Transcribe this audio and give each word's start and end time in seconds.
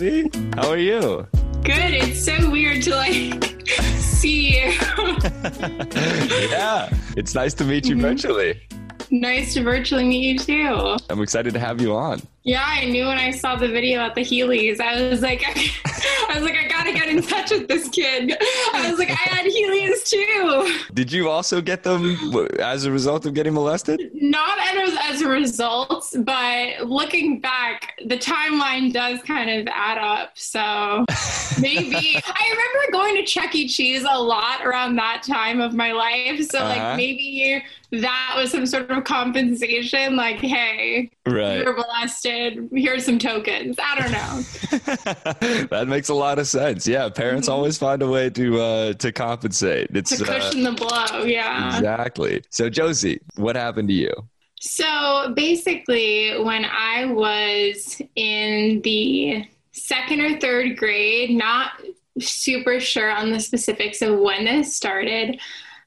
Josie. 0.00 0.30
How 0.54 0.70
are 0.70 0.78
you? 0.78 1.26
Good. 1.62 1.92
It's 1.92 2.24
so 2.24 2.50
weird 2.50 2.82
to 2.84 2.96
like 2.96 3.68
see 3.98 4.56
you. 4.56 4.72
yeah, 6.50 6.88
it's 7.18 7.34
nice 7.34 7.52
to 7.54 7.64
meet 7.64 7.86
you 7.86 7.96
mm-hmm. 7.96 8.06
virtually. 8.06 8.62
Nice 9.10 9.52
to 9.54 9.62
virtually 9.62 10.04
meet 10.04 10.22
you 10.22 10.38
too. 10.38 10.96
I'm 11.10 11.20
excited 11.20 11.52
to 11.52 11.60
have 11.60 11.82
you 11.82 11.94
on. 11.94 12.22
Yeah, 12.50 12.64
I 12.66 12.84
knew 12.86 13.06
when 13.06 13.16
I 13.16 13.30
saw 13.30 13.54
the 13.54 13.68
video 13.68 14.00
at 14.00 14.16
the 14.16 14.22
Heelys, 14.22 14.80
I 14.80 15.08
was 15.08 15.22
like, 15.22 15.44
I 15.46 16.34
was 16.34 16.42
like, 16.42 16.56
I 16.56 16.66
gotta 16.66 16.92
get 16.92 17.08
in 17.08 17.22
touch 17.22 17.52
with 17.52 17.68
this 17.68 17.88
kid. 17.88 18.36
I 18.74 18.90
was 18.90 18.98
like, 18.98 19.08
I 19.08 19.14
had 19.14 19.46
Heelys 19.46 20.04
too. 20.04 20.92
Did 20.92 21.12
you 21.12 21.28
also 21.28 21.60
get 21.60 21.84
them 21.84 22.18
as 22.58 22.86
a 22.86 22.90
result 22.90 23.24
of 23.24 23.34
getting 23.34 23.54
molested? 23.54 24.00
Not 24.14 24.58
as, 24.58 24.98
as 25.00 25.22
a 25.22 25.28
result, 25.28 26.12
but 26.24 26.88
looking 26.88 27.38
back, 27.38 27.96
the 28.04 28.16
timeline 28.16 28.92
does 28.92 29.22
kind 29.22 29.48
of 29.48 29.68
add 29.72 29.98
up. 29.98 30.36
So 30.36 30.58
maybe 31.60 32.16
I 32.16 32.50
remember 32.50 32.90
going 32.90 33.14
to 33.14 33.22
Chuck 33.22 33.54
E. 33.54 33.68
Cheese 33.68 34.04
a 34.10 34.18
lot 34.18 34.66
around 34.66 34.96
that 34.96 35.22
time 35.22 35.60
of 35.60 35.72
my 35.72 35.92
life. 35.92 36.44
So 36.48 36.58
uh-huh. 36.58 36.68
like 36.68 36.96
maybe 36.96 37.62
that 37.92 38.34
was 38.36 38.50
some 38.50 38.66
sort 38.66 38.90
of 38.90 39.04
compensation. 39.04 40.16
Like, 40.16 40.38
hey, 40.38 41.10
right. 41.26 41.58
you 41.58 41.64
were 41.64 41.74
molested. 41.74 42.68
Here's 42.72 43.04
some 43.04 43.18
tokens. 43.18 43.76
I 43.82 44.00
don't 44.00 44.12
know. 44.12 45.66
that 45.70 45.86
makes 45.88 46.08
a 46.08 46.14
lot 46.14 46.38
of 46.38 46.46
sense. 46.46 46.86
Yeah, 46.86 47.08
parents 47.08 47.48
mm-hmm. 47.48 47.56
always 47.56 47.78
find 47.78 48.02
a 48.02 48.08
way 48.08 48.30
to 48.30 48.60
uh, 48.60 48.92
to 48.94 49.12
compensate. 49.12 49.90
It's 49.94 50.16
to 50.16 50.24
cushion 50.24 50.66
uh, 50.66 50.70
the 50.70 50.76
blow. 50.76 51.24
Yeah, 51.24 51.76
exactly. 51.76 52.42
So, 52.50 52.68
Josie, 52.68 53.20
what 53.36 53.56
happened 53.56 53.88
to 53.88 53.94
you? 53.94 54.12
So 54.60 55.32
basically, 55.34 56.38
when 56.42 56.66
I 56.66 57.06
was 57.06 58.00
in 58.14 58.82
the 58.82 59.46
second 59.72 60.20
or 60.20 60.38
third 60.38 60.76
grade, 60.76 61.30
not 61.30 61.72
super 62.18 62.78
sure 62.78 63.10
on 63.10 63.30
the 63.30 63.40
specifics 63.40 64.02
of 64.02 64.18
when 64.18 64.44
this 64.44 64.76
started, 64.76 65.40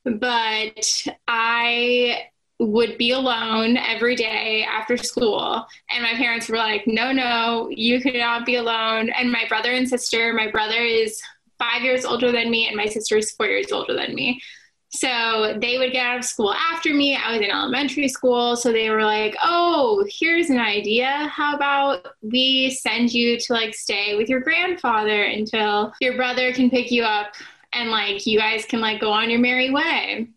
but 0.05 1.07
I 1.27 2.29
would 2.59 2.97
be 2.97 3.11
alone 3.11 3.77
every 3.77 4.15
day 4.15 4.63
after 4.63 4.95
school. 4.97 5.65
And 5.91 6.03
my 6.03 6.13
parents 6.13 6.49
were 6.49 6.57
like, 6.57 6.85
no, 6.87 7.11
no, 7.11 7.69
you 7.71 8.01
cannot 8.01 8.45
be 8.45 8.55
alone. 8.55 9.09
And 9.09 9.31
my 9.31 9.45
brother 9.49 9.71
and 9.71 9.87
sister, 9.87 10.33
my 10.33 10.49
brother 10.49 10.81
is 10.81 11.21
five 11.59 11.81
years 11.81 12.05
older 12.05 12.31
than 12.31 12.49
me, 12.49 12.67
and 12.67 12.75
my 12.75 12.85
sister 12.85 13.17
is 13.17 13.31
four 13.31 13.47
years 13.47 13.71
older 13.71 13.93
than 13.93 14.13
me. 14.13 14.41
So 14.89 15.57
they 15.59 15.79
would 15.79 15.91
get 15.91 16.05
out 16.05 16.19
of 16.19 16.23
school 16.23 16.53
after 16.53 16.93
me. 16.93 17.15
I 17.15 17.31
was 17.31 17.41
in 17.41 17.49
elementary 17.49 18.07
school. 18.07 18.55
So 18.55 18.71
they 18.71 18.91
were 18.91 19.03
like, 19.03 19.35
oh, 19.41 20.05
here's 20.07 20.51
an 20.51 20.59
idea. 20.59 21.31
How 21.33 21.55
about 21.55 22.05
we 22.21 22.69
send 22.69 23.11
you 23.11 23.39
to 23.39 23.53
like 23.53 23.73
stay 23.73 24.15
with 24.15 24.29
your 24.29 24.41
grandfather 24.41 25.23
until 25.23 25.93
your 25.99 26.15
brother 26.15 26.53
can 26.53 26.69
pick 26.69 26.91
you 26.91 27.01
up 27.03 27.33
and 27.73 27.89
like 27.89 28.27
you 28.27 28.38
guys 28.38 28.65
can 28.65 28.81
like 28.81 29.01
go 29.01 29.11
on 29.11 29.31
your 29.31 29.39
merry 29.39 29.71
way. 29.71 30.27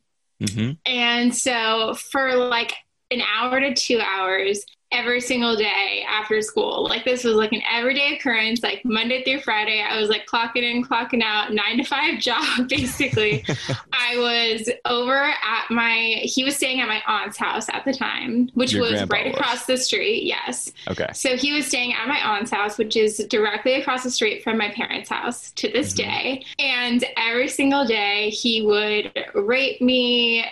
Mm-hmm. 0.42 0.72
And 0.84 1.34
so 1.34 1.94
for 1.94 2.34
like 2.36 2.74
an 3.10 3.22
hour 3.22 3.60
to 3.60 3.74
two 3.74 4.00
hours, 4.00 4.64
every 4.96 5.20
single 5.20 5.56
day 5.56 6.04
after 6.08 6.40
school. 6.40 6.84
Like 6.84 7.04
this 7.04 7.22
was 7.22 7.34
like 7.34 7.52
an 7.52 7.62
everyday 7.70 8.16
occurrence, 8.16 8.62
like 8.62 8.84
Monday 8.84 9.22
through 9.22 9.40
Friday. 9.40 9.82
I 9.82 10.00
was 10.00 10.08
like 10.08 10.26
clocking 10.26 10.62
in, 10.62 10.82
clocking 10.84 11.22
out, 11.22 11.52
nine 11.52 11.76
to 11.76 11.84
five 11.84 12.18
job, 12.20 12.68
basically. 12.68 13.44
I 13.92 14.16
was 14.16 14.70
over 14.84 15.16
at 15.16 15.70
my, 15.70 16.20
he 16.22 16.44
was 16.44 16.56
staying 16.56 16.80
at 16.80 16.88
my 16.88 17.02
aunt's 17.06 17.36
house 17.36 17.68
at 17.68 17.84
the 17.84 17.92
time, 17.92 18.50
which 18.54 18.72
Your 18.72 18.82
was 18.82 19.04
right 19.08 19.26
was. 19.26 19.34
across 19.34 19.66
the 19.66 19.76
street. 19.76 20.24
Yes. 20.24 20.72
Okay. 20.88 21.08
So 21.12 21.36
he 21.36 21.52
was 21.52 21.66
staying 21.66 21.92
at 21.92 22.08
my 22.08 22.18
aunt's 22.24 22.50
house, 22.50 22.78
which 22.78 22.96
is 22.96 23.18
directly 23.28 23.74
across 23.74 24.02
the 24.02 24.10
street 24.10 24.42
from 24.42 24.56
my 24.56 24.70
parents' 24.70 25.10
house 25.10 25.50
to 25.52 25.70
this 25.70 25.92
mm-hmm. 25.92 26.08
day. 26.08 26.44
And 26.58 27.04
every 27.16 27.48
single 27.48 27.84
day 27.84 28.30
he 28.30 28.62
would 28.62 29.12
rape 29.34 29.80
me, 29.80 30.44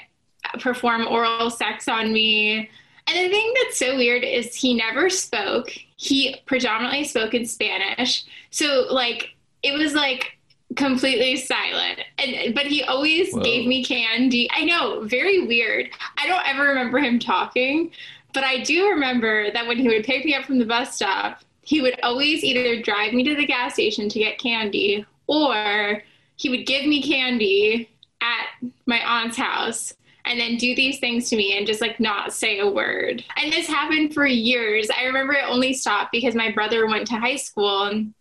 perform 0.60 1.06
oral 1.06 1.50
sex 1.50 1.88
on 1.88 2.12
me, 2.12 2.69
and 3.06 3.16
the 3.16 3.28
thing 3.28 3.54
that's 3.62 3.78
so 3.78 3.97
weird 3.97 4.25
is 4.25 4.54
he 4.54 4.75
never 4.75 5.10
spoke. 5.10 5.70
He 5.97 6.37
predominantly 6.47 7.04
spoke 7.04 7.34
in 7.34 7.47
Spanish. 7.47 8.25
So 8.50 8.87
like 8.91 9.31
it 9.62 9.76
was 9.76 9.94
like 9.94 10.38
completely 10.76 11.37
silent. 11.37 12.00
And 12.19 12.54
but 12.54 12.66
he 12.66 12.82
always 12.82 13.32
Whoa. 13.32 13.42
gave 13.42 13.66
me 13.66 13.84
candy. 13.84 14.48
I 14.53 14.65
know, 14.65 15.03
very 15.03 15.47
weird. 15.47 15.91
I 16.19 16.26
don't 16.26 16.47
ever 16.48 16.62
remember 16.62 16.98
him 16.98 17.19
talking, 17.19 17.91
but 18.32 18.44
I 18.44 18.62
do 18.62 18.88
remember 18.88 19.50
that 19.53 19.66
when 19.66 19.78
he 19.78 19.88
would 19.88 20.04
pick 20.04 20.25
me 20.25 20.34
up 20.34 20.44
from 20.44 20.59
the 20.59 20.66
bus 20.66 20.97
stop, 20.97 21.42
he 21.62 21.81
would 21.81 21.98
always 22.03 22.42
either 22.42 22.81
drive 22.82 23.12
me 23.12 23.22
to 23.25 23.34
the 23.34 23.47
gas 23.47 23.75
station 23.75 24.09
to 24.09 24.19
get 24.19 24.38
candy 24.38 25.04
or 25.26 26.03
he 26.36 26.48
would 26.48 26.66
give 26.66 26.86
me 26.86 27.03
candy 27.03 27.88
at 28.21 28.71
my 28.86 28.98
aunt's 28.98 29.36
house 29.36 29.94
and 30.25 30.41
then 30.41 30.57
do 30.57 30.75
these 30.75 30.99
things 30.99 31.29
to 31.31 31.37
me 31.37 31.57
and 31.57 31.67
just 31.67 31.81
like 31.81 32.01
not 32.01 32.33
say 32.33 32.59
a 32.59 32.69
word. 32.69 33.23
And 33.37 33.53
this 33.53 33.67
happened 33.67 34.15
for 34.15 34.27
years. 34.27 34.89
I 34.91 35.05
remember 35.05 35.35
it 35.35 35.45
only 35.47 35.73
stopped 35.73 36.12
because 36.12 36.35
my 36.35 36.51
brother 36.51 36.87
went 36.87 37.07
to 37.09 37.17
high 37.17 37.37
school 37.37 37.85
and 37.85 38.15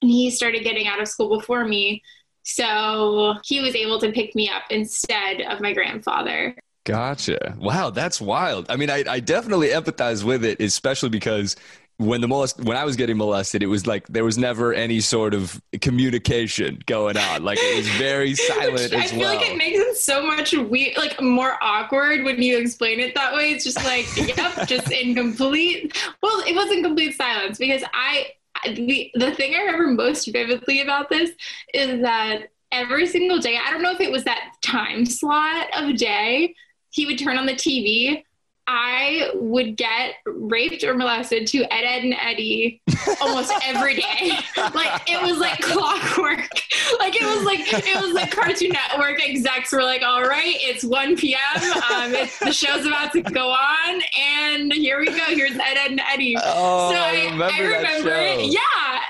he 0.00 0.30
started 0.30 0.62
getting 0.62 0.86
out 0.86 1.00
of 1.00 1.08
school 1.08 1.36
before 1.36 1.64
me. 1.64 2.02
So 2.44 3.34
he 3.44 3.60
was 3.60 3.74
able 3.74 4.00
to 4.00 4.12
pick 4.12 4.34
me 4.34 4.48
up 4.48 4.62
instead 4.70 5.42
of 5.42 5.60
my 5.60 5.72
grandfather. 5.72 6.56
Gotcha. 6.84 7.54
Wow, 7.58 7.90
that's 7.90 8.18
wild. 8.18 8.66
I 8.70 8.76
mean, 8.76 8.88
I, 8.88 9.04
I 9.06 9.20
definitely 9.20 9.68
empathize 9.68 10.24
with 10.24 10.42
it, 10.42 10.58
especially 10.60 11.10
because 11.10 11.54
when 11.98 12.20
the 12.20 12.28
molest 12.28 12.60
when 12.60 12.76
I 12.76 12.84
was 12.84 12.94
getting 12.94 13.16
molested, 13.16 13.62
it 13.62 13.66
was 13.66 13.86
like 13.86 14.06
there 14.06 14.24
was 14.24 14.38
never 14.38 14.72
any 14.72 15.00
sort 15.00 15.34
of 15.34 15.60
communication 15.80 16.78
going 16.86 17.16
on. 17.16 17.42
Like 17.42 17.58
it 17.60 17.76
was 17.76 17.88
very 17.88 18.34
silent 18.34 18.94
I 18.94 19.06
feel 19.08 19.18
well. 19.18 19.34
like 19.34 19.50
it 19.50 19.56
makes 19.56 19.78
it 19.78 19.96
so 19.96 20.22
much 20.22 20.52
weird, 20.52 20.96
like 20.96 21.20
more 21.20 21.58
awkward 21.60 22.24
when 22.24 22.40
you 22.40 22.56
explain 22.58 23.00
it 23.00 23.16
that 23.16 23.34
way. 23.34 23.50
It's 23.50 23.64
just 23.64 23.84
like, 23.84 24.06
yep, 24.36 24.68
just 24.68 24.92
in 24.92 25.16
complete. 25.16 25.96
Well, 26.22 26.40
it 26.46 26.54
wasn't 26.54 26.84
complete 26.84 27.16
silence 27.16 27.58
because 27.58 27.82
I 27.92 28.28
the 28.64 29.10
the 29.14 29.32
thing 29.32 29.56
I 29.56 29.62
remember 29.62 29.88
most 29.88 30.32
vividly 30.32 30.80
about 30.80 31.08
this 31.10 31.30
is 31.74 32.00
that 32.02 32.50
every 32.70 33.06
single 33.08 33.38
day, 33.38 33.58
I 33.60 33.72
don't 33.72 33.82
know 33.82 33.92
if 33.92 34.00
it 34.00 34.12
was 34.12 34.22
that 34.22 34.52
time 34.62 35.04
slot 35.04 35.66
of 35.74 35.96
day, 35.96 36.54
he 36.90 37.06
would 37.06 37.18
turn 37.18 37.36
on 37.36 37.46
the 37.46 37.54
TV 37.54 38.22
I 38.70 39.30
would 39.34 39.78
get 39.78 40.16
raped 40.26 40.84
or 40.84 40.92
molested 40.92 41.46
to 41.48 41.62
Ed, 41.72 41.84
Edd 41.84 42.04
and 42.04 42.14
Eddy 42.20 42.82
almost 43.18 43.50
every 43.64 43.94
day. 43.94 44.32
like 44.74 45.08
it 45.08 45.22
was 45.22 45.38
like 45.38 45.58
clockwork. 45.62 46.50
Like 46.98 47.16
it 47.16 47.24
was 47.24 47.44
like 47.44 47.60
it 47.62 48.00
was 48.02 48.12
like 48.12 48.30
Cartoon 48.30 48.72
Network 48.72 49.26
execs 49.26 49.72
were 49.72 49.82
like, 49.82 50.02
"All 50.02 50.22
right, 50.22 50.54
it's 50.60 50.84
1 50.84 51.16
p.m. 51.16 51.38
Um, 51.90 52.14
it's, 52.14 52.38
the 52.40 52.52
show's 52.52 52.84
about 52.84 53.12
to 53.12 53.22
go 53.22 53.48
on, 53.50 54.02
and 54.20 54.70
here 54.70 55.00
we 55.00 55.06
go. 55.06 55.24
Here's 55.28 55.52
Ed, 55.52 55.78
Edd 55.78 55.90
and 55.92 56.00
Eddy." 56.12 56.36
Oh, 56.36 56.90
so 56.90 56.96
I, 56.98 57.08
I 57.08 57.30
remember, 57.30 57.44
I 57.44 57.60
remember 57.60 58.14
it. 58.16 58.52
Yeah, 58.52 58.60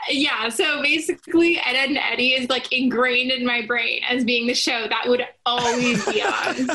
yeah. 0.09 0.49
So 0.49 0.83
basically, 0.83 1.59
Ed, 1.59 1.77
Edd 1.77 1.89
and 1.91 1.99
Eddy 1.99 2.35
is 2.35 2.49
like 2.49 2.73
ingrained 2.73 3.31
in 3.31 3.47
my 3.47 3.65
brain 3.67 4.03
as 4.09 4.25
being 4.25 4.47
the 4.47 4.55
show 4.55 4.87
that 4.89 5.09
would 5.09 5.27
always 5.47 6.05
be 6.07 6.23
on. 6.23 6.69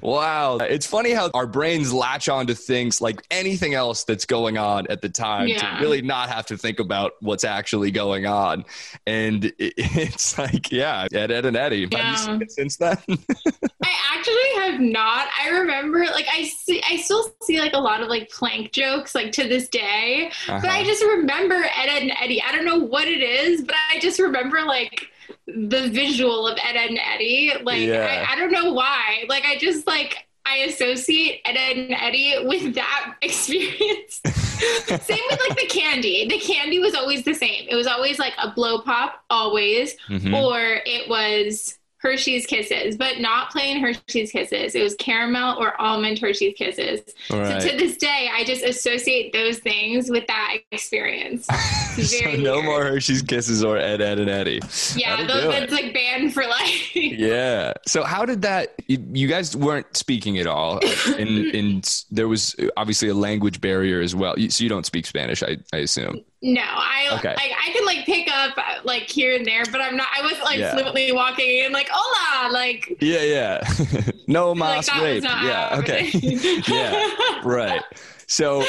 wow, 0.02 0.56
it's 0.58 0.86
funny 0.86 1.12
how 1.12 1.30
our 1.34 1.46
brains 1.46 1.92
latch 1.92 2.28
on 2.28 2.46
to 2.46 2.54
things 2.54 3.00
like 3.00 3.24
anything 3.30 3.74
else 3.74 4.04
that's 4.04 4.24
going 4.24 4.58
on 4.58 4.86
at 4.88 5.02
the 5.02 5.08
time 5.08 5.48
yeah. 5.48 5.78
to 5.78 5.82
really 5.82 6.02
not 6.02 6.28
have 6.28 6.46
to 6.46 6.56
think 6.56 6.80
about 6.80 7.12
what's 7.20 7.44
actually 7.44 7.90
going 7.90 8.26
on. 8.26 8.64
And 9.06 9.52
it's 9.58 10.38
like, 10.38 10.72
yeah, 10.72 11.06
Ed, 11.12 11.30
Edd, 11.30 11.46
and 11.46 11.56
Eddy. 11.56 11.88
Yeah. 11.90 11.98
Have 11.98 12.12
you 12.12 12.18
seen 12.18 12.42
it 12.42 12.52
since 12.52 12.76
then? 12.76 12.96
I 13.08 13.94
actually 14.12 14.62
have 14.62 14.80
not. 14.80 15.28
I 15.40 15.50
remember, 15.50 16.04
like, 16.06 16.26
I 16.32 16.44
see, 16.44 16.82
I 16.88 16.96
still 16.96 17.34
see 17.42 17.60
like 17.60 17.74
a 17.74 17.78
lot 17.78 18.02
of 18.02 18.08
like 18.08 18.30
plank 18.30 18.72
jokes, 18.72 19.14
like 19.14 19.32
to 19.32 19.48
this 19.48 19.68
day. 19.68 20.30
Uh-huh. 20.48 20.58
But 20.60 20.70
I 20.70 20.80
uh-huh. 20.80 20.84
just 20.84 21.02
remember 21.04 21.63
Ed, 21.64 21.88
Edd 21.88 22.02
and 22.02 22.12
Eddy. 22.20 22.42
I 22.42 22.52
don't 22.52 22.64
know 22.64 22.78
what 22.78 23.08
it 23.08 23.20
is, 23.20 23.62
but 23.62 23.74
I 23.92 23.98
just 24.00 24.20
remember 24.20 24.62
like 24.62 25.08
the 25.46 25.88
visual 25.88 26.46
of 26.46 26.58
Ed, 26.58 26.76
Edd 26.76 26.90
and 26.90 26.98
Eddy. 26.98 27.52
Like, 27.62 27.82
yeah. 27.82 28.24
I, 28.28 28.32
I 28.32 28.36
don't 28.36 28.52
know 28.52 28.72
why. 28.72 29.24
Like, 29.28 29.44
I 29.44 29.56
just 29.58 29.86
like 29.86 30.26
I 30.46 30.56
associate 30.58 31.40
Ed, 31.44 31.56
Edd 31.56 31.76
and 31.78 31.92
Eddy 31.92 32.34
with 32.44 32.74
that 32.74 33.16
experience. 33.22 34.20
same 34.24 35.18
with 35.30 35.40
like 35.48 35.58
the 35.58 35.66
candy. 35.68 36.28
The 36.28 36.38
candy 36.38 36.78
was 36.78 36.94
always 36.94 37.24
the 37.24 37.34
same. 37.34 37.66
It 37.68 37.74
was 37.74 37.86
always 37.86 38.18
like 38.18 38.34
a 38.42 38.50
blow 38.50 38.80
pop, 38.80 39.24
always, 39.30 39.96
mm-hmm. 40.08 40.34
or 40.34 40.80
it 40.84 41.08
was 41.08 41.78
Hershey's 42.04 42.44
Kisses, 42.44 42.98
but 42.98 43.18
not 43.18 43.50
plain 43.50 43.80
Hershey's 43.80 44.30
Kisses. 44.30 44.74
It 44.74 44.82
was 44.82 44.94
caramel 44.96 45.56
or 45.58 45.80
almond 45.80 46.18
Hershey's 46.18 46.54
Kisses. 46.54 47.00
Right. 47.30 47.62
So 47.62 47.70
to 47.70 47.76
this 47.78 47.96
day, 47.96 48.28
I 48.30 48.44
just 48.44 48.62
associate 48.62 49.32
those 49.32 49.58
things 49.58 50.10
with 50.10 50.26
that 50.26 50.58
experience. 50.70 51.46
so 51.96 52.30
no 52.32 52.56
weird. 52.56 52.64
more 52.66 52.84
Hershey's 52.84 53.22
Kisses 53.22 53.64
or 53.64 53.78
Ed, 53.78 54.02
Edd, 54.02 54.18
and 54.18 54.28
Eddy. 54.28 54.60
Yeah, 54.94 55.26
those, 55.26 55.44
that's 55.44 55.72
like 55.72 55.94
banned 55.94 56.34
for 56.34 56.44
life. 56.44 56.94
yeah. 56.94 57.72
So 57.86 58.04
how 58.04 58.26
did 58.26 58.42
that? 58.42 58.74
You 58.86 59.26
guys 59.26 59.56
weren't 59.56 59.96
speaking 59.96 60.38
at 60.38 60.46
all, 60.46 60.80
uh, 60.84 61.14
and, 61.18 61.28
and 61.54 62.04
there 62.10 62.28
was 62.28 62.54
obviously 62.76 63.08
a 63.08 63.14
language 63.14 63.62
barrier 63.62 64.02
as 64.02 64.14
well. 64.14 64.34
So 64.50 64.62
you 64.62 64.68
don't 64.68 64.84
speak 64.84 65.06
Spanish, 65.06 65.42
I, 65.42 65.56
I 65.72 65.78
assume. 65.78 66.20
No, 66.44 66.60
I 66.62 67.08
okay. 67.18 67.30
like 67.30 67.52
I 67.58 67.72
can 67.72 67.86
like 67.86 68.04
pick 68.04 68.30
up 68.30 68.58
like 68.84 69.08
here 69.08 69.34
and 69.34 69.46
there, 69.46 69.62
but 69.72 69.80
I'm 69.80 69.96
not. 69.96 70.08
I 70.14 70.20
wasn't 70.20 70.44
like 70.44 70.58
Yeah. 70.58 70.72
fluently 70.74 71.10
walking 71.10 71.62
and 71.64 71.72
like 71.72 71.88
hola, 71.90 72.52
like 72.52 72.98
Yeah, 73.00 73.22
yeah. 73.22 74.10
no 74.28 74.50
like 74.50 74.58
mass 74.58 75.00
rape. 75.00 75.22
Yeah, 75.24 75.78
okay. 75.80 76.10
yeah, 76.68 77.40
right. 77.44 77.80
So, 78.26 78.62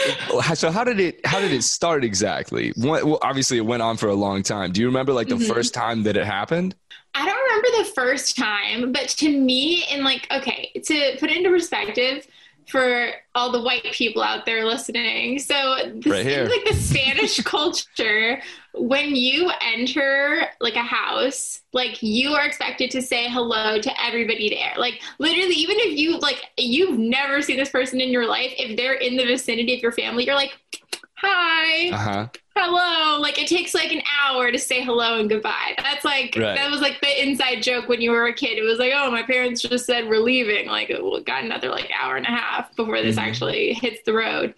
so 0.53 0.71
how 0.71 0.85
did 0.85 1.01
it 1.01 1.25
how 1.25 1.41
did 1.41 1.51
it 1.51 1.63
start 1.63 2.05
exactly? 2.05 2.71
Well, 2.77 3.19
obviously, 3.21 3.57
it 3.57 3.65
went 3.65 3.81
on 3.81 3.97
for 3.97 4.07
a 4.07 4.15
long 4.15 4.41
time. 4.41 4.71
Do 4.71 4.79
you 4.79 4.87
remember 4.87 5.11
like 5.11 5.27
the 5.27 5.35
Mhm. 5.35 5.47
first 5.53 5.73
time 5.73 6.03
that 6.03 6.15
it 6.15 6.25
happened? 6.25 6.75
I 7.13 7.25
don't 7.25 7.37
remember 7.37 7.89
the 7.89 7.93
first 7.93 8.37
time, 8.37 8.93
but 8.93 9.09
to 9.09 9.29
me, 9.37 9.85
and 9.91 10.03
like, 10.05 10.27
okay, 10.31 10.71
to 10.81 11.17
put 11.19 11.29
it 11.29 11.37
into 11.37 11.49
perspective 11.49 12.25
for 12.67 13.11
all 13.35 13.51
the 13.51 13.61
white 13.61 13.83
people 13.91 14.21
out 14.23 14.45
there 14.45 14.65
listening. 14.65 15.39
So, 15.39 15.75
this 15.95 16.11
Right 16.11 16.25
here. 16.25 16.43
is 16.43 16.49
like 16.49 16.65
the 16.65 16.73
Spanish 16.73 17.39
culture. 17.43 18.41
When 18.73 19.15
you 19.15 19.51
enter 19.61 20.47
like 20.59 20.75
a 20.75 20.81
house, 20.81 21.61
like 21.73 22.01
you 22.03 22.33
are 22.33 22.45
expected 22.45 22.91
to 22.91 23.01
say 23.01 23.29
hello 23.29 23.79
to 23.79 24.01
everybody 24.03 24.49
there. 24.49 24.73
Like 24.77 25.01
literally, 25.19 25.55
even 25.55 25.77
if 25.79 25.97
you 25.97 26.17
like 26.19 26.41
you've 26.57 26.97
never 26.99 27.41
seen 27.41 27.57
this 27.57 27.69
person 27.69 28.01
in 28.01 28.09
your 28.09 28.25
life, 28.27 28.51
if 28.57 28.75
they're 28.75 28.95
in 28.95 29.15
the 29.15 29.25
vicinity 29.25 29.73
of 29.75 29.81
your 29.81 29.91
family, 29.93 30.25
you're 30.25 30.35
like, 30.35 30.51
hi 31.15 31.89
Uh 31.89 31.97
huh. 31.97 32.27
Hello 32.57 33.19
like 33.19 33.37
it 33.37 33.47
takes 33.47 33.73
like 33.73 33.91
an 33.91 34.01
hour 34.23 34.49
to 34.49 34.57
say 34.57 34.81
hello 34.81 35.19
and 35.19 35.29
goodbye 35.29 35.73
that's 35.77 36.05
like 36.05 36.33
Right. 36.37 36.55
that 36.55 36.71
was 36.71 36.79
like 36.79 37.01
the 37.01 37.21
inside 37.27 37.61
joke 37.61 37.89
when 37.89 37.99
you 37.99 38.11
were 38.11 38.27
a 38.27 38.33
kid 38.33 38.57
it 38.57 38.63
was 38.63 38.79
like 38.79 38.93
oh 38.95 39.11
my 39.11 39.23
parents 39.23 39.61
just 39.61 39.85
said 39.85 40.07
we're 40.07 40.19
leaving 40.19 40.67
like 40.67 40.89
well, 40.89 41.19
got 41.19 41.43
another 41.43 41.69
like 41.69 41.91
hour 42.01 42.15
and 42.15 42.25
a 42.25 42.29
half 42.29 42.73
before 42.77 43.01
this 43.01 43.17
Mhm. 43.17 43.23
actually 43.23 43.73
hits 43.73 44.01
the 44.05 44.13
road 44.13 44.53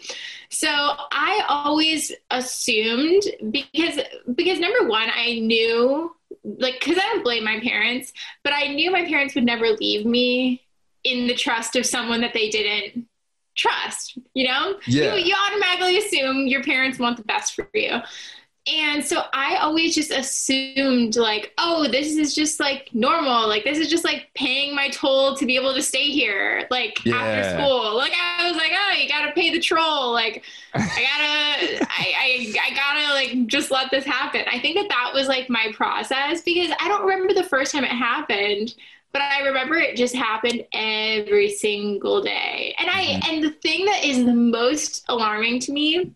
so 0.49 0.67
i 0.69 1.43
always 1.49 2.11
assumed 2.29 3.23
because 3.49 3.99
because 4.35 4.59
number 4.59 4.87
one 4.87 5.09
i 5.15 5.39
knew 5.39 6.15
like 6.43 6.75
because 6.79 6.97
i 6.97 7.01
don't 7.01 7.23
blame 7.23 7.43
my 7.43 7.59
parents 7.61 8.13
but 8.43 8.53
i 8.53 8.67
knew 8.67 8.91
my 8.91 9.05
parents 9.05 9.33
would 9.33 9.43
never 9.45 9.69
leave 9.71 10.05
me 10.05 10.61
in 11.03 11.25
the 11.25 11.33
trust 11.33 11.75
of 11.75 11.85
someone 11.85 12.21
that 12.21 12.33
they 12.33 12.49
didn't 12.49 13.06
trust 13.57 14.17
you 14.33 14.47
know 14.47 14.79
Yeah. 14.87 15.15
you, 15.15 15.25
you 15.25 15.35
automatically 15.47 15.97
assume 15.97 16.47
your 16.47 16.63
parents 16.63 16.99
want 16.99 17.17
the 17.17 17.23
best 17.23 17.55
for 17.55 17.67
you. 17.73 17.99
And 18.69 19.05
so 19.05 19.21
I 19.31 19.55
always 19.61 19.95
just 19.95 20.11
assumed, 20.11 21.15
like, 21.15 21.53
oh, 21.57 21.87
this 21.87 22.17
is 22.17 22.35
just 22.35 22.59
like 22.59 22.89
normal. 22.93 23.47
Like, 23.47 23.63
this 23.63 23.77
is 23.77 23.87
just 23.87 24.03
like 24.03 24.27
paying 24.35 24.75
my 24.75 24.89
toll 24.89 25.37
to 25.37 25.45
be 25.45 25.55
able 25.55 25.73
to 25.73 25.81
stay 25.81 26.07
here, 26.11 26.67
like 26.69 26.99
Yeah. 27.05 27.15
after 27.15 27.57
school. 27.57 27.95
Like, 27.95 28.11
I 28.13 28.45
was 28.45 28.57
like, 28.57 28.73
oh, 28.75 28.97
you 28.97 29.07
gotta 29.07 29.31
pay 29.31 29.51
the 29.53 29.61
troll. 29.61 30.11
Like, 30.11 30.43
I 30.73 30.79
gotta, 30.79 31.87
I, 31.89 32.13
I, 32.19 32.55
I 32.69 32.75
gotta 32.75 33.13
like 33.13 33.47
just 33.47 33.71
let 33.71 33.89
this 33.89 34.03
happen. 34.03 34.41
I 34.51 34.59
think 34.59 34.75
that 34.75 34.89
that 34.89 35.11
was 35.13 35.29
like 35.29 35.49
my 35.49 35.71
process 35.73 36.41
because 36.41 36.69
I 36.81 36.89
don't 36.89 37.03
remember 37.07 37.33
the 37.33 37.43
first 37.47 37.71
time 37.71 37.85
it 37.85 37.91
happened 37.91 38.75
but 39.13 39.21
I 39.21 39.41
remember 39.47 39.75
it 39.75 39.95
just 39.95 40.15
happened 40.15 40.65
every 40.73 41.49
single 41.49 42.21
day. 42.21 42.75
And 42.79 42.89
I 42.89 43.19
and 43.29 43.43
the 43.43 43.51
thing 43.51 43.85
that 43.85 44.03
is 44.03 44.23
the 44.25 44.33
most 44.33 45.05
alarming 45.09 45.59
to 45.61 45.71
me 45.71 46.11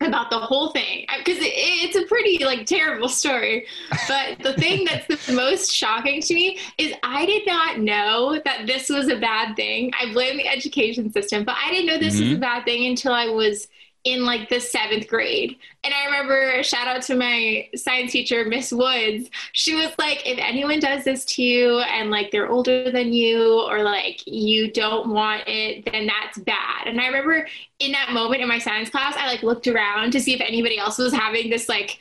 about 0.00 0.30
the 0.30 0.38
whole 0.38 0.70
thing 0.70 1.06
because 1.18 1.38
it, 1.38 1.52
it's 1.54 1.94
a 1.96 2.04
pretty 2.06 2.44
like 2.44 2.66
terrible 2.66 3.08
story 3.08 3.64
but 4.08 4.36
the 4.40 4.52
thing 4.54 4.84
that's 4.90 5.26
the 5.26 5.32
most 5.32 5.72
shocking 5.72 6.20
to 6.20 6.34
me 6.34 6.58
is 6.76 6.92
i 7.04 7.24
did 7.24 7.46
not 7.46 7.78
know 7.78 8.40
that 8.44 8.66
this 8.66 8.88
was 8.88 9.06
a 9.08 9.16
bad 9.20 9.54
thing 9.54 9.92
i 10.00 10.12
blame 10.12 10.36
the 10.38 10.48
education 10.48 11.12
system 11.12 11.44
but 11.44 11.54
i 11.64 11.70
didn't 11.70 11.86
know 11.86 11.98
this 11.98 12.18
was 12.18 12.30
Mhm. 12.30 12.34
a 12.34 12.40
bad 12.40 12.64
thing 12.64 12.86
until 12.86 13.12
i 13.12 13.26
was 13.26 13.68
in 14.04 14.24
like 14.24 14.48
the 14.48 14.60
seventh 14.60 15.06
grade. 15.08 15.56
And 15.84 15.94
i 15.94 16.06
remember 16.06 16.62
shout 16.62 16.88
out 16.88 17.02
to 17.02 17.14
my 17.14 17.68
science 17.74 18.12
teacher 18.12 18.44
miss 18.44 18.72
woods. 18.72 19.30
She 19.52 19.74
was 19.74 19.90
like 19.98 20.26
if 20.26 20.38
anyone 20.38 20.80
does 20.80 21.04
this 21.04 21.24
to 21.26 21.42
you 21.42 21.78
and 21.78 22.10
like 22.10 22.30
they're 22.30 22.48
older 22.48 22.90
than 22.90 23.12
you 23.12 23.60
or 23.68 23.82
like 23.82 24.26
you 24.26 24.72
don't 24.72 25.10
want 25.10 25.42
it 25.46 25.90
then 25.90 26.06
that's 26.06 26.38
bad. 26.38 26.86
And 26.86 27.00
i 27.00 27.06
remember 27.06 27.46
in 27.78 27.92
that 27.92 28.12
moment 28.12 28.42
in 28.42 28.48
my 28.48 28.58
science 28.58 28.90
class 28.90 29.14
i 29.16 29.26
like 29.26 29.42
looked 29.42 29.66
around 29.66 30.12
to 30.12 30.20
see 30.20 30.34
if 30.34 30.40
anybody 30.40 30.78
else 30.78 30.98
was 30.98 31.12
having 31.12 31.50
this 31.50 31.68
like 31.68 31.98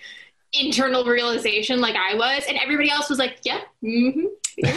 internal 0.53 1.05
realization 1.05 1.79
like 1.79 1.95
i 1.95 2.13
was 2.15 2.43
and 2.49 2.57
everybody 2.57 2.89
else 2.89 3.09
was 3.09 3.17
like 3.19 3.37
yeah 3.43 3.61
mm-hmm 3.83 4.21
yeah. 4.57 4.69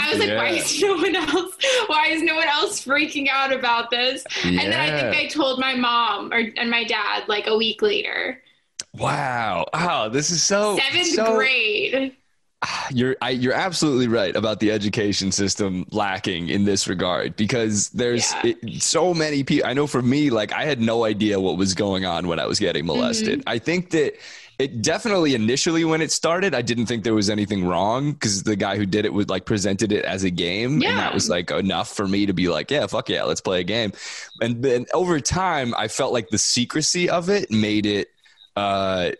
i 0.00 0.08
was 0.10 0.18
like 0.20 0.36
why 0.36 0.50
is 0.50 0.80
no 0.80 0.94
one 0.94 1.16
else 1.16 1.54
why 1.88 2.06
is 2.08 2.22
no 2.22 2.36
one 2.36 2.46
else 2.46 2.84
freaking 2.84 3.28
out 3.28 3.52
about 3.52 3.90
this 3.90 4.24
and 4.44 4.56
then 4.58 4.72
i 4.80 4.88
think 5.00 5.16
i 5.16 5.26
told 5.26 5.58
my 5.58 5.74
mom 5.74 6.32
or 6.32 6.42
and 6.56 6.70
my 6.70 6.84
dad 6.84 7.24
like 7.28 7.46
a 7.46 7.56
week 7.56 7.82
later 7.82 8.40
Wow. 8.94 9.66
Wow. 9.72 10.08
This 10.08 10.30
is 10.32 10.42
so 10.42 10.76
seventh 10.76 11.06
so- 11.08 11.36
grade 11.36 12.16
You're 12.90 13.14
I, 13.22 13.30
you're 13.30 13.52
absolutely 13.54 14.08
right 14.08 14.34
about 14.34 14.58
the 14.58 14.72
education 14.72 15.30
system 15.30 15.86
lacking 15.92 16.48
in 16.48 16.64
this 16.64 16.88
regard 16.88 17.36
because 17.36 17.90
there's 17.90 18.32
Yeah. 18.42 18.52
it, 18.62 18.82
so 18.82 19.14
many 19.14 19.44
people. 19.44 19.68
I 19.68 19.74
know 19.74 19.86
for 19.86 20.02
me, 20.02 20.28
like 20.30 20.52
I 20.52 20.64
had 20.64 20.80
no 20.80 21.04
idea 21.04 21.38
what 21.40 21.56
was 21.56 21.72
going 21.72 22.04
on 22.04 22.26
when 22.26 22.40
I 22.40 22.46
was 22.46 22.58
getting 22.58 22.84
Mm-hmm. 22.84 22.98
molested. 23.00 23.42
I 23.46 23.58
think 23.58 23.90
that 23.90 24.14
it 24.60 24.82
definitely 24.82 25.34
initially 25.34 25.84
when 25.84 26.02
it 26.02 26.12
started, 26.12 26.54
I 26.54 26.60
didn't 26.60 26.84
think 26.84 27.02
there 27.02 27.14
was 27.14 27.30
anything 27.30 27.66
wrong 27.66 28.12
because 28.12 28.42
the 28.42 28.56
guy 28.56 28.76
who 28.76 28.84
did 28.84 29.06
it 29.06 29.12
was 29.12 29.30
like 29.30 29.46
presented 29.46 29.90
it 29.90 30.04
as 30.04 30.22
a 30.22 30.30
game, 30.30 30.82
and 30.82 30.98
that 30.98 31.14
was 31.14 31.30
like 31.30 31.50
enough 31.50 31.88
for 31.88 32.06
me 32.06 32.26
to 32.26 32.34
be 32.34 32.48
like, 32.48 32.70
yeah, 32.70 32.86
fuck 32.86 33.08
yeah, 33.08 33.24
let's 33.24 33.40
play 33.40 33.60
a 33.60 33.64
game. 33.64 33.92
And 34.42 34.62
then 34.62 34.84
over 34.92 35.18
time, 35.18 35.74
I 35.78 35.88
felt 35.88 36.12
like 36.12 36.28
the 36.28 36.36
secrecy 36.36 37.08
of 37.08 37.30
it 37.30 37.50
made 37.50 37.86
it 37.86 38.08
uh 38.56 39.12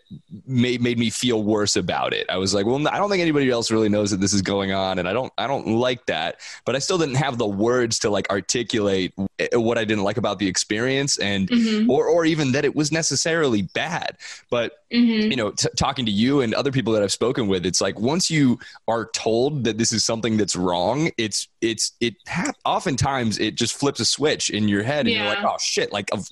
made 0.45 0.81
made 0.81 0.99
me 0.99 1.09
feel 1.09 1.41
worse 1.41 1.75
about 1.75 2.13
it. 2.13 2.29
I 2.29 2.37
was 2.37 2.53
like, 2.53 2.67
well, 2.67 2.87
I 2.87 2.97
don't 2.97 3.09
think 3.09 3.21
anybody 3.21 3.49
else 3.49 3.71
really 3.71 3.89
knows 3.89 4.11
that 4.11 4.19
this 4.19 4.33
is 4.33 4.43
going 4.43 4.71
on, 4.71 4.99
and 4.99 5.07
I 5.07 5.13
don't 5.13 5.33
I 5.39 5.47
don't 5.47 5.65
like 5.67 6.05
that. 6.05 6.39
But 6.65 6.75
I 6.75 6.79
still 6.79 6.99
didn't 6.99 7.15
have 7.15 7.39
the 7.39 7.47
words 7.47 7.97
to 7.99 8.11
like 8.11 8.29
articulate 8.29 9.13
what 9.53 9.77
I 9.77 9.85
didn't 9.85 10.03
like 10.03 10.17
about 10.17 10.39
the 10.39 10.47
experience, 10.47 11.17
and 11.17 11.49
Mhm. 11.49 11.89
or 11.89 12.07
or 12.07 12.25
even 12.25 12.51
that 12.53 12.65
it 12.65 12.75
was 12.75 12.91
necessarily 12.91 13.61
bad. 13.63 14.17
But 14.49 14.73
Mhm. 14.93 15.29
you 15.29 15.35
know, 15.35 15.51
t- 15.51 15.67
talking 15.77 16.05
to 16.05 16.11
you 16.11 16.41
and 16.41 16.53
other 16.53 16.71
people 16.71 16.93
that 16.93 17.03
I've 17.03 17.11
spoken 17.11 17.47
with, 17.47 17.65
it's 17.65 17.81
like 17.81 17.99
once 17.99 18.29
you 18.29 18.59
are 18.87 19.09
told 19.13 19.63
that 19.63 19.77
this 19.77 19.93
is 19.93 20.03
something 20.03 20.37
that's 20.37 20.55
wrong, 20.55 21.11
it's 21.17 21.47
it's 21.61 21.91
it 22.01 22.15
ha- 22.27 22.53
oftentimes 22.65 23.37
it 23.39 23.55
just 23.55 23.73
flips 23.73 23.99
a 23.99 24.05
switch 24.05 24.49
in 24.49 24.67
your 24.67 24.83
head, 24.83 25.05
and 25.07 25.15
you're 25.15 25.25
like, 25.25 25.43
oh 25.43 25.57
shit, 25.59 25.93
like 25.93 26.09
of- 26.11 26.27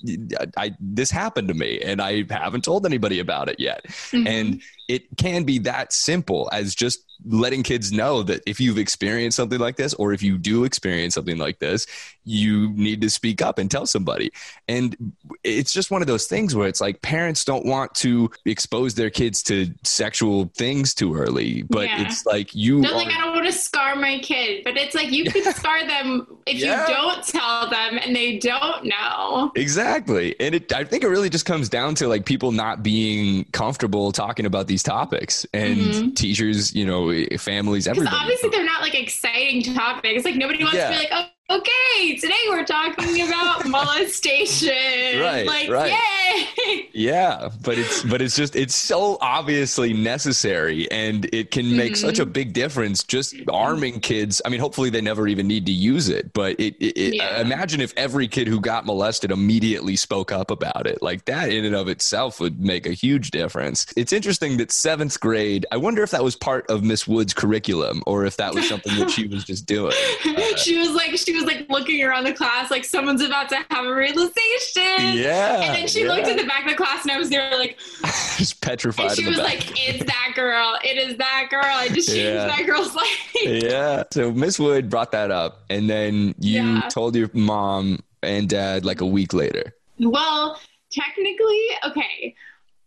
I 0.56 0.74
this 0.80 1.10
happened 1.10 1.48
to 1.48 1.54
me, 1.54 1.80
and 1.80 2.00
I 2.02 2.24
haven't 2.30 2.64
told 2.64 2.84
anybody 2.84 3.18
about 3.20 3.48
it 3.48 3.58
yet, 3.60 3.86
Mhm. 3.88 4.26
and 4.28 4.62
it 4.88 5.04
can 5.16 5.44
be 5.44 5.58
that 5.60 5.92
simple 5.92 6.48
as 6.52 6.74
just 6.74 7.00
letting 7.26 7.62
kids 7.62 7.92
know 7.92 8.22
that 8.22 8.42
if 8.46 8.60
you've 8.60 8.78
experienced 8.78 9.36
something 9.36 9.58
like 9.58 9.76
this 9.76 9.94
or 9.94 10.12
if 10.12 10.22
you 10.22 10.38
do 10.38 10.64
experience 10.64 11.14
something 11.14 11.38
like 11.38 11.58
this 11.58 11.86
you 12.24 12.70
need 12.72 13.00
to 13.00 13.10
speak 13.10 13.42
up 13.42 13.58
and 13.58 13.70
tell 13.70 13.86
somebody 13.86 14.30
and 14.68 14.96
it's 15.44 15.72
just 15.72 15.90
one 15.90 16.00
of 16.02 16.06
those 16.06 16.26
things 16.26 16.54
where 16.54 16.68
it's 16.68 16.80
like 16.80 17.00
parents 17.02 17.44
don't 17.44 17.64
want 17.66 17.92
to 17.94 18.30
expose 18.46 18.94
their 18.94 19.10
kids 19.10 19.42
to 19.42 19.68
sexual 19.84 20.50
things 20.56 20.94
too 20.94 21.14
early 21.14 21.62
but 21.62 21.86
Yeah. 21.86 22.02
it's 22.06 22.24
like 22.26 22.54
you 22.54 22.80
They're 22.82 22.92
like, 22.92 23.08
I 23.08 23.20
don't 23.20 23.34
want 23.34 23.46
to 23.46 23.52
scar 23.52 23.96
my 23.96 24.18
kid, 24.18 24.62
but 24.64 24.76
it's 24.76 24.94
like 24.94 25.10
you 25.10 25.24
could 25.30 25.44
scar 25.56 25.86
them 25.86 26.26
if 26.46 26.58
Yeah. 26.58 26.86
you 26.88 26.94
don't 26.94 27.24
tell 27.24 27.68
them 27.68 27.98
and 28.02 28.14
they 28.14 28.38
don't 28.38 28.84
know. 28.84 29.52
Exactly. 29.56 30.34
And 30.40 30.54
it, 30.54 30.72
I 30.72 30.84
think 30.84 31.04
it 31.04 31.08
really 31.08 31.30
just 31.30 31.46
comes 31.46 31.68
down 31.68 31.94
to 31.96 32.08
like 32.08 32.24
people 32.26 32.52
not 32.52 32.82
being 32.82 33.44
comfortable 33.52 34.12
talking 34.12 34.46
about 34.46 34.66
these 34.66 34.82
topics 34.82 35.46
and 35.52 35.78
Mhm. 35.78 36.16
teachers, 36.16 36.74
you 36.74 36.84
know, 36.84 37.09
families, 37.38 37.84
Because 37.84 37.98
everybody. 37.98 38.16
obviously 38.20 38.48
they're 38.50 38.64
not 38.64 38.82
like 38.82 38.94
exciting 38.94 39.62
topics. 39.74 40.24
Like 40.24 40.36
nobody 40.36 40.62
wants 40.62 40.76
Yeah. 40.76 40.88
to 40.90 40.92
be 40.94 40.98
like, 40.98 41.08
oh, 41.12 41.26
okay, 41.50 42.16
today 42.16 42.34
we're 42.48 42.64
talking 42.64 43.26
about 43.26 43.66
molestation. 43.68 45.20
Right, 45.20 45.46
Like, 45.46 45.68
right. 45.70 45.92
yay. 45.92 46.88
Yeah, 46.92 47.48
but 47.62 47.76
it's 47.78 48.02
but 48.04 48.22
it's 48.22 48.36
just 48.36 48.54
it's 48.54 48.74
so 48.74 49.18
obviously 49.20 49.92
necessary 49.92 50.88
and 50.90 51.24
it 51.32 51.50
can 51.50 51.76
make 51.76 51.90
Mm-hmm. 51.90 52.06
such 52.06 52.18
a 52.20 52.26
big 52.26 52.52
difference 52.52 53.02
just 53.02 53.34
arming 53.48 53.98
kids. 54.00 54.40
I 54.44 54.48
mean, 54.48 54.60
hopefully 54.60 54.90
they 54.90 55.00
never 55.00 55.26
even 55.26 55.48
need 55.48 55.66
to 55.66 55.72
use 55.72 56.08
it, 56.08 56.32
but 56.34 56.52
it, 56.60 56.76
it, 56.78 56.96
it 56.96 57.14
Yeah. 57.16 57.40
imagine 57.40 57.80
if 57.80 57.92
every 57.96 58.28
kid 58.28 58.46
who 58.46 58.60
got 58.60 58.86
molested 58.86 59.32
immediately 59.32 59.96
spoke 59.96 60.30
up 60.30 60.50
about 60.52 60.86
it. 60.86 61.02
Like 61.02 61.24
that 61.24 61.48
in 61.50 61.64
and 61.64 61.74
of 61.74 61.88
itself 61.88 62.38
would 62.38 62.60
make 62.60 62.86
a 62.86 62.92
huge 62.92 63.32
difference. 63.32 63.86
It's 63.96 64.12
interesting 64.12 64.56
that 64.58 64.68
7th 64.68 65.18
grade, 65.18 65.66
I 65.72 65.78
wonder 65.78 66.02
if 66.04 66.10
that 66.12 66.22
was 66.22 66.36
part 66.36 66.70
of 66.70 66.84
Miss 66.84 67.08
Wood's 67.08 67.34
curriculum 67.34 68.02
or 68.06 68.24
if 68.24 68.36
that 68.36 68.54
was 68.54 68.68
something 68.68 68.96
that 69.00 69.10
she 69.10 69.26
was 69.26 69.42
just 69.44 69.66
doing. 69.66 69.94
Uh, 70.24 70.56
she 70.56 70.78
was 70.78 70.90
like, 70.90 71.16
she 71.16 71.32
was 71.32 71.39
like 71.44 71.66
looking 71.68 72.02
around 72.02 72.24
the 72.24 72.32
class, 72.32 72.70
like 72.70 72.84
someone's 72.84 73.22
about 73.22 73.48
to 73.50 73.56
have 73.70 73.84
a 73.86 73.94
realization. 73.94 75.14
yeah. 75.14 75.60
And 75.62 75.74
then 75.76 75.86
she 75.88 76.02
yeah. 76.02 76.08
looked 76.12 76.28
at 76.28 76.36
the 76.36 76.46
back 76.46 76.64
of 76.64 76.70
the 76.70 76.76
class 76.76 77.02
and 77.02 77.10
I 77.12 77.18
was 77.18 77.30
there 77.30 77.56
like, 77.58 77.78
just 78.36 78.60
petrified 78.60 79.06
and 79.10 79.16
she 79.18 79.26
was 79.26 79.36
back. 79.38 79.46
like, 79.46 79.88
it's 79.88 80.04
that 80.04 80.32
girl. 80.34 80.78
It 80.84 80.96
is 80.98 81.16
that 81.18 81.48
girl. 81.50 81.60
I 81.64 81.88
just 81.88 82.08
changed 82.08 82.22
Yeah. 82.24 82.46
that 82.46 82.64
girl's 82.66 82.94
life. 82.94 83.34
yeah. 83.42 84.02
So 84.12 84.32
Miss 84.32 84.58
Wood 84.58 84.88
brought 84.90 85.12
that 85.12 85.30
up, 85.30 85.62
and 85.70 85.88
then 85.88 86.34
you 86.38 86.62
Yeah. 86.62 86.88
told 86.90 87.14
your 87.16 87.30
mom 87.34 88.00
and 88.22 88.48
dad 88.48 88.84
like 88.84 89.00
a 89.00 89.06
week 89.06 89.32
later. 89.32 89.74
Well, 89.98 90.58
technically, 90.92 91.62
okay. 91.86 92.34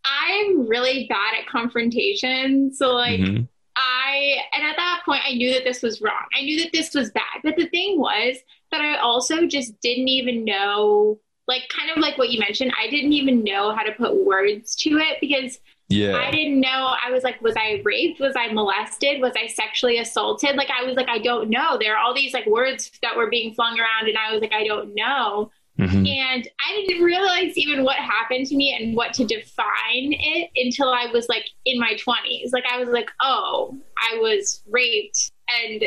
I'm 0.05 0.67
really 0.67 1.05
bad 1.07 1.35
at 1.39 1.47
confrontation. 1.47 2.73
So, 2.73 2.93
like, 2.93 3.19
mm-hmm. 3.19 3.43
I, 3.75 4.35
and 4.53 4.63
at 4.63 4.75
that 4.75 5.01
point, 5.05 5.21
I 5.25 5.33
knew 5.33 5.53
that 5.53 5.63
this 5.63 5.81
was 5.81 6.01
wrong. 6.01 6.25
I 6.37 6.41
knew 6.41 6.61
that 6.61 6.71
this 6.71 6.93
was 6.93 7.11
bad. 7.11 7.41
But 7.43 7.55
the 7.55 7.67
thing 7.67 7.99
was 7.99 8.37
that 8.71 8.81
I 8.81 8.97
also 8.97 9.47
just 9.47 9.79
didn't 9.81 10.07
even 10.07 10.45
know, 10.45 11.19
like, 11.47 11.63
kind 11.69 11.91
of 11.91 11.97
like 11.97 12.17
what 12.17 12.29
you 12.29 12.39
mentioned, 12.39 12.73
I 12.79 12.89
didn't 12.89 13.13
even 13.13 13.43
know 13.43 13.73
how 13.75 13.83
to 13.83 13.91
put 13.91 14.25
words 14.25 14.75
to 14.77 14.97
it 14.97 15.17
because 15.19 15.59
yeah. 15.89 16.15
I 16.15 16.31
didn't 16.31 16.59
know. 16.59 16.95
I 17.03 17.11
was 17.11 17.23
like, 17.23 17.41
was 17.41 17.55
I 17.57 17.81
raped? 17.83 18.19
Was 18.19 18.35
I 18.35 18.51
molested? 18.51 19.21
Was 19.21 19.33
I 19.35 19.47
sexually 19.47 19.99
assaulted? 19.99 20.55
Like, 20.55 20.69
I 20.69 20.83
was 20.83 20.95
like, 20.95 21.09
I 21.09 21.19
don't 21.19 21.49
know. 21.49 21.77
There 21.79 21.95
are 21.95 22.03
all 22.03 22.13
these 22.13 22.33
like 22.33 22.45
words 22.45 22.91
that 23.01 23.15
were 23.15 23.29
being 23.29 23.53
flung 23.53 23.79
around, 23.79 24.07
and 24.07 24.17
I 24.17 24.31
was 24.31 24.41
like, 24.41 24.53
I 24.53 24.65
don't 24.65 24.95
know. 24.95 25.51
Mm-hmm. 25.79 26.05
And 26.05 26.47
I 26.59 26.85
didn't 26.85 27.03
realize 27.03 27.57
even 27.57 27.83
what 27.83 27.95
happened 27.95 28.45
to 28.47 28.55
me 28.55 28.77
and 28.79 28.95
what 28.95 29.13
to 29.15 29.25
define 29.25 30.13
it 30.13 30.51
until 30.55 30.89
I 30.89 31.07
was 31.11 31.27
like 31.29 31.45
in 31.65 31.79
my 31.79 31.95
20s. 31.95 32.53
Like, 32.53 32.65
I 32.71 32.77
was 32.77 32.89
like, 32.89 33.09
oh, 33.21 33.77
I 34.11 34.17
was 34.19 34.61
raped 34.69 35.31
and 35.65 35.85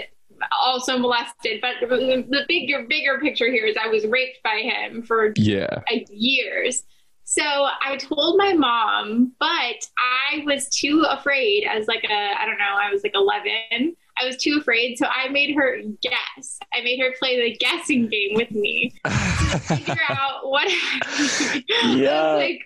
also 0.61 0.99
molested. 0.99 1.61
But 1.61 1.75
the 1.81 2.45
bigger, 2.49 2.85
bigger 2.89 3.21
picture 3.21 3.51
here 3.51 3.65
is 3.65 3.77
I 3.81 3.89
was 3.89 4.07
raped 4.07 4.43
by 4.43 4.61
him 4.63 5.03
for 5.03 5.33
yeah. 5.37 5.83
years. 6.11 6.83
So 7.29 7.43
I 7.43 7.97
told 7.97 8.39
my 8.39 8.53
mom, 8.53 9.33
but 9.41 9.49
I 9.49 10.45
was 10.45 10.69
too 10.69 11.05
afraid 11.09 11.67
as 11.69 11.89
like 11.89 12.05
a, 12.05 12.33
I 12.41 12.47
don't 12.47 12.59
know, 12.59 12.77
I 12.81 12.91
was 12.93 13.03
like 13.03 13.15
11. 13.15 13.97
I 14.21 14.27
was 14.27 14.37
too 14.37 14.59
afraid. 14.61 14.99
So 14.99 15.07
I 15.07 15.29
made 15.29 15.55
her 15.55 15.79
guess. 16.03 16.59
I 16.73 16.81
made 16.83 17.01
her 17.01 17.13
play 17.19 17.51
the 17.51 17.57
guessing 17.57 18.09
game 18.09 18.35
with 18.35 18.51
me 18.51 18.95
to 19.05 19.11
figure 19.59 19.97
out 20.09 20.49
what 20.49 20.71
happened. 20.71 21.65
Yeah. 21.99 22.23
I 22.23 22.35
like, 22.37 22.63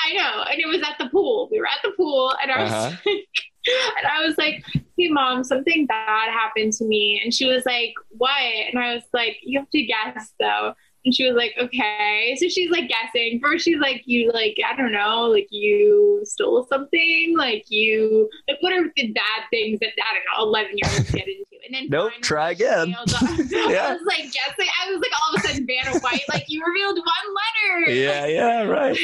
I 0.00 0.14
know. 0.14 0.44
And 0.50 0.60
it 0.60 0.68
was 0.68 0.82
at 0.82 0.96
the 0.98 1.08
pool. 1.10 1.48
We 1.50 1.58
were 1.58 1.66
at 1.66 1.82
the 1.82 1.92
pool 1.96 2.32
and 2.42 2.50
I 2.50 2.62
was 2.62 2.72
uh-huh. 2.72 2.96
like, 3.06 3.26
and 3.98 4.06
I 4.06 4.24
was 4.24 4.38
like, 4.38 4.64
hey 4.96 5.08
mom, 5.08 5.44
something 5.44 5.86
bad 5.86 6.30
happened 6.30 6.72
to 6.74 6.84
me. 6.84 7.20
And 7.22 7.32
she 7.32 7.46
was 7.46 7.64
like, 7.66 7.94
what? 8.10 8.30
And 8.30 8.78
I 8.78 8.94
was 8.94 9.02
like, 9.12 9.38
you 9.42 9.58
have 9.58 9.70
to 9.70 9.82
guess 9.82 10.32
though. 10.38 10.74
And 11.04 11.14
she 11.14 11.26
was 11.26 11.36
like, 11.36 11.54
okay. 11.60 12.34
So 12.38 12.48
she's 12.48 12.70
like 12.70 12.88
guessing. 12.88 13.38
First, 13.42 13.64
she's 13.64 13.78
like, 13.78 14.02
you 14.06 14.30
like, 14.32 14.56
I 14.66 14.74
don't 14.74 14.92
know, 14.92 15.26
like 15.26 15.48
you 15.50 16.22
stole 16.24 16.66
something, 16.66 17.34
like 17.36 17.66
you, 17.68 18.28
like 18.48 18.58
what 18.60 18.72
are 18.72 18.84
the 18.96 19.12
bad 19.12 19.48
things 19.50 19.80
that, 19.80 19.90
I 19.98 20.14
don't 20.14 20.46
know, 20.46 20.50
11 20.50 20.72
year 20.76 20.90
olds 20.92 21.10
get 21.10 21.28
into? 21.28 21.44
And 21.66 21.74
then, 21.74 21.86
nope, 21.88 22.12
try 22.22 22.50
again. 22.50 22.88
yeah. 22.88 22.96
I 22.98 23.92
was 23.92 24.02
like, 24.06 24.32
guessing. 24.32 24.68
I 24.82 24.90
was 24.90 25.00
like, 25.00 25.12
all 25.22 25.34
of 25.34 25.44
a 25.44 25.48
sudden, 25.48 25.66
Vanna 25.66 25.98
White, 26.00 26.22
like 26.30 26.44
you 26.48 26.62
revealed 26.66 26.96
one 26.96 27.04
letter. 27.06 27.90
Yeah, 28.04 28.26
yeah, 28.26 28.62
right. 28.62 28.98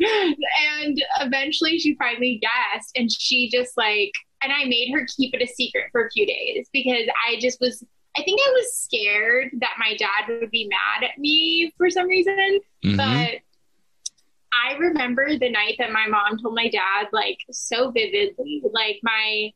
and 0.00 1.02
eventually 1.20 1.78
she 1.78 1.94
finally 1.96 2.40
guessed 2.40 2.92
and 2.96 3.10
she 3.10 3.48
just 3.50 3.76
like, 3.76 4.12
and 4.42 4.52
I 4.52 4.64
made 4.64 4.90
her 4.92 5.06
keep 5.16 5.34
it 5.34 5.42
a 5.42 5.46
secret 5.46 5.86
for 5.92 6.06
a 6.06 6.10
few 6.10 6.26
days 6.26 6.68
because 6.72 7.06
I 7.28 7.38
just 7.40 7.60
was 7.60 7.84
I 8.16 8.22
think 8.22 8.40
I 8.40 8.52
was 8.52 8.76
scared 8.76 9.50
that 9.60 9.74
my 9.78 9.96
dad 9.96 10.28
would 10.28 10.50
be 10.50 10.68
mad 10.68 11.08
at 11.08 11.18
me 11.18 11.72
for 11.76 11.90
some 11.90 12.06
reason. 12.06 12.60
Mm-hmm. 12.84 12.96
But 12.96 13.40
I 14.52 14.76
remember 14.78 15.36
the 15.36 15.50
night 15.50 15.76
that 15.78 15.90
my 15.90 16.06
mom 16.06 16.38
told 16.38 16.54
my 16.54 16.68
dad, 16.68 17.08
like 17.12 17.38
so 17.50 17.90
vividly, 17.90 18.62
like 18.72 19.00
my 19.02 19.52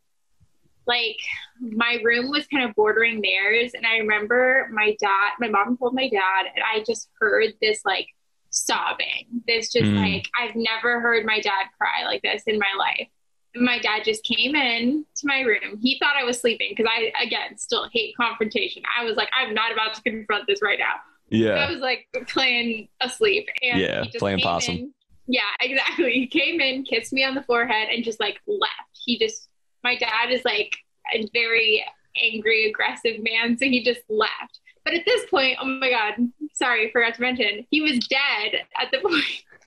like 0.88 1.18
my 1.60 1.98
room 2.02 2.30
was 2.30 2.46
kind 2.48 2.68
of 2.68 2.74
bordering 2.74 3.20
theirs 3.20 3.72
and 3.74 3.86
i 3.86 3.98
remember 3.98 4.68
my 4.72 4.96
dad 4.98 5.32
my 5.38 5.48
mom 5.48 5.76
told 5.76 5.94
my 5.94 6.08
dad 6.08 6.46
and 6.54 6.64
i 6.64 6.82
just 6.82 7.10
heard 7.20 7.52
this 7.60 7.82
like 7.84 8.08
sobbing 8.50 9.26
this 9.46 9.70
just 9.70 9.84
mm. 9.84 9.96
like 9.96 10.26
i've 10.40 10.56
never 10.56 10.98
heard 11.00 11.26
my 11.26 11.40
dad 11.40 11.66
cry 11.76 12.04
like 12.04 12.22
this 12.22 12.42
in 12.46 12.58
my 12.58 12.72
life 12.78 13.08
my 13.56 13.78
dad 13.78 14.04
just 14.04 14.24
came 14.24 14.54
in 14.54 15.04
to 15.16 15.26
my 15.26 15.40
room. 15.40 15.78
He 15.80 15.98
thought 15.98 16.14
I 16.20 16.24
was 16.24 16.40
sleeping 16.40 16.74
because 16.76 16.90
I, 16.90 17.12
again, 17.24 17.56
still 17.56 17.88
hate 17.92 18.14
confrontation. 18.16 18.82
I 18.98 19.04
was 19.04 19.16
like, 19.16 19.28
I'm 19.38 19.54
not 19.54 19.72
about 19.72 19.94
to 19.94 20.02
confront 20.02 20.46
this 20.46 20.60
right 20.62 20.78
now. 20.78 20.94
Yeah. 21.30 21.54
So 21.54 21.54
I 21.54 21.70
was 21.70 21.80
like 21.80 22.06
playing 22.28 22.88
asleep. 23.00 23.48
And 23.62 23.80
yeah, 23.80 24.04
playing 24.18 24.40
possum. 24.40 24.76
In. 24.76 24.94
Yeah, 25.26 25.42
exactly. 25.60 26.12
He 26.12 26.26
came 26.26 26.60
in, 26.60 26.84
kissed 26.84 27.12
me 27.12 27.24
on 27.24 27.34
the 27.34 27.42
forehead, 27.42 27.88
and 27.92 28.04
just 28.04 28.20
like 28.20 28.40
left. 28.46 28.72
He 28.92 29.18
just, 29.18 29.48
my 29.84 29.96
dad 29.96 30.30
is 30.30 30.44
like 30.44 30.76
a 31.14 31.26
very 31.32 31.84
angry, 32.22 32.68
aggressive 32.68 33.22
man. 33.22 33.56
So 33.58 33.66
he 33.66 33.82
just 33.82 34.00
left. 34.08 34.60
But 34.84 34.94
at 34.94 35.04
this 35.04 35.28
point, 35.28 35.58
oh 35.60 35.66
my 35.66 35.90
God, 35.90 36.14
sorry, 36.54 36.90
forgot 36.90 37.14
to 37.14 37.20
mention, 37.20 37.66
he 37.70 37.82
was 37.82 37.98
dead 38.08 38.62
at 38.80 38.90
the 38.90 38.98
point. 39.02 39.24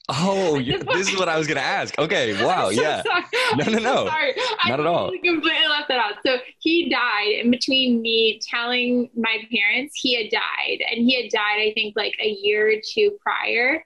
Oh, 0.09 0.61
this 0.93 1.11
is 1.11 1.17
what 1.17 1.29
I 1.29 1.37
was 1.37 1.47
to 1.47 1.59
ask. 1.59 1.97
Okay, 1.99 2.33
wow, 2.45 2.71
so 2.71 2.81
yeah. 2.81 3.03
Sorry. 3.03 3.23
No, 3.57 3.65
no, 3.65 3.79
no. 3.79 4.07
Sorry. 4.07 4.33
Not 4.67 4.79
I 4.79 4.83
at 4.83 4.87
all. 4.87 5.11
completely 5.11 5.67
left 5.69 5.89
that 5.89 5.99
out. 5.99 6.13
So 6.25 6.37
he 6.59 6.89
died 6.89 7.43
in 7.43 7.51
between 7.51 8.01
me 8.01 8.39
telling 8.49 9.09
my 9.15 9.39
parents 9.51 9.93
he 9.95 10.15
had 10.15 10.31
died. 10.31 10.79
And 10.89 11.01
he 11.05 11.21
had 11.21 11.29
died, 11.31 11.59
I 11.59 11.73
think, 11.73 11.95
like 11.97 12.15
a 12.21 12.29
year 12.29 12.69
or 12.69 12.75
two 12.81 13.17
prior. 13.21 13.83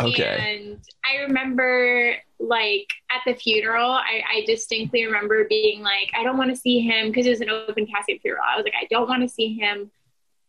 Okay. 0.00 0.56
And 0.56 0.80
I 1.04 1.22
remember, 1.22 2.16
like, 2.40 2.88
at 3.12 3.20
the 3.24 3.38
funeral, 3.38 3.92
I, 3.92 4.22
I 4.28 4.44
distinctly 4.46 5.06
remember 5.06 5.46
being 5.48 5.82
like, 5.82 6.10
I 6.18 6.24
don't 6.24 6.36
want 6.36 6.50
to 6.50 6.56
see 6.56 6.80
him 6.80 7.08
because 7.08 7.26
it 7.26 7.30
was 7.30 7.40
an 7.40 7.50
open 7.50 7.86
casket 7.86 8.20
funeral. 8.20 8.42
I 8.44 8.56
was 8.56 8.64
like, 8.64 8.74
I 8.80 8.86
don't 8.90 9.08
want 9.08 9.22
to 9.22 9.28
see 9.28 9.54
him 9.54 9.92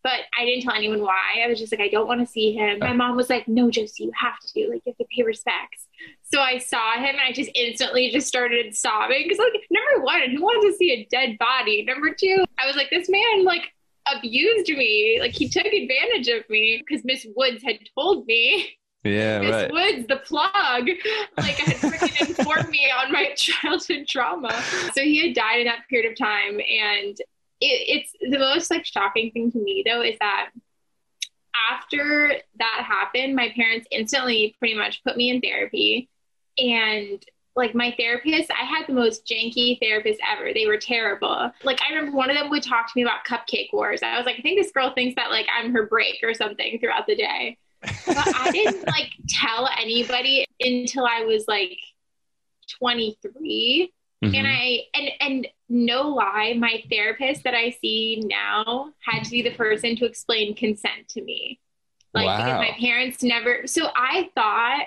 but 0.06 0.20
I 0.40 0.46
didn't 0.46 0.62
tell 0.62 0.76
anyone 0.76 1.02
why. 1.02 1.42
I 1.44 1.48
was 1.48 1.58
just 1.58 1.74
like, 1.74 1.82
I 1.82 1.88
don't 1.88 2.06
want 2.06 2.20
to 2.20 2.28
see 2.28 2.54
him. 2.54 2.78
My 2.78 2.94
mom 2.94 3.16
was 3.16 3.28
like, 3.28 3.48
No, 3.48 3.72
Josie, 3.72 4.04
you 4.04 4.12
have 4.16 4.40
to. 4.40 4.70
Like, 4.70 4.84
you 4.86 4.92
have 4.92 4.98
to 4.98 5.06
pay 5.06 5.24
respects. 5.24 5.88
So 6.32 6.40
I 6.40 6.60
saw 6.60 6.94
him 6.94 7.16
and 7.16 7.22
I 7.28 7.32
just 7.32 7.50
instantly 7.56 8.12
just 8.12 8.28
started 8.28 8.76
sobbing 8.76 9.24
because, 9.24 9.40
like, 9.40 9.54
number 9.72 10.06
one, 10.06 10.30
who 10.30 10.44
wants 10.44 10.68
to 10.68 10.78
see 10.78 10.92
a 10.92 11.08
dead 11.10 11.40
body? 11.40 11.84
Number 11.84 12.14
two, 12.14 12.46
I 12.60 12.68
was 12.68 12.76
like, 12.76 12.92
this 12.92 13.10
man, 13.10 13.46
like, 13.46 13.64
abused 14.16 14.70
me. 14.70 15.18
Like, 15.20 15.34
he 15.34 15.50
took 15.50 15.66
advantage 15.66 16.28
of 16.28 16.48
me 16.52 16.84
because 16.88 17.04
Miss 17.04 17.26
Woods 17.36 17.64
had 17.64 17.80
told 17.98 18.28
me. 18.28 18.78
Yeah, 19.04 19.40
Miss 19.40 19.52
right. 19.52 19.72
Woods, 19.72 20.08
the 20.08 20.18
plug, 20.18 20.88
like 21.38 21.56
had 21.56 21.78
freaking 21.78 22.30
informed 22.30 22.70
me 22.70 22.92
on 22.92 23.12
my 23.12 23.34
childhood 23.36 24.08
trauma. 24.08 24.54
So 24.94 25.02
he 25.02 25.28
had 25.28 25.36
died 25.36 25.62
in 25.62 25.66
that 25.66 25.88
period 25.90 26.12
of 26.12 26.18
time, 26.18 26.60
and 26.60 27.18
it, 27.62 27.66
it's 28.02 28.12
the 28.20 28.40
most 28.40 28.70
like 28.72 28.86
shocking 28.86 29.32
thing 29.32 29.52
to 29.52 29.58
me 29.58 29.84
though 29.86 30.02
is 30.02 30.18
that 30.20 30.50
after 31.72 32.36
that 32.60 32.86
happened, 32.86 33.36
my 33.36 33.50
parents 33.56 33.88
instantly 33.92 34.56
pretty 34.60 34.76
much 34.76 35.04
put 35.04 35.18
me 35.18 35.30
in 35.30 35.42
therapy. 35.42 36.10
And 36.58 37.24
like 37.56 37.74
my 37.74 37.94
therapist, 37.98 38.52
I 38.52 38.66
had 38.66 38.86
the 38.88 38.94
most 38.94 39.26
janky 39.26 39.80
therapist 39.80 40.20
ever. 40.30 40.54
They 40.54 40.68
were 40.68 40.78
terrible. 40.78 41.52
Like 41.64 41.80
I 41.82 41.94
remember 41.94 42.18
one 42.18 42.30
of 42.30 42.36
them 42.36 42.50
would 42.50 42.64
talk 42.64 42.88
to 42.88 42.94
me 42.96 43.04
about 43.04 43.26
cupcake 43.26 43.72
wars. 43.72 44.04
I 44.04 44.18
was 44.18 44.26
like, 44.26 44.38
I 44.38 44.42
think 44.42 44.60
this 44.60 44.72
girl 44.72 44.94
thinks 44.94 45.16
that 45.16 45.32
like 45.32 45.48
I'm 45.56 45.74
her 45.74 45.86
break 45.86 46.20
or 46.24 46.34
something 46.34 46.80
throughout 46.80 47.08
the 47.08 47.16
day. 47.16 47.58
But 47.82 48.36
I 48.36 48.52
didn't 48.52 48.86
like 48.88 49.12
tell 49.30 49.70
anybody 49.80 50.46
until 50.60 51.06
I 51.06 51.24
was 51.24 51.46
like 51.48 51.78
23. 52.80 53.94
Mm-hmm. 54.26 54.36
And 54.36 54.48
I 54.48 54.80
and 54.94 55.10
and 55.20 55.48
no 55.70 56.10
lie, 56.10 56.56
my 56.58 56.84
therapist 56.90 57.44
that 57.44 57.56
I 57.56 57.72
see 57.82 58.22
now 58.24 58.90
had 59.00 59.24
to 59.24 59.32
be 59.32 59.42
the 59.42 59.52
person 59.52 59.96
to 59.98 60.06
explain 60.06 60.56
consent 60.56 61.10
to 61.10 61.22
me. 61.22 61.60
Like 62.14 62.28
wow. 62.28 62.38
because 62.38 62.60
my 62.60 62.78
parents 62.80 63.24
never 63.24 63.68
so 63.68 63.90
I 63.96 64.30
thought 64.36 64.86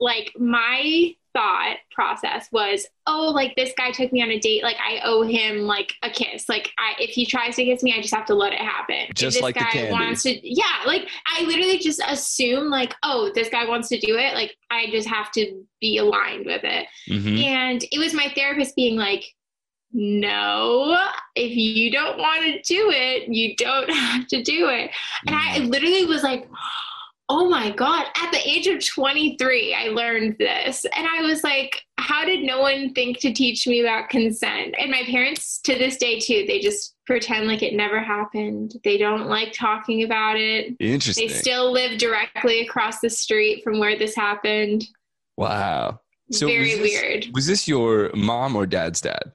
like 0.00 0.32
my 0.38 1.14
thought 1.32 1.76
process 1.92 2.48
was, 2.52 2.86
oh, 3.06 3.30
like 3.34 3.54
this 3.56 3.72
guy 3.76 3.90
took 3.90 4.12
me 4.12 4.22
on 4.22 4.30
a 4.30 4.38
date, 4.38 4.62
like 4.62 4.76
I 4.76 5.00
owe 5.04 5.22
him 5.22 5.60
like 5.60 5.92
a 6.02 6.10
kiss. 6.10 6.48
Like 6.48 6.72
I, 6.78 7.00
if 7.00 7.10
he 7.10 7.26
tries 7.26 7.56
to 7.56 7.64
kiss 7.64 7.82
me, 7.82 7.94
I 7.96 8.00
just 8.00 8.14
have 8.14 8.26
to 8.26 8.34
let 8.34 8.52
it 8.52 8.60
happen. 8.60 9.06
Just 9.14 9.36
if 9.36 9.42
this 9.42 9.42
like 9.42 9.54
guy 9.54 9.90
wants 9.90 10.22
to, 10.24 10.48
yeah. 10.48 10.84
Like 10.86 11.08
I 11.26 11.44
literally 11.44 11.78
just 11.78 12.00
assume 12.06 12.68
like, 12.70 12.94
oh, 13.02 13.30
this 13.34 13.48
guy 13.48 13.64
wants 13.66 13.88
to 13.88 13.98
do 13.98 14.16
it. 14.16 14.34
Like 14.34 14.56
I 14.70 14.86
just 14.90 15.08
have 15.08 15.30
to 15.32 15.64
be 15.80 15.98
aligned 15.98 16.46
with 16.46 16.62
it. 16.64 16.86
Mm-hmm. 17.08 17.38
And 17.44 17.84
it 17.92 17.98
was 17.98 18.14
my 18.14 18.32
therapist 18.34 18.76
being 18.76 18.96
like, 18.96 19.24
no, 19.92 20.98
if 21.34 21.56
you 21.56 21.90
don't 21.90 22.18
want 22.18 22.42
to 22.44 22.62
do 22.62 22.90
it, 22.90 23.28
you 23.28 23.56
don't 23.56 23.90
have 23.94 24.26
to 24.28 24.42
do 24.42 24.68
it. 24.68 24.90
And 25.26 25.34
I 25.34 25.58
mm-hmm. 25.58 25.68
literally 25.68 26.04
was 26.04 26.22
like, 26.22 26.48
oh 27.28 27.48
my 27.48 27.70
God, 27.70 28.06
at 28.16 28.30
the 28.32 28.48
age 28.48 28.66
of 28.66 28.84
23, 28.84 29.74
I 29.74 29.88
learned 29.88 30.36
this. 30.38 30.86
And 30.96 31.06
I 31.06 31.22
was 31.22 31.44
like, 31.44 31.82
how 31.98 32.24
did 32.24 32.42
no 32.42 32.60
one 32.60 32.94
think 32.94 33.18
to 33.20 33.32
teach 33.32 33.66
me 33.66 33.80
about 33.80 34.08
consent? 34.08 34.74
And 34.78 34.90
my 34.90 35.02
parents, 35.04 35.60
to 35.62 35.74
this 35.74 35.98
day, 35.98 36.18
too, 36.18 36.44
they 36.46 36.58
just 36.58 36.94
pretend 37.06 37.46
like 37.46 37.62
it 37.62 37.74
never 37.74 38.00
happened. 38.00 38.74
They 38.82 38.96
don't 38.96 39.26
like 39.26 39.52
talking 39.52 40.04
about 40.04 40.36
it. 40.36 40.74
Interesting. 40.80 41.28
They 41.28 41.34
still 41.34 41.70
live 41.70 41.98
directly 41.98 42.60
across 42.62 43.00
the 43.00 43.10
street 43.10 43.62
from 43.62 43.78
where 43.78 43.98
this 43.98 44.14
happened. 44.14 44.86
Wow. 45.36 46.00
So 46.30 46.46
Very 46.46 46.70
was 46.70 46.78
this, 46.78 47.02
weird. 47.02 47.26
Was 47.34 47.46
this 47.46 47.68
your 47.68 48.10
mom 48.14 48.56
or 48.56 48.66
dad's 48.66 49.00
dad? 49.00 49.32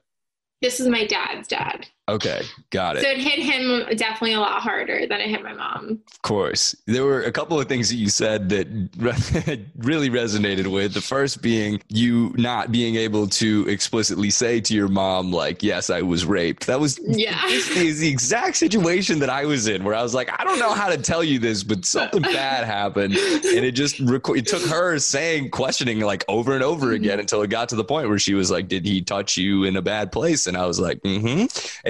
This 0.62 0.80
is 0.80 0.88
my 0.88 1.06
dad's 1.06 1.46
dad. 1.46 1.88
Okay, 2.06 2.42
got 2.68 2.96
it. 2.96 3.02
So 3.02 3.08
it 3.08 3.18
hit 3.18 3.38
him 3.38 3.96
definitely 3.96 4.34
a 4.34 4.40
lot 4.40 4.60
harder 4.60 5.06
than 5.06 5.20
it 5.22 5.30
hit 5.30 5.42
my 5.42 5.54
mom. 5.54 6.00
Of 6.12 6.20
course. 6.20 6.76
There 6.86 7.02
were 7.02 7.22
a 7.22 7.32
couple 7.32 7.58
of 7.58 7.66
things 7.66 7.88
that 7.88 7.96
you 7.96 8.10
said 8.10 8.50
that 8.50 8.68
really 9.78 10.10
resonated 10.10 10.66
with. 10.66 10.92
The 10.92 11.00
first 11.00 11.40
being 11.40 11.80
you 11.88 12.34
not 12.36 12.70
being 12.70 12.96
able 12.96 13.26
to 13.28 13.66
explicitly 13.70 14.28
say 14.28 14.60
to 14.60 14.74
your 14.74 14.88
mom, 14.88 15.32
like, 15.32 15.62
yes, 15.62 15.88
I 15.88 16.02
was 16.02 16.26
raped. 16.26 16.66
That 16.66 16.78
was 16.78 17.00
yeah. 17.02 17.40
is 17.46 18.00
the 18.00 18.08
exact 18.08 18.58
situation 18.58 19.18
that 19.20 19.30
I 19.30 19.46
was 19.46 19.66
in 19.66 19.82
where 19.82 19.94
I 19.94 20.02
was 20.02 20.14
like, 20.14 20.28
I 20.38 20.44
don't 20.44 20.58
know 20.58 20.74
how 20.74 20.90
to 20.90 20.98
tell 20.98 21.24
you 21.24 21.38
this, 21.38 21.64
but 21.64 21.86
something 21.86 22.20
bad 22.20 22.64
happened. 22.64 23.14
And 23.14 23.64
it 23.64 23.72
just, 23.72 23.98
it 23.98 24.46
took 24.46 24.62
her 24.64 24.98
saying, 24.98 25.52
questioning 25.52 26.00
like 26.00 26.22
over 26.28 26.52
and 26.52 26.62
over 26.62 26.88
mm-hmm. 26.88 26.96
again 26.96 27.20
until 27.20 27.40
it 27.40 27.48
got 27.48 27.70
to 27.70 27.76
the 27.76 27.84
point 27.84 28.10
where 28.10 28.18
she 28.18 28.34
was 28.34 28.50
like, 28.50 28.68
did 28.68 28.84
he 28.84 29.00
touch 29.00 29.38
you 29.38 29.64
in 29.64 29.74
a 29.76 29.82
bad 29.82 30.12
place? 30.12 30.46
And 30.46 30.54
I 30.54 30.66
was 30.66 30.78
like, 30.78 31.00
mm 31.00 31.14
hmm 31.24 31.44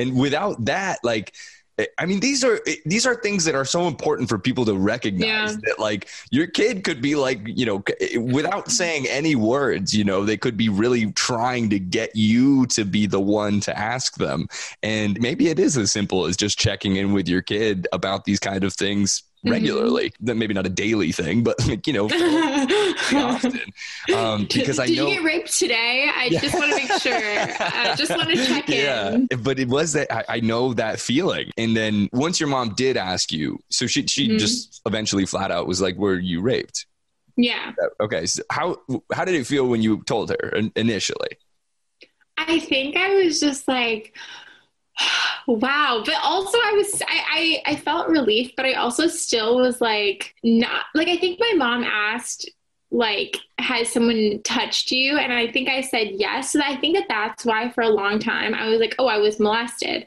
and 0.05 0.19
without 0.19 0.65
that 0.65 0.99
like 1.03 1.35
eh, 1.79 1.87
I 1.99 2.07
mean, 2.07 2.21
these 2.21 2.45
are 2.45 2.61
eh, 2.67 2.77
these 2.87 3.07
are 3.07 3.17
things 3.17 3.45
that 3.45 3.55
are 3.55 3.65
so 3.65 3.89
important 3.89 4.29
for 4.29 4.39
people 4.39 4.65
to 4.67 4.77
recognize 4.77 5.53
yeah. 5.53 5.57
that, 5.65 5.79
like, 5.79 6.09
your 6.31 6.47
kid 6.47 6.85
could 6.85 7.03
be 7.03 7.17
like, 7.17 7.41
you 7.45 7.67
know, 7.67 7.83
eh, 8.01 8.17
without 8.19 8.71
saying 8.71 9.07
any 9.09 9.35
words, 9.35 9.93
you 9.93 10.05
know, 10.05 10.25
they 10.25 10.37
could 10.37 10.57
be 10.57 10.69
really 10.69 11.11
trying 11.13 11.69
to 11.71 11.81
get 11.81 12.15
you 12.15 12.67
to 12.67 12.85
be 12.85 13.07
the 13.07 13.21
one 13.21 13.59
to 13.61 13.77
ask 13.77 14.17
them, 14.17 14.47
and 14.83 15.21
maybe 15.21 15.49
it 15.49 15.59
is 15.59 15.77
as 15.77 15.91
simple 15.91 16.27
as 16.27 16.37
just 16.37 16.59
checking 16.59 16.97
in 16.97 17.13
with 17.13 17.29
your 17.29 17.43
kid 17.43 17.89
about 17.93 18.25
these 18.25 18.39
kind 18.39 18.63
of 18.63 18.73
things. 18.75 19.25
Regularly. 19.45 20.11
Mm-hmm. 20.11 20.39
Maybe 20.39 20.55
not 20.55 20.67
a 20.67 20.71
daily 20.71 21.13
thing, 21.13 21.43
but 21.43 21.57
like, 21.67 21.87
you 21.87 21.93
know, 21.93 22.07
often. 23.15 23.61
Um, 24.15 24.47
because 24.53 24.77
Did 24.77 24.81
I 24.81 24.87
know. 24.87 25.09
you 25.09 25.15
get 25.15 25.25
raped 25.25 25.59
today? 25.59 26.11
I 26.15 26.25
yeah. 26.25 26.41
just 26.41 26.55
want 26.55 26.71
to 26.71 26.77
make 26.77 26.93
sure. 27.01 27.15
I 27.15 27.95
just 27.97 28.11
want 28.11 28.31
to 28.31 28.47
check 28.47 28.69
in. 28.69 29.29
Yeah, 29.31 29.37
but 29.39 29.59
it 29.59 29.69
was 29.69 29.93
that 29.93 30.13
I, 30.13 30.37
I, 30.37 30.41
know 30.41 30.75
that 30.75 31.01
feeling. 31.01 31.51
And 31.57 31.77
then 31.77 32.09
once 32.13 32.41
your 32.41 32.49
mom 32.49 32.75
did 32.75 32.97
ask 32.97 33.33
you, 33.33 33.59
so 33.71 33.87
she 33.87 34.07
she 34.07 34.29
mm-hmm. 34.29 34.39
just 34.39 34.83
eventually 34.87 35.27
flat 35.27 35.51
out 35.51 35.67
was 35.67 35.81
like, 35.81 35.97
"Were 35.97 36.19
you 36.19 36.41
raped?" 36.41 36.87
Yeah. 37.37 37.73
Okay. 38.01 38.27
So 38.27 38.43
how 38.51 38.77
how 39.13 39.25
did 39.25 39.35
it 39.35 39.47
feel 39.47 39.67
when 39.67 39.83
you 39.83 40.03
told 40.05 40.31
her 40.31 40.61
initially? 40.77 41.39
I 42.37 42.59
think 42.61 42.97
I 42.97 43.15
was 43.15 43.41
just 43.41 43.69
like 43.69 44.17
wow 45.47 46.03
but 46.05 46.15
also 46.23 46.57
i 46.59 46.73
was 46.73 47.03
I, 47.07 47.63
I, 47.67 47.73
I 47.73 47.77
felt 47.77 48.09
relief 48.09 48.53
but 48.57 48.67
i 48.67 48.75
also 48.75 49.07
still 49.07 49.57
was 49.57 49.81
like 49.81 50.35
not 50.43 50.87
like 50.95 51.09
i 51.09 51.17
think 51.17 51.39
my 51.41 51.53
mom 51.57 51.85
asked 51.85 52.49
like 52.91 53.39
has 53.59 53.89
someone 53.89 54.41
touched 54.45 54.91
you 54.91 55.19
and 55.19 55.33
i 55.33 55.51
think 55.51 55.69
i 55.69 55.81
said 55.81 56.13
yes 56.13 56.53
so 56.53 56.61
i 56.61 56.77
think 56.77 56.97
that 56.97 57.07
that's 57.09 57.45
why 57.45 57.71
for 57.71 57.83
a 57.83 57.89
long 57.89 58.19
time 58.19 58.55
i 58.55 58.69
was 58.69 58.79
like 58.79 58.95
oh 58.99 59.07
i 59.07 59.19
was 59.19 59.41
molested 59.41 60.07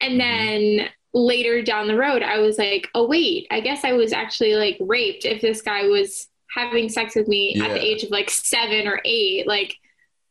and 0.00 0.20
mm-hmm. 0.20 0.76
then 0.78 0.88
later 1.14 1.62
down 1.62 1.86
the 1.86 1.96
road 1.96 2.22
i 2.22 2.38
was 2.38 2.58
like 2.58 2.88
oh 2.94 3.06
wait 3.06 3.46
i 3.50 3.60
guess 3.60 3.84
i 3.84 3.92
was 3.92 4.12
actually 4.12 4.54
like 4.54 4.76
raped 4.80 5.24
if 5.24 5.40
this 5.40 5.62
guy 5.62 5.86
was 5.86 6.28
having 6.50 6.88
sex 6.88 7.14
with 7.14 7.28
me 7.28 7.54
yeah. 7.54 7.64
at 7.64 7.74
the 7.74 7.84
age 7.84 8.02
of 8.02 8.10
like 8.10 8.28
seven 8.28 8.88
or 8.88 9.00
eight 9.04 9.46
like 9.46 9.76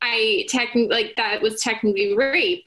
i 0.01 0.45
technically 0.49 0.87
like 0.89 1.15
that 1.15 1.41
was 1.41 1.61
technically 1.61 2.15
rape 2.15 2.65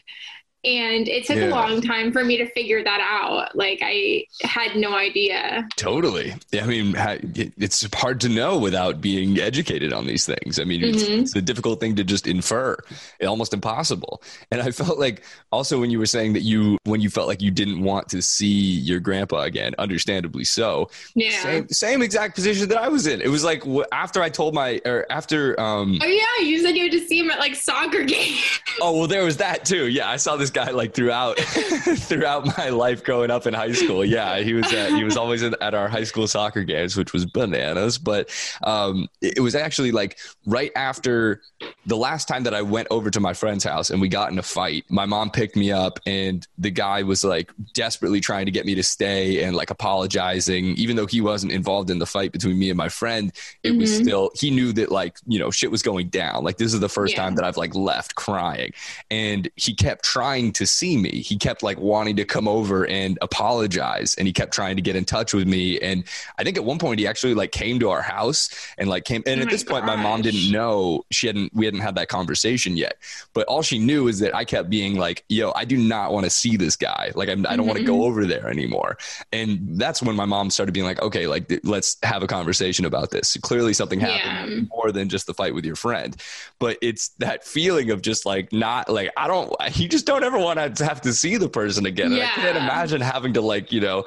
and 0.64 1.06
it 1.06 1.24
took 1.24 1.36
yeah. 1.36 1.46
a 1.46 1.50
long 1.50 1.80
time 1.80 2.10
for 2.10 2.24
me 2.24 2.36
to 2.36 2.50
figure 2.50 2.82
that 2.82 3.00
out. 3.00 3.54
Like 3.54 3.78
i 3.80 4.24
had 4.42 4.76
no 4.76 4.94
idea. 4.94 5.68
Totally. 5.76 6.34
I 6.52 6.66
mean 6.66 6.94
it's 6.96 7.86
hard 7.94 8.20
to 8.22 8.28
know 8.28 8.58
without 8.58 9.00
being 9.00 9.38
educated 9.38 9.92
on 9.92 10.06
these 10.06 10.26
things. 10.26 10.58
I 10.58 10.64
mean 10.64 10.82
mm-hmm. 10.82 10.94
it's, 10.94 11.08
it's, 11.08 11.36
a 11.36 11.42
difficult 11.42 11.78
thing 11.78 11.94
to 11.96 12.04
just 12.04 12.26
infer 12.26 12.76
It's 13.20 13.28
almost 13.28 13.54
impossible. 13.54 14.22
And 14.50 14.60
i 14.60 14.70
felt 14.72 14.98
like 14.98 15.22
also 15.52 15.78
when 15.78 15.90
you 15.90 15.98
were 15.98 16.06
saying 16.06 16.32
that 16.32 16.42
you 16.42 16.76
when 16.84 17.00
you 17.00 17.08
felt 17.08 17.28
like 17.28 17.40
you 17.40 17.52
didn't 17.52 17.80
want 17.80 18.08
to 18.08 18.20
see 18.20 18.46
your 18.46 18.98
grandpa 18.98 19.42
again 19.42 19.74
understandably 19.78 20.44
so. 20.44 20.90
Yeah. 21.14 21.40
Same, 21.40 21.68
same 21.68 22.02
exact 22.02 22.34
position 22.34 22.68
that 22.70 22.78
i 22.78 22.88
was 22.88 23.06
in. 23.06 23.20
It 23.20 23.28
was 23.28 23.44
like 23.44 23.62
after 23.92 24.22
i 24.22 24.28
told 24.28 24.54
my 24.54 24.80
or 24.84 25.06
after 25.08 25.58
um 25.60 26.00
oh 26.02 26.06
yeah. 26.06 26.44
You 26.44 26.60
said 26.62 26.76
you 26.76 26.84
had 26.84 26.92
to 26.92 27.06
see 27.06 27.20
him 27.20 27.30
at 27.30 27.38
like 27.38 27.54
soccer 27.54 28.02
games 28.04 28.60
oh 28.80 28.98
well 28.98 29.06
there 29.06 29.22
was 29.22 29.36
that 29.36 29.64
too. 29.64 29.86
Yeah 29.86 30.10
i 30.10 30.16
saw 30.16 30.36
this 30.36 30.47
guy 30.50 30.70
like 30.70 30.94
throughout 30.94 31.38
throughout 31.40 32.46
my 32.58 32.68
life 32.68 33.04
growing 33.04 33.30
up 33.30 33.46
in 33.46 33.54
high 33.54 33.72
school. 33.72 34.04
Yeah, 34.04 34.38
he 34.40 34.54
was 34.54 34.72
at, 34.72 34.90
he 34.90 35.04
was 35.04 35.16
always 35.16 35.42
at 35.42 35.74
our 35.74 35.88
high 35.88 36.04
school 36.04 36.26
soccer 36.26 36.64
games, 36.64 36.96
which 36.96 37.12
was 37.12 37.26
bananas. 37.26 37.98
But 37.98 38.30
um, 38.62 39.08
it 39.20 39.40
was 39.40 39.54
actually 39.54 39.92
like 39.92 40.18
right 40.46 40.72
after 40.76 41.42
the 41.86 41.96
last 41.96 42.28
time 42.28 42.44
that 42.44 42.54
I 42.54 42.62
went 42.62 42.88
over 42.90 43.10
to 43.10 43.20
my 43.20 43.32
friend's 43.32 43.64
house 43.64 43.90
and 43.90 44.00
we 44.00 44.08
got 44.08 44.30
in 44.30 44.38
a 44.38 44.42
fight. 44.42 44.84
My 44.88 45.06
mom 45.06 45.30
picked 45.30 45.56
me 45.56 45.72
up, 45.72 45.98
and 46.06 46.46
the 46.56 46.70
guy 46.70 47.02
was 47.02 47.24
like 47.24 47.50
desperately 47.74 48.20
trying 48.20 48.46
to 48.46 48.52
get 48.52 48.66
me 48.66 48.74
to 48.74 48.82
stay 48.82 49.42
and 49.42 49.56
like 49.56 49.70
apologizing, 49.70 50.66
even 50.76 50.96
though 50.96 51.06
he 51.06 51.20
wasn't 51.20 51.52
involved 51.52 51.90
in 51.90 51.98
the 51.98 52.06
fight 52.06 52.32
between 52.32 52.58
me 52.58 52.70
and 52.70 52.76
my 52.76 52.88
friend. 52.88 53.32
It 53.62 53.70
mm-hmm. 53.70 53.80
was 53.80 53.96
still 53.96 54.30
he 54.34 54.50
knew 54.50 54.72
that 54.74 54.90
like 54.90 55.18
you 55.26 55.38
know 55.38 55.50
shit 55.50 55.70
was 55.70 55.82
going 55.82 56.08
down. 56.08 56.44
Like 56.44 56.58
this 56.58 56.72
is 56.72 56.80
the 56.80 56.88
first 56.88 57.14
yeah. 57.14 57.22
time 57.22 57.34
that 57.34 57.44
I've 57.44 57.56
like 57.56 57.74
left 57.74 58.14
crying, 58.14 58.72
and 59.10 59.48
he 59.56 59.74
kept 59.74 60.04
trying 60.04 60.37
trying 60.38 60.52
to 60.52 60.66
see 60.66 60.96
me. 60.96 61.10
He 61.10 61.36
kept 61.36 61.62
like 61.62 61.78
wanting 61.78 62.16
to 62.16 62.24
come 62.24 62.46
over 62.46 62.86
and 62.86 63.18
apologize 63.22 64.14
and 64.16 64.26
he 64.26 64.32
kept 64.32 64.52
trying 64.52 64.76
to 64.76 64.82
get 64.82 64.94
in 64.94 65.04
touch 65.04 65.34
with 65.34 65.48
me. 65.48 65.78
And 65.80 66.04
I 66.38 66.44
think 66.44 66.56
at 66.56 66.64
one 66.64 66.78
point 66.78 67.00
he 67.00 67.06
actually 67.06 67.34
like 67.34 67.50
came 67.50 67.80
to 67.80 67.90
our 67.90 68.02
house 68.02 68.50
and 68.78 68.88
like 68.88 69.04
came 69.04 69.22
and 69.26 69.40
oh 69.40 69.42
at 69.42 69.50
this 69.50 69.64
gosh. 69.64 69.72
point 69.72 69.86
my 69.86 69.96
mom 69.96 70.22
didn't 70.22 70.50
know 70.52 71.04
she 71.10 71.26
hadn't 71.26 71.52
we 71.54 71.64
hadn't 71.64 71.80
had 71.80 71.96
that 71.96 72.08
conversation 72.08 72.76
yet. 72.76 72.98
But 73.34 73.46
all 73.48 73.62
she 73.62 73.78
knew 73.78 74.08
is 74.08 74.20
that 74.20 74.34
I 74.34 74.44
kept 74.44 74.70
being 74.70 74.96
like, 74.96 75.24
yo, 75.28 75.52
I 75.56 75.64
do 75.64 75.76
not 75.76 76.12
want 76.12 76.24
to 76.24 76.30
see 76.30 76.56
this 76.56 76.76
guy. 76.76 77.10
Like 77.14 77.28
I'm, 77.28 77.44
I 77.46 77.52
do 77.52 77.58
not 77.58 77.66
want 77.66 77.78
to 77.78 77.84
go 77.84 78.04
over 78.04 78.24
there 78.24 78.48
anymore. 78.48 78.96
And 79.32 79.80
that's 79.80 80.02
when 80.02 80.14
my 80.14 80.24
mom 80.24 80.50
started 80.50 80.72
being 80.72 80.86
like, 80.86 81.02
okay, 81.02 81.26
like 81.26 81.60
let's 81.64 81.96
have 82.04 82.22
a 82.22 82.26
conversation 82.28 82.84
about 82.84 83.10
this. 83.10 83.36
Clearly 83.42 83.72
something 83.72 83.98
happened 83.98 84.52
yeah. 84.52 84.76
more 84.76 84.92
than 84.92 85.08
just 85.08 85.26
the 85.26 85.34
fight 85.34 85.54
with 85.54 85.64
your 85.64 85.76
friend. 85.76 86.16
But 86.60 86.78
it's 86.80 87.08
that 87.18 87.44
feeling 87.44 87.90
of 87.90 88.02
just 88.02 88.24
like 88.24 88.52
not 88.52 88.88
like 88.88 89.10
I 89.16 89.26
don't 89.26 89.52
you 89.74 89.88
just 89.88 90.06
don't 90.06 90.24
ever 90.28 90.38
want 90.38 90.76
to 90.76 90.84
have 90.84 91.00
to 91.00 91.12
see 91.12 91.36
the 91.36 91.48
person 91.48 91.86
again. 91.86 92.12
Yeah. 92.12 92.24
I 92.24 92.40
can't 92.40 92.56
imagine 92.56 93.00
having 93.00 93.32
to 93.34 93.40
like, 93.40 93.72
you 93.72 93.80
know, 93.80 94.04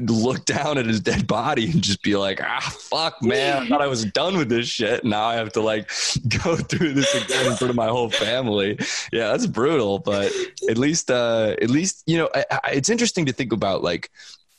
look 0.00 0.44
down 0.44 0.78
at 0.78 0.86
his 0.86 1.00
dead 1.00 1.26
body 1.26 1.70
and 1.70 1.82
just 1.82 2.02
be 2.02 2.16
like, 2.16 2.40
ah, 2.42 2.60
fuck, 2.60 3.22
man. 3.22 3.62
I 3.62 3.68
thought 3.68 3.82
I 3.82 3.86
was 3.86 4.04
done 4.04 4.36
with 4.36 4.48
this 4.48 4.68
shit. 4.68 5.04
Now 5.04 5.24
I 5.24 5.34
have 5.34 5.52
to 5.54 5.60
like 5.60 5.88
go 6.44 6.56
through 6.56 6.92
this 6.92 7.12
again 7.14 7.46
in 7.46 7.56
front 7.56 7.70
of 7.70 7.76
my 7.76 7.88
whole 7.88 8.10
family. 8.10 8.78
Yeah, 9.12 9.28
that's 9.28 9.46
brutal. 9.46 9.98
But 9.98 10.32
at 10.68 10.78
least, 10.78 11.10
uh, 11.10 11.56
at 11.60 11.70
least, 11.70 12.02
you 12.06 12.18
know, 12.18 12.28
I, 12.34 12.44
I, 12.50 12.70
it's 12.72 12.88
interesting 12.88 13.26
to 13.26 13.32
think 13.32 13.52
about 13.52 13.82
like, 13.82 14.10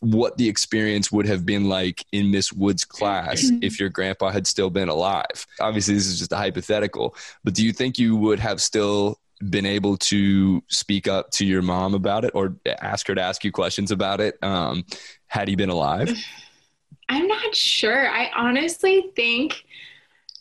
what 0.02 0.38
the 0.38 0.48
experience 0.48 1.12
would 1.12 1.26
have 1.26 1.46
been 1.46 1.68
like 1.68 2.06
in 2.12 2.30
Miss 2.30 2.54
Wood's 2.54 2.84
class 2.84 3.44
mm-hmm. 3.44 3.60
if 3.64 3.80
your 3.80 3.90
grandpa 3.90 4.30
had 4.30 4.46
still 4.46 4.70
been 4.70 4.90
alive. 4.90 5.48
Obviously, 5.60 5.96
this 5.96 6.06
is 6.06 6.20
just 6.20 6.32
a 6.32 6.38
hypothetical, 6.38 7.16
but 7.44 7.56
do 7.56 7.66
you 7.66 7.72
think 7.72 7.98
you 7.98 8.16
would 8.16 8.38
have 8.38 8.62
still 8.62 9.18
been 9.50 9.66
able 9.66 9.98
to 9.98 10.64
speak 10.68 11.08
up 11.08 11.30
to 11.32 11.46
your 11.46 11.62
mom 11.62 11.94
about 11.94 12.26
it 12.26 12.32
or 12.34 12.56
ask 12.82 13.08
her 13.08 13.16
to 13.16 13.22
ask 13.22 13.44
you 13.44 13.52
questions 13.52 13.92
about 13.92 14.22
it 14.22 14.38
um, 14.42 14.86
had 15.28 15.48
he 15.48 15.56
been 15.56 15.70
alive? 15.70 16.18
I'm 17.10 17.28
not 17.28 17.56
sure. 17.56 18.10
I 18.10 18.32
honestly 18.36 19.12
think 19.16 19.64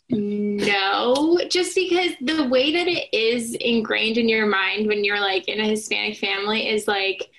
no, 0.09 1.39
just 1.49 1.75
because 1.75 2.11
the 2.21 2.47
way 2.47 2.71
that 2.73 2.87
it 2.87 3.07
is 3.11 3.55
ingrained 3.55 4.17
in 4.17 4.29
your 4.29 4.45
mind 4.45 4.87
when 4.87 5.03
you're 5.03 5.19
like 5.19 5.47
in 5.47 5.59
a 5.59 5.67
Hispanic 5.67 6.17
family 6.17 6.69
is 6.69 6.87
like, 6.87 7.31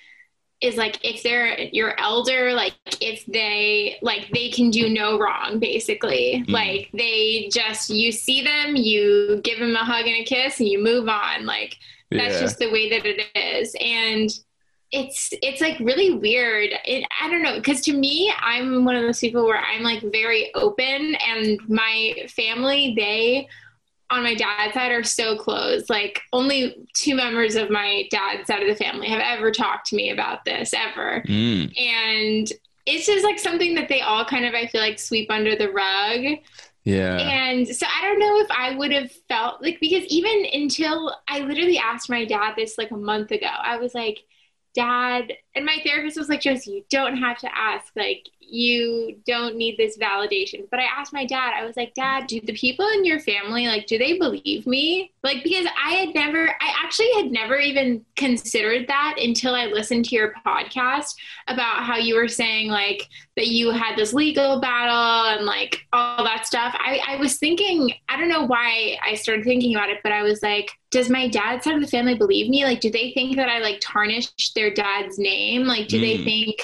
is 0.59 0.75
like 0.75 0.97
if 1.03 1.21
they're 1.21 1.59
your 1.71 1.99
elder 1.99 2.51
like 2.53 2.73
if 2.99 3.23
they 3.27 3.97
like 4.01 4.27
they 4.33 4.49
can 4.49 4.71
do 4.71 4.89
no 4.89 5.19
wrong 5.19 5.59
basically 5.59 6.43
mm. 6.47 6.51
like 6.51 6.89
they 6.93 7.47
just 7.51 7.89
you 7.91 8.11
see 8.11 8.43
them 8.43 8.75
you 8.75 9.39
give 9.43 9.59
them 9.59 9.75
a 9.75 9.85
hug 9.85 10.05
and 10.05 10.15
a 10.15 10.23
kiss 10.23 10.59
and 10.59 10.67
you 10.67 10.81
move 10.81 11.07
on 11.07 11.45
like 11.45 11.75
that's 12.09 12.35
yeah. 12.35 12.39
just 12.39 12.57
the 12.57 12.71
way 12.71 12.89
that 12.89 13.05
it 13.05 13.21
is 13.35 13.75
and 13.79 14.31
it's 14.91 15.29
it's 15.43 15.59
like 15.61 15.77
really 15.79 16.13
weird 16.13 16.69
it, 16.85 17.05
i 17.21 17.29
don't 17.29 17.43
know 17.43 17.55
because 17.55 17.81
to 17.81 17.93
me 17.93 18.33
i'm 18.39 18.85
one 18.85 18.95
of 18.95 19.03
those 19.03 19.19
people 19.19 19.43
where 19.45 19.59
i'm 19.59 19.83
like 19.83 20.01
very 20.11 20.49
open 20.55 21.13
and 21.27 21.59
my 21.67 22.13
family 22.29 22.93
they 22.97 23.47
on 24.09 24.23
my 24.23 24.35
dad's 24.35 24.73
side 24.73 24.91
are 24.91 25.03
so 25.03 25.37
close. 25.37 25.89
Like 25.89 26.21
only 26.31 26.87
two 26.93 27.15
members 27.15 27.55
of 27.55 27.69
my 27.69 28.07
dad's 28.09 28.47
side 28.47 28.61
of 28.61 28.69
the 28.69 28.83
family 28.83 29.07
have 29.09 29.21
ever 29.21 29.51
talked 29.51 29.87
to 29.87 29.95
me 29.95 30.11
about 30.11 30.45
this 30.45 30.73
ever. 30.73 31.23
Mm. 31.27 31.77
And 31.79 32.51
it's 32.85 33.05
just 33.05 33.25
like 33.25 33.37
something 33.37 33.75
that 33.75 33.89
they 33.89 34.01
all 34.01 34.23
kind 34.23 34.45
of 34.45 34.53
I 34.53 34.67
feel 34.67 34.81
like 34.81 34.99
sweep 34.99 35.29
under 35.29 35.55
the 35.55 35.71
rug. 35.71 36.39
Yeah. 36.85 37.17
And 37.17 37.67
so 37.67 37.85
I 37.85 38.01
don't 38.03 38.19
know 38.19 38.39
if 38.39 38.47
I 38.49 38.75
would 38.77 38.93
have 38.93 39.11
felt 39.27 39.61
like 39.61 39.77
because 39.81 40.05
even 40.05 40.45
until 40.53 41.13
I 41.27 41.39
literally 41.39 41.77
asked 41.77 42.09
my 42.09 42.23
dad 42.23 42.53
this 42.55 42.77
like 42.77 42.91
a 42.91 42.97
month 42.97 43.31
ago, 43.31 43.45
I 43.45 43.75
was 43.75 43.93
like, 43.93 44.19
dad, 44.73 45.33
and 45.55 45.65
my 45.65 45.79
therapist 45.83 46.17
was 46.17 46.29
like, 46.29 46.39
Josie, 46.39 46.71
you 46.71 46.83
don't 46.89 47.17
have 47.17 47.39
to 47.39 47.49
ask. 47.53 47.91
Like, 47.95 48.29
you 48.49 49.19
don't 49.25 49.55
need 49.55 49.77
this 49.77 49.97
validation. 49.97 50.67
But 50.71 50.79
I 50.79 50.83
asked 50.83 51.13
my 51.13 51.25
dad, 51.25 51.53
I 51.55 51.65
was 51.65 51.75
like, 51.75 51.93
Dad, 51.93 52.27
do 52.27 52.39
the 52.41 52.53
people 52.53 52.87
in 52.87 53.05
your 53.05 53.19
family, 53.19 53.67
like, 53.67 53.87
do 53.87 53.97
they 53.97 54.17
believe 54.17 54.65
me? 54.65 55.11
Like, 55.23 55.43
because 55.43 55.67
I 55.83 55.91
had 55.91 56.15
never, 56.15 56.49
I 56.49 56.73
actually 56.83 57.11
had 57.15 57.31
never 57.31 57.57
even 57.57 58.05
considered 58.15 58.87
that 58.87 59.17
until 59.21 59.53
I 59.53 59.65
listened 59.65 60.05
to 60.05 60.15
your 60.15 60.33
podcast 60.45 61.15
about 61.47 61.83
how 61.83 61.97
you 61.97 62.15
were 62.15 62.27
saying, 62.29 62.69
like, 62.69 63.09
that 63.35 63.47
you 63.47 63.71
had 63.71 63.95
this 63.95 64.13
legal 64.13 64.59
battle 64.59 65.37
and 65.37 65.45
like 65.45 65.85
all 65.93 66.23
that 66.23 66.47
stuff. 66.47 66.75
I, 66.79 66.99
I 67.07 67.15
was 67.17 67.37
thinking, 67.37 67.93
I 68.09 68.17
don't 68.17 68.29
know 68.29 68.45
why 68.45 68.97
I 69.05 69.13
started 69.13 69.45
thinking 69.45 69.75
about 69.75 69.89
it, 69.89 69.99
but 70.01 70.11
I 70.11 70.23
was 70.23 70.41
like, 70.41 70.71
does 70.89 71.09
my 71.09 71.27
dad's 71.27 71.63
side 71.63 71.75
of 71.75 71.81
the 71.81 71.87
family 71.87 72.15
believe 72.15 72.49
me? 72.49 72.63
Like, 72.63 72.79
do 72.79 72.89
they 72.89 73.11
think 73.11 73.35
that 73.35 73.49
I 73.49 73.59
like 73.59 73.79
tarnished 73.81 74.55
their 74.55 74.73
dad's 74.73 75.19
name? 75.19 75.63
Like, 75.63 75.87
do 75.87 75.97
mm. 75.97 76.01
they 76.01 76.23
think 76.23 76.55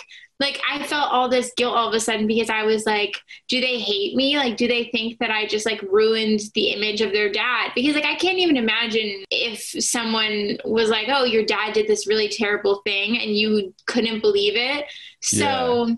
like 0.43 0.61
I 0.69 0.83
felt 0.83 1.11
all 1.11 1.29
this 1.29 1.51
guilt 1.55 1.75
all 1.75 1.87
of 1.87 1.93
a 1.93 1.99
sudden 1.99 2.27
because 2.27 2.49
I 2.49 2.63
was 2.63 2.85
like, 2.85 3.17
do 3.47 3.61
they 3.61 3.79
hate 3.79 4.15
me? 4.15 4.37
Like, 4.37 4.57
do 4.57 4.67
they 4.67 4.89
think 4.91 5.17
that 5.19 5.31
I 5.31 5.47
just 5.47 5.65
like 5.65 5.81
ruined 5.81 6.41
the 6.53 6.71
image 6.71 7.01
of 7.01 7.11
their 7.13 7.31
dad? 7.31 7.71
Because 7.73 7.95
like 7.95 8.05
I 8.05 8.15
can't 8.15 8.37
even 8.37 8.57
imagine 8.57 9.23
if 9.31 9.61
someone 9.83 10.57
was 10.65 10.89
like, 10.89 11.07
oh, 11.07 11.23
your 11.23 11.45
dad 11.45 11.73
did 11.73 11.87
this 11.87 12.07
really 12.07 12.27
terrible 12.27 12.81
thing 12.83 13.17
and 13.17 13.31
you 13.31 13.73
couldn't 13.87 14.21
believe 14.21 14.55
it. 14.55 14.85
So 15.21 15.87
yeah. 15.87 15.95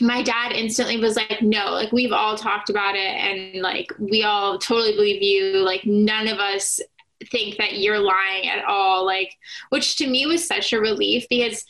my 0.00 0.22
dad 0.22 0.52
instantly 0.52 0.98
was 0.98 1.16
like, 1.16 1.42
no, 1.42 1.72
like 1.72 1.92
we've 1.92 2.12
all 2.12 2.36
talked 2.36 2.70
about 2.70 2.94
it 2.94 3.00
and 3.00 3.62
like 3.62 3.92
we 3.98 4.22
all 4.22 4.58
totally 4.58 4.92
believe 4.92 5.22
you. 5.22 5.58
Like 5.58 5.84
none 5.84 6.28
of 6.28 6.38
us 6.38 6.80
think 7.30 7.56
that 7.56 7.78
you're 7.78 8.00
lying 8.00 8.48
at 8.48 8.64
all 8.64 9.06
like 9.06 9.36
which 9.68 9.94
to 9.94 10.08
me 10.08 10.26
was 10.26 10.44
such 10.44 10.72
a 10.72 10.80
relief 10.80 11.24
because 11.30 11.64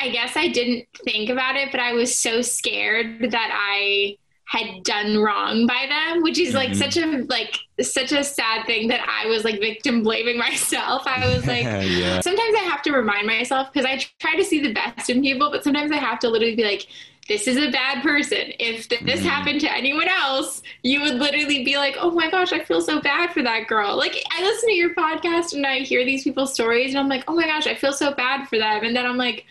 I 0.00 0.10
guess 0.10 0.36
I 0.36 0.48
didn't 0.48 0.86
think 1.04 1.30
about 1.30 1.56
it, 1.56 1.70
but 1.70 1.80
I 1.80 1.92
was 1.92 2.16
so 2.16 2.42
scared 2.42 3.30
that 3.30 3.50
I 3.52 4.16
had 4.48 4.82
done 4.82 5.18
wrong 5.18 5.66
by 5.66 5.86
them, 5.88 6.22
which 6.22 6.38
is 6.38 6.54
like 6.54 6.70
mm-hmm. 6.70 6.78
such 6.78 6.96
a 6.96 7.24
like 7.28 7.58
such 7.82 8.12
a 8.12 8.24
sad 8.24 8.64
thing 8.66 8.88
that 8.88 9.06
I 9.06 9.26
was 9.26 9.44
like 9.44 9.60
victim 9.60 10.02
blaming 10.02 10.38
myself. 10.48 11.02
I 11.06 11.28
was 11.28 11.46
like 11.54 11.64
yeah. 11.64 12.20
sometimes 12.20 12.54
I 12.56 12.62
have 12.62 12.82
to 12.82 12.92
remind 12.92 13.26
myself 13.26 13.72
because 13.72 13.86
I 13.86 14.02
try 14.18 14.36
to 14.36 14.44
see 14.44 14.60
the 14.60 14.72
best 14.72 15.10
in 15.10 15.20
people, 15.22 15.50
but 15.50 15.64
sometimes 15.64 15.92
I 15.92 15.96
have 15.96 16.18
to 16.20 16.28
literally 16.28 16.56
be 16.56 16.64
like 16.64 16.86
this 17.28 17.46
is 17.46 17.58
a 17.58 17.70
bad 17.70 18.02
person. 18.02 18.54
If 18.58 18.88
this 18.88 19.00
mm-hmm. 19.00 19.28
happened 19.28 19.60
to 19.60 19.70
anyone 19.70 20.08
else, 20.08 20.62
you 20.82 21.02
would 21.02 21.16
literally 21.16 21.62
be 21.62 21.76
like, 21.76 21.96
"Oh 22.00 22.10
my 22.10 22.30
gosh, 22.30 22.54
I 22.54 22.64
feel 22.64 22.80
so 22.80 23.02
bad 23.02 23.34
for 23.34 23.42
that 23.42 23.66
girl." 23.66 23.98
Like 23.98 24.16
I 24.30 24.42
listen 24.42 24.70
to 24.70 24.74
your 24.74 24.94
podcast 24.94 25.52
and 25.52 25.66
I 25.66 25.80
hear 25.80 26.06
these 26.06 26.24
people's 26.24 26.54
stories 26.54 26.90
and 26.90 26.98
I'm 26.98 27.08
like, 27.08 27.24
"Oh 27.28 27.34
my 27.34 27.44
gosh, 27.44 27.66
I 27.66 27.74
feel 27.74 27.92
so 27.92 28.14
bad 28.14 28.48
for 28.48 28.56
them." 28.56 28.82
And 28.82 28.96
then 28.96 29.04
I'm 29.04 29.18
like, 29.18 29.44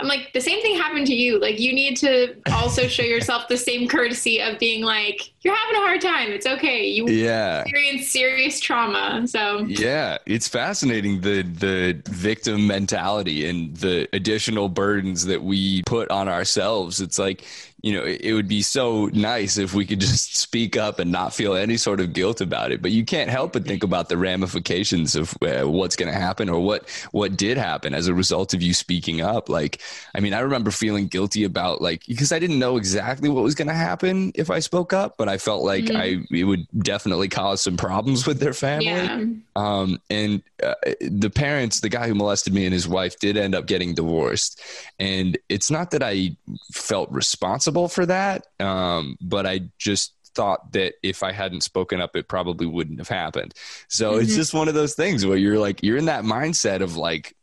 I'm 0.00 0.08
like, 0.08 0.32
the 0.32 0.40
same 0.40 0.60
thing 0.62 0.76
happened 0.76 1.06
to 1.08 1.14
you. 1.14 1.38
Like, 1.38 1.60
you 1.60 1.72
need 1.72 1.96
to 1.98 2.34
also 2.52 2.88
show 2.88 3.02
yourself 3.02 3.48
the 3.48 3.56
same 3.56 3.86
courtesy 3.88 4.40
of 4.40 4.58
being 4.58 4.82
like, 4.82 5.32
you're 5.42 5.54
having 5.54 5.76
a 5.76 5.80
hard 5.80 6.00
time. 6.00 6.30
It's 6.30 6.46
okay. 6.46 6.86
You 6.86 7.08
yeah. 7.08 7.62
experience 7.62 8.08
serious 8.08 8.60
trauma. 8.60 9.26
So 9.26 9.60
yeah, 9.60 10.18
it's 10.26 10.46
fascinating 10.48 11.22
the 11.22 11.42
the 11.42 12.02
victim 12.10 12.66
mentality 12.66 13.48
and 13.48 13.74
the 13.76 14.06
additional 14.12 14.68
burdens 14.68 15.24
that 15.26 15.42
we 15.42 15.82
put 15.86 16.10
on 16.10 16.28
ourselves. 16.28 17.00
It's 17.00 17.18
like 17.18 17.44
you 17.82 17.94
know, 17.94 18.04
it, 18.04 18.32
would 18.32 18.48
be 18.48 18.62
so 18.62 19.06
nice 19.06 19.56
if 19.56 19.74
we 19.74 19.86
could 19.86 20.00
just 20.00 20.36
speak 20.36 20.76
up 20.76 20.98
and 20.98 21.10
not 21.10 21.34
feel 21.34 21.54
any 21.54 21.76
sort 21.76 22.00
of 22.00 22.12
guilt 22.12 22.40
about 22.40 22.72
it. 22.72 22.82
But 22.82 22.90
you 22.90 23.04
can't 23.04 23.30
help 23.30 23.52
but 23.52 23.64
think 23.64 23.82
about 23.82 24.08
the 24.08 24.16
ramifications 24.16 25.14
of 25.14 25.34
uh, 25.42 25.62
what's 25.62 25.96
going 25.96 26.12
to 26.12 26.18
happen 26.18 26.48
or 26.48 26.60
what 26.60 26.88
what 27.12 27.36
did 27.36 27.56
happen 27.56 27.94
as 27.94 28.06
a 28.06 28.14
result 28.14 28.54
of 28.54 28.62
you 28.62 28.74
speaking 28.74 29.20
up. 29.20 29.48
Like, 29.48 29.80
I 30.14 30.20
mean, 30.20 30.34
I 30.34 30.40
remember 30.40 30.70
feeling 30.70 31.06
guilty 31.06 31.44
about 31.44 31.80
like 31.80 32.04
because 32.06 32.32
I 32.32 32.38
didn't 32.38 32.58
know 32.58 32.76
exactly 32.76 33.28
what 33.28 33.42
was 33.42 33.54
going 33.54 33.68
to 33.68 33.74
happen 33.74 34.32
if 34.34 34.50
I 34.50 34.58
spoke 34.58 34.92
up, 34.92 35.16
but 35.16 35.28
I 35.28 35.38
felt 35.38 35.64
like 35.64 35.84
mm-hmm. 35.84 35.96
I 35.96 36.36
it 36.36 36.44
would 36.44 36.66
definitely 36.78 37.28
cause 37.28 37.62
some 37.62 37.76
problems 37.76 38.26
with 38.26 38.40
their 38.40 38.54
family. 38.54 38.86
Yeah. 38.86 39.24
Um, 39.56 40.00
and 40.10 40.42
uh, 40.62 40.74
the 41.00 41.30
parents, 41.30 41.80
the 41.80 41.88
guy 41.88 42.08
who 42.08 42.14
molested 42.14 42.52
me 42.52 42.64
and 42.64 42.72
his 42.72 42.88
wife, 42.88 43.18
did 43.18 43.36
end 43.36 43.54
up 43.54 43.66
getting 43.66 43.94
divorced. 43.94 44.60
And 44.98 45.38
it's 45.48 45.70
not 45.70 45.90
that 45.92 46.02
I 46.02 46.36
felt 46.72 47.10
responsible 47.10 47.88
for 47.88 48.06
that. 48.06 48.46
Um, 48.58 49.16
but 49.20 49.46
I 49.46 49.62
just 49.78 50.14
thought 50.34 50.72
that 50.72 50.94
if 51.02 51.22
I 51.22 51.32
hadn't 51.32 51.62
spoken 51.62 52.00
up, 52.00 52.14
it 52.14 52.28
probably 52.28 52.66
wouldn't 52.66 52.98
have 52.98 53.08
happened. 53.08 53.52
So 53.88 54.12
mm-hmm. 54.12 54.22
it's 54.22 54.36
just 54.36 54.54
one 54.54 54.68
of 54.68 54.74
those 54.74 54.94
things 54.94 55.26
where 55.26 55.36
you're 55.36 55.58
like, 55.58 55.82
you're 55.82 55.96
in 55.96 56.06
that 56.06 56.24
mindset 56.24 56.82
of 56.82 56.96
like, 56.96 57.34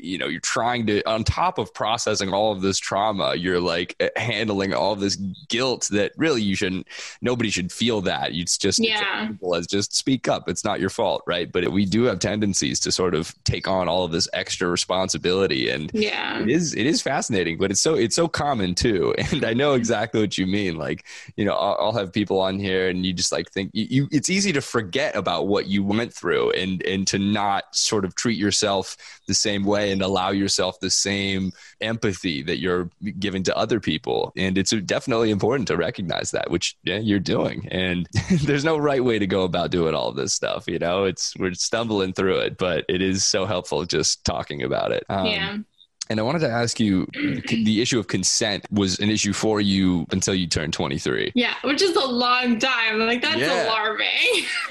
you 0.00 0.18
know 0.18 0.26
you're 0.26 0.40
trying 0.40 0.86
to 0.86 1.02
on 1.08 1.24
top 1.24 1.58
of 1.58 1.72
processing 1.74 2.32
all 2.32 2.52
of 2.52 2.60
this 2.60 2.78
trauma 2.78 3.34
you're 3.34 3.60
like 3.60 4.00
handling 4.16 4.74
all 4.74 4.96
this 4.96 5.16
guilt 5.48 5.88
that 5.90 6.12
really 6.16 6.42
you 6.42 6.54
shouldn't 6.54 6.86
nobody 7.20 7.50
should 7.50 7.72
feel 7.72 8.00
that. 8.02 8.32
It's 8.32 8.58
just 8.58 8.78
yeah. 8.78 9.28
as 9.54 9.66
just 9.66 9.94
speak 9.94 10.28
up. 10.28 10.48
It's 10.48 10.64
not 10.64 10.80
your 10.80 10.90
fault 10.90 11.22
right? 11.26 11.50
But 11.50 11.70
we 11.70 11.84
do 11.84 12.04
have 12.04 12.18
tendencies 12.18 12.80
to 12.80 12.92
sort 12.92 13.14
of 13.14 13.34
take 13.44 13.68
on 13.68 13.88
all 13.88 14.04
of 14.04 14.12
this 14.12 14.28
extra 14.32 14.68
responsibility 14.68 15.68
and 15.70 15.90
yeah. 15.92 16.40
it 16.40 16.48
is 16.48 16.74
it 16.74 16.86
is 16.86 17.02
fascinating 17.02 17.58
but 17.58 17.70
it's 17.70 17.80
so 17.80 17.94
it's 17.94 18.16
so 18.16 18.28
common 18.28 18.74
too. 18.74 19.14
And 19.36 19.44
i 19.44 19.52
know 19.54 19.74
exactly 19.74 20.20
what 20.20 20.38
you 20.38 20.46
mean. 20.46 20.76
Like 20.76 21.04
you 21.36 21.44
know 21.44 21.54
i'll, 21.54 21.76
I'll 21.80 21.92
have 21.92 22.12
people 22.12 22.40
on 22.40 22.58
here 22.58 22.88
and 22.88 23.04
you 23.04 23.12
just 23.12 23.32
like 23.32 23.50
think 23.50 23.70
you, 23.72 23.86
you 23.90 24.08
it's 24.12 24.30
easy 24.30 24.52
to 24.52 24.60
forget 24.60 25.16
about 25.16 25.46
what 25.46 25.66
you 25.66 25.84
went 25.84 26.12
through 26.12 26.50
and 26.52 26.82
and 26.82 27.06
to 27.08 27.18
not 27.18 27.74
sort 27.74 28.04
of 28.04 28.14
treat 28.14 28.38
yourself 28.38 28.96
the 29.26 29.34
same 29.34 29.64
way 29.64 29.75
and 29.84 30.02
allow 30.02 30.30
yourself 30.30 30.80
the 30.80 30.90
same 30.90 31.52
empathy 31.80 32.42
that 32.42 32.58
you're 32.58 32.90
giving 33.18 33.42
to 33.44 33.56
other 33.56 33.80
people. 33.80 34.32
And 34.36 34.58
it's 34.58 34.70
definitely 34.70 35.30
important 35.30 35.68
to 35.68 35.76
recognize 35.76 36.30
that, 36.32 36.50
which 36.50 36.76
yeah, 36.82 36.98
you're 36.98 37.20
doing. 37.20 37.68
And 37.70 38.08
there's 38.42 38.64
no 38.64 38.78
right 38.78 39.04
way 39.04 39.18
to 39.18 39.26
go 39.26 39.44
about 39.44 39.70
doing 39.70 39.94
all 39.94 40.12
this 40.12 40.34
stuff. 40.34 40.66
You 40.68 40.78
know, 40.78 41.04
it's 41.04 41.36
we're 41.36 41.54
stumbling 41.54 42.12
through 42.12 42.38
it, 42.40 42.58
but 42.58 42.84
it 42.88 43.02
is 43.02 43.24
so 43.24 43.46
helpful 43.46 43.84
just 43.84 44.24
talking 44.24 44.62
about 44.62 44.92
it. 44.92 45.04
Um, 45.08 45.26
yeah. 45.26 45.56
And 46.08 46.20
I 46.20 46.22
wanted 46.22 46.40
to 46.40 46.48
ask 46.48 46.78
you 46.78 47.06
the 47.48 47.80
issue 47.80 47.98
of 47.98 48.06
consent 48.06 48.64
was 48.70 48.98
an 49.00 49.10
issue 49.10 49.32
for 49.32 49.60
you 49.60 50.06
until 50.10 50.34
you 50.34 50.46
turned 50.46 50.72
23. 50.72 51.32
Yeah, 51.34 51.54
which 51.64 51.82
is 51.82 51.96
a 51.96 52.06
long 52.06 52.58
time. 52.58 53.00
Like, 53.00 53.22
that's 53.22 53.38
yeah. 53.38 53.66
alarming. 53.66 54.06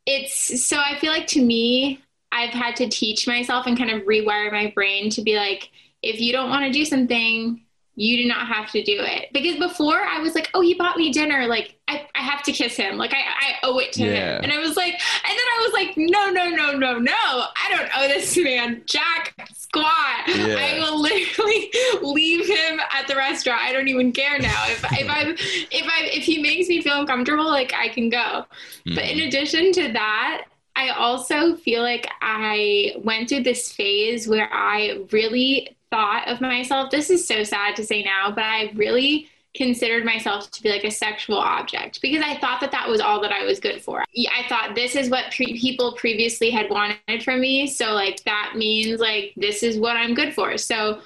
it's 0.05 0.65
so 0.65 0.77
I 0.77 0.97
feel 0.99 1.11
like 1.11 1.27
to 1.27 1.41
me, 1.43 2.01
I've 2.31 2.51
had 2.51 2.75
to 2.77 2.89
teach 2.89 3.27
myself 3.27 3.65
and 3.65 3.77
kind 3.77 3.91
of 3.91 4.03
rewire 4.03 4.51
my 4.51 4.71
brain 4.73 5.09
to 5.11 5.21
be 5.21 5.35
like, 5.35 5.69
if 6.01 6.19
you 6.19 6.31
don't 6.31 6.49
want 6.49 6.65
to 6.65 6.71
do 6.71 6.85
something, 6.85 7.64
you 7.95 8.21
do 8.21 8.27
not 8.27 8.47
have 8.47 8.69
to 8.71 8.83
do 8.83 8.97
it. 8.99 9.29
Because 9.31 9.57
before 9.57 10.01
I 10.01 10.19
was 10.19 10.35
like, 10.35 10.49
oh, 10.53 10.61
he 10.61 10.73
bought 10.73 10.97
me 10.97 11.11
dinner. 11.11 11.47
Like, 11.47 11.75
I, 11.87 12.07
I 12.13 12.21
have 12.21 12.43
to 12.43 12.51
kiss 12.51 12.75
him. 12.75 12.97
Like, 12.97 13.13
I, 13.13 13.19
I 13.19 13.53
owe 13.63 13.77
it 13.79 13.93
to 13.93 14.03
yeah. 14.03 14.37
him. 14.37 14.43
And 14.43 14.51
I 14.51 14.59
was 14.59 14.75
like, 14.75 14.93
and 14.93 15.01
then 15.29 15.37
I 15.37 15.61
was 15.63 15.73
like, 15.73 15.97
no, 15.97 16.29
no, 16.29 16.49
no, 16.49 16.77
no, 16.77 16.99
no. 16.99 17.13
I 17.13 17.69
don't 17.69 17.89
owe 17.95 18.07
this 18.07 18.35
man 18.37 18.83
Jack 18.85 19.33
squat. 19.53 20.27
Yeah. 20.27 20.57
I 20.59 20.79
will 20.79 21.01
literally 21.01 21.71
leave 22.01 22.47
him 22.47 22.79
at 22.91 23.07
the 23.07 23.15
restaurant. 23.15 23.61
I 23.61 23.71
don't 23.71 23.87
even 23.87 24.11
care 24.11 24.39
now. 24.39 24.63
If 24.67 24.83
if 24.83 25.09
I 25.09 25.35
if 25.71 25.85
I 25.85 26.05
if 26.13 26.23
he 26.23 26.41
makes 26.41 26.67
me 26.67 26.81
feel 26.81 26.99
uncomfortable, 26.99 27.45
like 27.45 27.73
I 27.73 27.89
can 27.89 28.09
go. 28.09 28.17
Mm-hmm. 28.17 28.95
But 28.95 29.03
in 29.05 29.17
mm-hmm. 29.17 29.27
addition 29.27 29.71
to 29.73 29.93
that, 29.93 30.45
I 30.75 30.89
also 30.89 31.55
feel 31.55 31.81
like 31.81 32.07
I 32.21 32.93
went 32.97 33.29
through 33.29 33.43
this 33.43 33.71
phase 33.71 34.27
where 34.27 34.49
I 34.51 35.05
really 35.11 35.75
thought 35.95 36.27
of 36.27 36.41
myself. 36.41 36.91
This 36.91 37.09
is 37.09 37.25
so 37.25 37.43
sad 37.43 37.77
to 37.77 37.85
say 37.85 38.03
now, 38.03 38.29
but 38.29 38.43
I 38.43 38.71
really 38.75 39.29
considered 39.55 40.03
myself 40.03 40.51
to 40.51 40.61
be 40.61 40.69
like 40.69 40.83
a 40.83 40.91
sexual 40.91 41.37
object 41.37 42.01
because 42.01 42.21
I 42.21 42.37
thought 42.37 42.59
that 42.59 42.71
that 42.71 42.89
was 42.89 42.99
all 42.99 43.21
that 43.21 43.31
I 43.31 43.45
was 43.45 43.61
good 43.61 43.81
for. 43.81 44.01
I 44.01 44.45
thought 44.49 44.75
this 44.75 44.97
is 44.97 45.09
what 45.09 45.31
pre- 45.33 45.57
people 45.57 45.93
previously 45.93 46.49
had 46.49 46.69
wanted 46.69 47.23
from 47.23 47.39
me. 47.39 47.65
So, 47.67 47.93
like, 47.93 48.21
that 48.25 48.53
means 48.57 48.99
like 48.99 49.31
this 49.37 49.63
is 49.63 49.79
what 49.79 49.95
I'm 49.95 50.13
good 50.13 50.33
for. 50.33 50.57
So, 50.57 50.99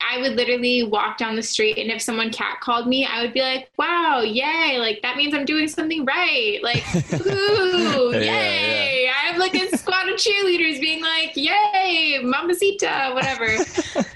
I 0.00 0.18
would 0.18 0.32
literally 0.32 0.82
walk 0.82 1.16
down 1.18 1.36
the 1.36 1.42
street 1.42 1.78
and 1.78 1.92
if 1.92 2.02
someone 2.02 2.30
cat 2.30 2.58
called 2.60 2.88
me, 2.88 3.06
I 3.06 3.22
would 3.22 3.32
be 3.32 3.40
like, 3.40 3.70
wow, 3.78 4.20
yay. 4.20 4.78
Like 4.78 5.00
that 5.02 5.16
means 5.16 5.32
I'm 5.32 5.44
doing 5.44 5.68
something 5.68 6.04
right. 6.04 6.58
Like, 6.62 6.82
ooh, 7.26 8.10
yeah, 8.12 8.20
yay. 8.20 8.90
Yeah. 8.90 8.95
Have 9.36 9.52
like 9.52 9.54
a 9.54 9.76
squad 9.76 10.08
of 10.08 10.16
cheerleaders 10.16 10.80
being 10.80 11.02
like, 11.02 11.36
yay, 11.36 12.20
mamacita, 12.22 13.12
whatever. 13.14 13.46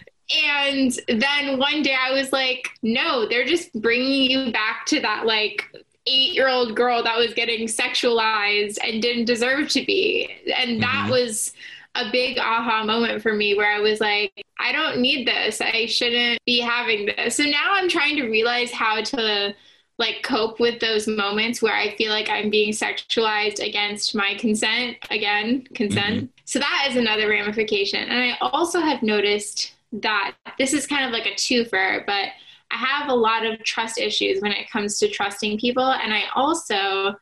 and 0.46 0.98
then 1.08 1.58
one 1.58 1.82
day 1.82 1.96
I 1.98 2.12
was 2.12 2.32
like, 2.32 2.70
no, 2.82 3.28
they're 3.28 3.46
just 3.46 3.72
bringing 3.80 4.30
you 4.30 4.52
back 4.52 4.86
to 4.86 5.00
that 5.00 5.26
like 5.26 5.64
eight 6.06 6.32
year 6.32 6.48
old 6.48 6.74
girl 6.74 7.02
that 7.02 7.18
was 7.18 7.34
getting 7.34 7.66
sexualized 7.66 8.78
and 8.82 9.02
didn't 9.02 9.26
deserve 9.26 9.68
to 9.70 9.84
be. 9.84 10.30
And 10.56 10.82
that 10.82 11.04
mm-hmm. 11.04 11.10
was 11.10 11.52
a 11.94 12.10
big 12.10 12.38
aha 12.38 12.84
moment 12.84 13.22
for 13.22 13.34
me 13.34 13.54
where 13.54 13.70
I 13.70 13.80
was 13.80 14.00
like, 14.00 14.44
I 14.58 14.72
don't 14.72 15.00
need 15.00 15.26
this. 15.26 15.60
I 15.60 15.86
shouldn't 15.86 16.40
be 16.46 16.60
having 16.60 17.06
this. 17.06 17.36
So 17.36 17.44
now 17.44 17.72
I'm 17.72 17.88
trying 17.88 18.16
to 18.16 18.28
realize 18.28 18.70
how 18.70 19.02
to 19.02 19.54
like 20.00 20.22
cope 20.22 20.58
with 20.58 20.80
those 20.80 21.06
moments 21.06 21.60
where 21.60 21.74
I 21.74 21.94
feel 21.96 22.10
like 22.10 22.30
I'm 22.30 22.48
being 22.48 22.72
sexualized 22.72 23.64
against 23.64 24.14
my 24.14 24.34
consent. 24.38 24.96
Again, 25.10 25.68
consent. 25.74 26.16
Mm-hmm. 26.16 26.26
So 26.46 26.58
that 26.58 26.86
is 26.88 26.96
another 26.96 27.28
ramification. 27.28 28.08
And 28.08 28.32
I 28.32 28.38
also 28.40 28.80
have 28.80 29.02
noticed 29.02 29.74
that 29.92 30.34
this 30.58 30.72
is 30.72 30.86
kind 30.86 31.04
of 31.04 31.12
like 31.12 31.26
a 31.26 31.34
twofer, 31.34 32.04
but 32.06 32.28
I 32.70 32.76
have 32.76 33.10
a 33.10 33.14
lot 33.14 33.44
of 33.44 33.62
trust 33.62 33.98
issues 33.98 34.40
when 34.40 34.52
it 34.52 34.70
comes 34.70 34.98
to 35.00 35.08
trusting 35.08 35.58
people. 35.58 35.92
And 35.92 36.14
I 36.14 36.24
also 36.34 37.16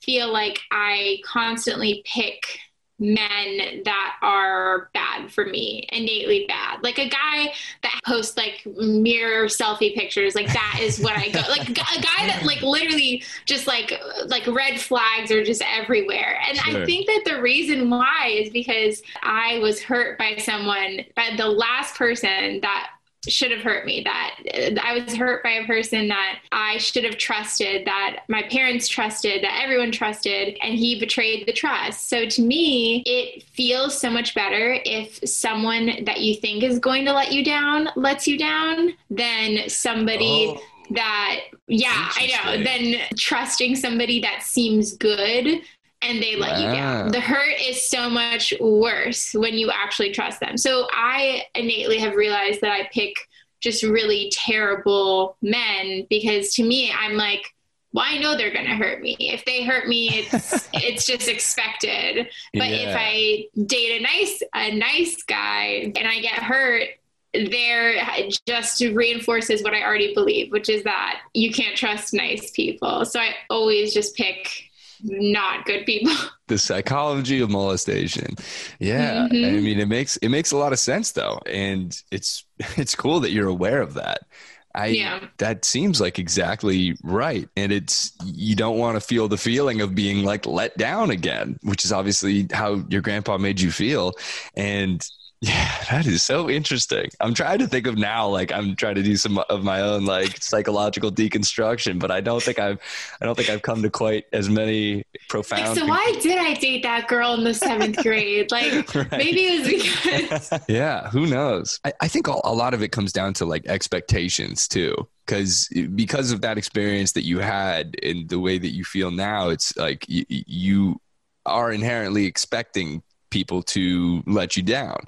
feel 0.00 0.32
like 0.32 0.60
I 0.70 1.18
constantly 1.24 2.04
pick 2.06 2.60
men 2.98 3.82
that 3.84 4.16
are 4.22 4.90
bad 4.94 5.32
for 5.32 5.44
me, 5.44 5.86
innately 5.92 6.44
bad. 6.46 6.82
Like 6.82 6.98
a 6.98 7.08
guy 7.08 7.52
that 7.82 8.00
posts 8.06 8.36
like 8.36 8.64
mirror 8.76 9.46
selfie 9.46 9.94
pictures, 9.94 10.34
like 10.34 10.46
that 10.52 10.78
is 10.80 11.00
what 11.00 11.16
I 11.16 11.28
go. 11.28 11.40
Like 11.52 11.68
a 11.68 11.74
guy 11.74 12.26
that 12.26 12.44
like 12.46 12.62
literally 12.62 13.22
just 13.44 13.66
like 13.66 13.92
like 14.26 14.46
red 14.46 14.80
flags 14.80 15.30
are 15.30 15.44
just 15.44 15.62
everywhere. 15.62 16.40
And 16.48 16.56
sure. 16.56 16.82
I 16.82 16.86
think 16.86 17.06
that 17.06 17.22
the 17.26 17.42
reason 17.42 17.90
why 17.90 18.28
is 18.28 18.50
because 18.50 19.02
I 19.22 19.58
was 19.58 19.82
hurt 19.82 20.18
by 20.18 20.36
someone, 20.36 21.04
by 21.14 21.30
the 21.36 21.48
last 21.48 21.96
person 21.96 22.60
that 22.62 22.90
should 23.28 23.50
have 23.50 23.60
hurt 23.60 23.86
me 23.86 24.02
that 24.02 24.36
uh, 24.54 24.80
i 24.82 24.98
was 24.98 25.14
hurt 25.14 25.42
by 25.42 25.50
a 25.50 25.66
person 25.66 26.08
that 26.08 26.40
i 26.50 26.76
should 26.78 27.04
have 27.04 27.16
trusted 27.16 27.86
that 27.86 28.24
my 28.28 28.42
parents 28.42 28.88
trusted 28.88 29.42
that 29.42 29.60
everyone 29.62 29.92
trusted 29.92 30.56
and 30.62 30.74
he 30.74 30.98
betrayed 30.98 31.46
the 31.46 31.52
trust. 31.52 32.08
So 32.08 32.26
to 32.26 32.42
me 32.42 33.02
it 33.06 33.42
feels 33.44 33.98
so 33.98 34.10
much 34.10 34.34
better 34.34 34.78
if 34.84 35.20
someone 35.28 36.04
that 36.04 36.20
you 36.20 36.36
think 36.36 36.62
is 36.62 36.78
going 36.78 37.04
to 37.04 37.12
let 37.12 37.32
you 37.32 37.44
down 37.44 37.88
lets 37.96 38.26
you 38.26 38.38
down 38.38 38.92
than 39.10 39.68
somebody 39.68 40.54
oh. 40.56 40.60
that 40.90 41.40
yeah 41.68 42.10
i 42.16 42.26
know 42.26 42.62
then 42.62 43.00
trusting 43.16 43.76
somebody 43.76 44.20
that 44.20 44.42
seems 44.42 44.96
good 44.96 45.62
and 46.02 46.22
they 46.22 46.36
let 46.36 46.58
you 46.60 46.66
down. 46.66 47.10
The 47.10 47.20
hurt 47.20 47.54
is 47.60 47.88
so 47.88 48.08
much 48.10 48.52
worse 48.60 49.32
when 49.34 49.54
you 49.54 49.70
actually 49.70 50.12
trust 50.12 50.40
them. 50.40 50.56
So 50.56 50.88
I 50.92 51.44
innately 51.54 51.98
have 51.98 52.14
realized 52.14 52.60
that 52.60 52.72
I 52.72 52.88
pick 52.92 53.14
just 53.60 53.82
really 53.82 54.30
terrible 54.34 55.36
men 55.40 56.06
because 56.10 56.52
to 56.54 56.64
me, 56.64 56.92
I'm 56.92 57.14
like, 57.14 57.46
well, 57.92 58.04
I 58.08 58.18
know 58.18 58.36
they're 58.36 58.52
going 58.52 58.66
to 58.66 58.74
hurt 58.74 59.02
me. 59.02 59.16
If 59.18 59.44
they 59.44 59.64
hurt 59.64 59.86
me, 59.86 60.08
it's 60.10 60.68
it's 60.72 61.06
just 61.06 61.28
expected. 61.28 62.28
But 62.54 62.70
yeah. 62.70 62.88
if 62.88 62.96
I 62.98 63.46
date 63.66 64.00
a 64.00 64.02
nice 64.02 64.42
a 64.54 64.74
nice 64.74 65.22
guy 65.22 65.92
and 65.94 66.08
I 66.08 66.20
get 66.20 66.42
hurt, 66.42 66.88
there 67.34 68.02
just 68.46 68.80
reinforces 68.80 69.62
what 69.62 69.74
I 69.74 69.82
already 69.84 70.14
believe, 70.14 70.52
which 70.52 70.68
is 70.68 70.82
that 70.84 71.20
you 71.34 71.52
can't 71.52 71.76
trust 71.76 72.12
nice 72.12 72.50
people. 72.50 73.04
So 73.04 73.20
I 73.20 73.34
always 73.48 73.94
just 73.94 74.16
pick 74.16 74.70
not 75.02 75.64
good 75.64 75.86
people. 75.86 76.12
The 76.48 76.58
psychology 76.58 77.40
of 77.40 77.48
molestation. 77.48 78.34
Yeah. 78.78 79.26
Mm-hmm. 79.32 79.56
I 79.56 79.60
mean 79.60 79.80
it 79.80 79.88
makes 79.88 80.18
it 80.18 80.28
makes 80.28 80.52
a 80.52 80.56
lot 80.58 80.74
of 80.74 80.78
sense 80.78 81.12
though. 81.12 81.40
And 81.46 81.98
it's 82.10 82.44
it's 82.76 82.94
cool 82.94 83.20
that 83.20 83.30
you're 83.30 83.48
aware 83.48 83.80
of 83.80 83.94
that. 83.94 84.26
I 84.74 84.86
yeah. 84.88 85.20
that 85.38 85.64
seems 85.64 85.98
like 85.98 86.18
exactly 86.18 86.96
right. 87.02 87.48
And 87.56 87.72
it's 87.72 88.12
you 88.24 88.54
don't 88.54 88.76
want 88.76 88.96
to 88.96 89.00
feel 89.00 89.28
the 89.28 89.38
feeling 89.38 89.80
of 89.80 89.94
being 89.94 90.24
like 90.24 90.44
let 90.44 90.76
down 90.76 91.10
again, 91.10 91.58
which 91.62 91.86
is 91.86 91.92
obviously 91.92 92.46
how 92.52 92.84
your 92.88 93.00
grandpa 93.00 93.38
made 93.38 93.60
you 93.60 93.70
feel. 93.70 94.12
And 94.54 95.06
yeah, 95.42 95.82
that 95.90 96.06
is 96.06 96.22
so 96.22 96.48
interesting. 96.48 97.10
I'm 97.18 97.34
trying 97.34 97.58
to 97.58 97.66
think 97.66 97.88
of 97.88 97.98
now, 97.98 98.28
like 98.28 98.52
I'm 98.52 98.76
trying 98.76 98.94
to 98.94 99.02
do 99.02 99.16
some 99.16 99.38
of 99.38 99.64
my 99.64 99.80
own 99.80 100.04
like 100.04 100.40
psychological 100.40 101.10
deconstruction, 101.10 101.98
but 101.98 102.12
I 102.12 102.20
don't 102.20 102.40
think 102.40 102.60
I've, 102.60 102.78
I 103.20 103.26
don't 103.26 103.34
think 103.34 103.50
I've 103.50 103.62
come 103.62 103.82
to 103.82 103.90
quite 103.90 104.26
as 104.32 104.48
many 104.48 105.02
profound. 105.28 105.70
Like, 105.70 105.78
so 105.78 105.86
why 105.86 106.14
did 106.22 106.38
I 106.38 106.54
date 106.54 106.84
that 106.84 107.08
girl 107.08 107.34
in 107.34 107.42
the 107.42 107.54
seventh 107.54 107.96
grade? 107.96 108.52
Like 108.52 108.94
right. 108.94 109.10
maybe 109.10 109.40
it 109.40 109.60
was 109.60 110.38
because. 110.48 110.60
yeah, 110.68 111.10
who 111.10 111.26
knows? 111.26 111.80
I, 111.84 111.92
I 112.00 112.06
think 112.06 112.28
a 112.28 112.32
lot 112.32 112.72
of 112.72 112.80
it 112.80 112.92
comes 112.92 113.12
down 113.12 113.34
to 113.34 113.44
like 113.44 113.66
expectations 113.66 114.68
too 114.68 114.94
because 115.26 115.68
because 115.96 116.30
of 116.30 116.40
that 116.42 116.56
experience 116.56 117.10
that 117.12 117.24
you 117.24 117.40
had 117.40 117.96
and 118.04 118.28
the 118.28 118.38
way 118.38 118.58
that 118.58 118.70
you 118.70 118.84
feel 118.84 119.10
now 119.10 119.48
it's 119.48 119.76
like 119.76 120.04
you, 120.08 120.24
you 120.28 121.00
are 121.46 121.72
inherently 121.72 122.26
expecting 122.26 123.02
people 123.32 123.62
to 123.64 124.22
let 124.26 124.56
you 124.56 124.62
down. 124.62 124.98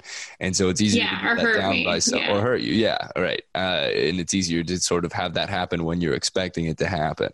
And 0.41 0.53
so 0.53 0.67
it's 0.67 0.81
easier 0.81 1.03
yeah, 1.03 1.35
to 1.35 1.41
let 1.41 1.57
down 1.57 1.71
me. 1.71 1.85
by 1.85 1.99
some 1.99 2.19
yeah. 2.19 2.35
or 2.35 2.41
hurt 2.41 2.61
you. 2.61 2.73
Yeah. 2.73 2.97
Right. 3.15 3.43
Uh, 3.55 3.89
and 3.93 4.19
it's 4.19 4.33
easier 4.33 4.63
to 4.63 4.77
sort 4.79 5.05
of 5.05 5.13
have 5.13 5.35
that 5.35 5.49
happen 5.49 5.85
when 5.85 6.01
you're 6.01 6.15
expecting 6.15 6.65
it 6.65 6.77
to 6.79 6.87
happen. 6.87 7.31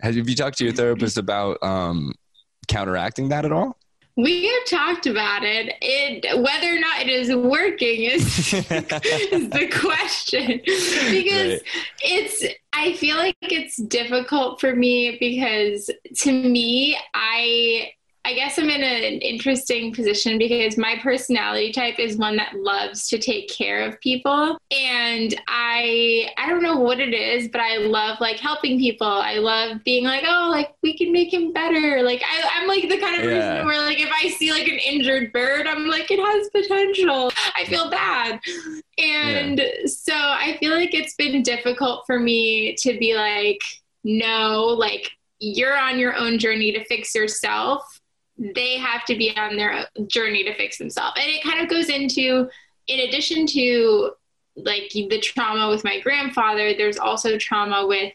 Have 0.00 0.16
you 0.16 0.34
talked 0.34 0.56
to 0.58 0.64
your 0.64 0.72
therapist 0.72 1.18
about 1.18 1.62
um, 1.62 2.14
counteracting 2.68 3.28
that 3.28 3.44
at 3.44 3.52
all? 3.52 3.76
We 4.16 4.46
have 4.46 4.66
talked 4.66 5.06
about 5.06 5.44
it. 5.44 5.74
It 5.80 6.42
whether 6.42 6.74
or 6.74 6.78
not 6.78 7.00
it 7.00 7.08
is 7.08 7.34
working 7.34 8.02
is, 8.02 8.52
is 8.54 9.50
the 9.50 9.68
question 9.72 10.60
because 10.64 11.52
right. 11.52 11.62
it's. 12.02 12.44
I 12.72 12.94
feel 12.94 13.16
like 13.16 13.36
it's 13.42 13.76
difficult 13.76 14.60
for 14.60 14.74
me 14.74 15.16
because 15.18 15.90
to 16.18 16.32
me, 16.32 16.98
I 17.14 17.92
I 18.24 18.34
guess 18.34 18.58
I'm 18.58 18.68
in 18.68 18.82
an 18.82 19.20
interesting 19.20 19.94
position 19.94 20.36
because 20.36 20.76
my 20.76 20.98
personality 21.02 21.72
type 21.72 21.98
is 21.98 22.16
one 22.16 22.36
that 22.36 22.54
loves 22.54 23.08
to 23.08 23.18
take 23.18 23.48
care 23.48 23.82
of 23.82 23.98
people. 24.00 24.58
And 24.70 25.40
I 25.48 26.28
I 26.36 26.48
don't 26.48 26.62
know 26.62 26.76
what 26.76 27.00
it 27.00 27.14
is, 27.14 27.48
but 27.48 27.62
I 27.62 27.78
love 27.78 28.20
like 28.20 28.36
helping 28.36 28.78
people. 28.78 29.06
I 29.06 29.36
love 29.36 29.82
being 29.84 30.04
like, 30.04 30.24
oh, 30.26 30.48
like 30.50 30.74
we 30.82 30.96
can 30.98 31.12
make 31.12 31.32
him 31.32 31.52
better. 31.52 32.02
Like 32.02 32.22
I, 32.22 32.60
am 32.60 32.68
like 32.68 32.88
the 32.88 32.98
kind 32.98 33.22
of 33.22 33.24
yeah. 33.24 33.40
person 33.40 33.66
where 33.66 33.80
like 33.80 34.00
if 34.00 34.10
I 34.12 34.28
see 34.28 34.52
like 34.52 34.68
an 34.68 34.78
injured 34.78 35.32
bird, 35.32 35.66
I'm 35.66 35.86
like, 35.86 36.10
it 36.10 36.20
has 36.20 36.50
potential. 36.50 37.32
I 37.56 37.64
feel 37.64 37.90
bad. 37.90 38.38
And 38.98 39.58
yeah. 39.58 39.86
so 39.86 40.14
I 40.14 40.58
feel 40.60 40.74
like 40.74 40.92
it's 40.92 41.14
been 41.14 41.42
difficult 41.42 42.04
for 42.06 42.20
me 42.20 42.74
to 42.80 42.98
be 42.98 43.14
like, 43.14 43.60
no, 44.04 44.64
like 44.66 45.10
you're 45.38 45.76
on 45.76 45.98
your 45.98 46.14
own 46.14 46.38
journey 46.38 46.70
to 46.72 46.84
fix 46.84 47.14
yourself 47.14 47.99
they 48.40 48.78
have 48.78 49.04
to 49.04 49.16
be 49.16 49.36
on 49.36 49.56
their 49.56 49.86
journey 50.06 50.42
to 50.44 50.54
fix 50.54 50.78
themselves. 50.78 51.20
And 51.20 51.30
it 51.30 51.42
kind 51.42 51.60
of 51.60 51.68
goes 51.68 51.90
into, 51.90 52.48
in 52.86 53.00
addition 53.00 53.46
to 53.48 54.12
like 54.56 54.90
the 54.92 55.20
trauma 55.20 55.68
with 55.68 55.84
my 55.84 56.00
grandfather, 56.00 56.74
there's 56.74 56.98
also 56.98 57.38
trauma 57.38 57.86
with 57.86 58.12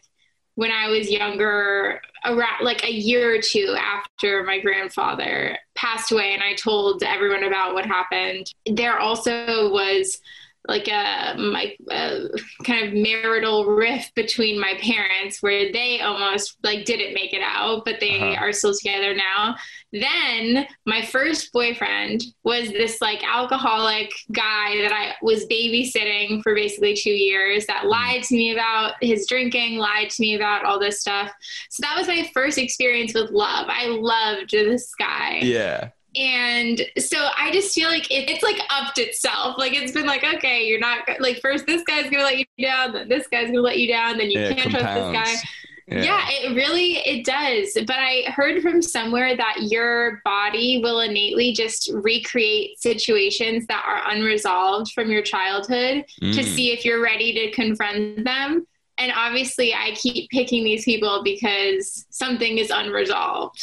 when 0.56 0.72
I 0.72 0.88
was 0.88 1.10
younger, 1.10 2.00
around 2.24 2.64
like 2.64 2.82
a 2.82 2.90
year 2.90 3.36
or 3.36 3.40
two 3.40 3.76
after 3.78 4.42
my 4.42 4.58
grandfather 4.58 5.56
passed 5.74 6.10
away, 6.10 6.32
and 6.32 6.42
I 6.42 6.54
told 6.54 7.02
everyone 7.02 7.44
about 7.44 7.74
what 7.74 7.84
happened. 7.84 8.50
There 8.64 8.98
also 8.98 9.70
was 9.70 10.18
like 10.68 10.88
a 10.88 11.34
my 11.38 11.74
a 11.90 12.28
kind 12.64 12.86
of 12.86 12.94
marital 12.94 13.66
rift 13.66 14.14
between 14.14 14.60
my 14.60 14.74
parents 14.80 15.42
where 15.42 15.72
they 15.72 16.00
almost 16.00 16.56
like 16.62 16.84
didn't 16.84 17.14
make 17.14 17.32
it 17.32 17.42
out 17.42 17.84
but 17.84 18.00
they 18.00 18.20
uh-huh. 18.20 18.44
are 18.44 18.52
still 18.52 18.74
together 18.74 19.14
now. 19.14 19.56
Then 19.92 20.66
my 20.84 21.02
first 21.02 21.52
boyfriend 21.52 22.22
was 22.44 22.68
this 22.68 23.00
like 23.00 23.22
alcoholic 23.24 24.12
guy 24.32 24.82
that 24.82 24.92
I 24.92 25.14
was 25.22 25.46
babysitting 25.46 26.42
for 26.42 26.54
basically 26.54 26.94
2 26.94 27.10
years 27.10 27.66
that 27.66 27.82
hmm. 27.82 27.88
lied 27.88 28.22
to 28.24 28.34
me 28.34 28.52
about 28.52 28.94
his 29.00 29.26
drinking 29.26 29.78
lied 29.78 30.10
to 30.10 30.20
me 30.20 30.34
about 30.34 30.64
all 30.64 30.78
this 30.78 31.00
stuff. 31.00 31.30
So 31.70 31.82
that 31.82 31.96
was 31.96 32.08
my 32.08 32.28
first 32.34 32.58
experience 32.58 33.14
with 33.14 33.30
love. 33.30 33.66
I 33.68 33.86
loved 33.86 34.50
this 34.50 34.94
guy. 34.94 35.40
Yeah 35.42 35.90
and 36.16 36.80
so 36.98 37.28
I 37.36 37.50
just 37.52 37.74
feel 37.74 37.88
like 37.88 38.10
it, 38.10 38.30
it's 38.30 38.42
like 38.42 38.58
upped 38.70 38.98
itself. 38.98 39.56
Like 39.58 39.74
it's 39.74 39.92
been 39.92 40.06
like, 40.06 40.24
okay, 40.24 40.64
you're 40.64 40.80
not 40.80 41.00
like 41.20 41.40
first 41.40 41.66
this 41.66 41.82
guy's 41.82 42.10
gonna 42.10 42.24
let 42.24 42.38
you 42.38 42.44
down, 42.60 42.92
then 42.92 43.08
this 43.08 43.26
guy's 43.26 43.48
gonna 43.48 43.60
let 43.60 43.78
you 43.78 43.88
down, 43.88 44.18
then 44.18 44.30
you 44.30 44.40
yeah, 44.40 44.54
can't 44.54 44.70
trust 44.70 44.94
this 44.94 45.12
guy. 45.12 45.48
Yeah. 45.88 46.02
yeah. 46.02 46.26
it 46.28 46.54
really 46.56 46.96
it 46.98 47.24
does. 47.24 47.74
But 47.86 47.96
I 47.98 48.30
heard 48.30 48.62
from 48.62 48.82
somewhere 48.82 49.36
that 49.36 49.56
your 49.62 50.20
body 50.24 50.80
will 50.82 51.00
innately 51.00 51.52
just 51.52 51.90
recreate 51.92 52.80
situations 52.80 53.66
that 53.66 53.84
are 53.86 54.12
unresolved 54.12 54.92
from 54.92 55.10
your 55.10 55.22
childhood 55.22 56.04
mm. 56.22 56.34
to 56.34 56.42
see 56.42 56.72
if 56.72 56.84
you're 56.84 57.02
ready 57.02 57.32
to 57.34 57.50
confront 57.52 58.24
them. 58.24 58.66
And 58.98 59.12
obviously, 59.14 59.74
I 59.74 59.92
keep 59.94 60.30
picking 60.30 60.64
these 60.64 60.84
people 60.84 61.22
because 61.22 62.06
something 62.08 62.56
is 62.56 62.70
unresolved. 62.70 63.60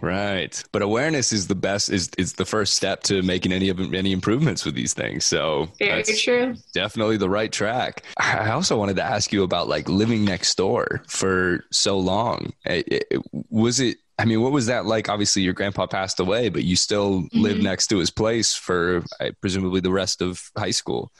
Right. 0.00 0.62
But 0.72 0.82
awareness 0.82 1.32
is 1.32 1.48
the 1.48 1.54
best 1.54 1.90
is 1.90 2.10
is 2.16 2.34
the 2.34 2.44
first 2.44 2.74
step 2.74 3.02
to 3.04 3.22
making 3.22 3.52
any 3.52 3.68
of 3.68 3.80
any 3.92 4.12
improvements 4.12 4.64
with 4.64 4.74
these 4.74 4.94
things. 4.94 5.24
So 5.24 5.68
very 5.78 6.02
true. 6.04 6.54
Definitely 6.72 7.16
the 7.16 7.30
right 7.30 7.50
track. 7.50 8.04
I 8.18 8.50
also 8.50 8.78
wanted 8.78 8.96
to 8.96 9.02
ask 9.02 9.32
you 9.32 9.42
about 9.42 9.68
like 9.68 9.88
living 9.88 10.24
next 10.24 10.56
door 10.56 11.02
for 11.08 11.64
so 11.70 11.98
long. 11.98 12.52
It, 12.64 13.06
it, 13.10 13.22
was 13.50 13.80
it 13.80 13.98
I 14.18 14.26
mean, 14.26 14.42
what 14.42 14.52
was 14.52 14.66
that 14.66 14.84
like? 14.84 15.08
Obviously, 15.08 15.40
your 15.42 15.54
grandpa 15.54 15.86
passed 15.86 16.20
away, 16.20 16.50
but 16.50 16.62
you 16.62 16.76
still 16.76 17.22
mm-hmm. 17.22 17.40
lived 17.40 17.62
next 17.62 17.86
to 17.86 17.98
his 17.98 18.10
place 18.10 18.54
for 18.54 19.02
presumably 19.40 19.80
the 19.80 19.90
rest 19.90 20.20
of 20.20 20.50
high 20.56 20.72
school. 20.72 21.10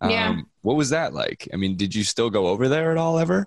Um, 0.00 0.10
yeah. 0.10 0.36
What 0.62 0.76
was 0.76 0.90
that 0.90 1.12
like? 1.12 1.48
I 1.52 1.56
mean, 1.56 1.76
did 1.76 1.94
you 1.94 2.02
still 2.02 2.30
go 2.30 2.48
over 2.48 2.68
there 2.68 2.90
at 2.90 2.96
all 2.96 3.18
ever? 3.18 3.46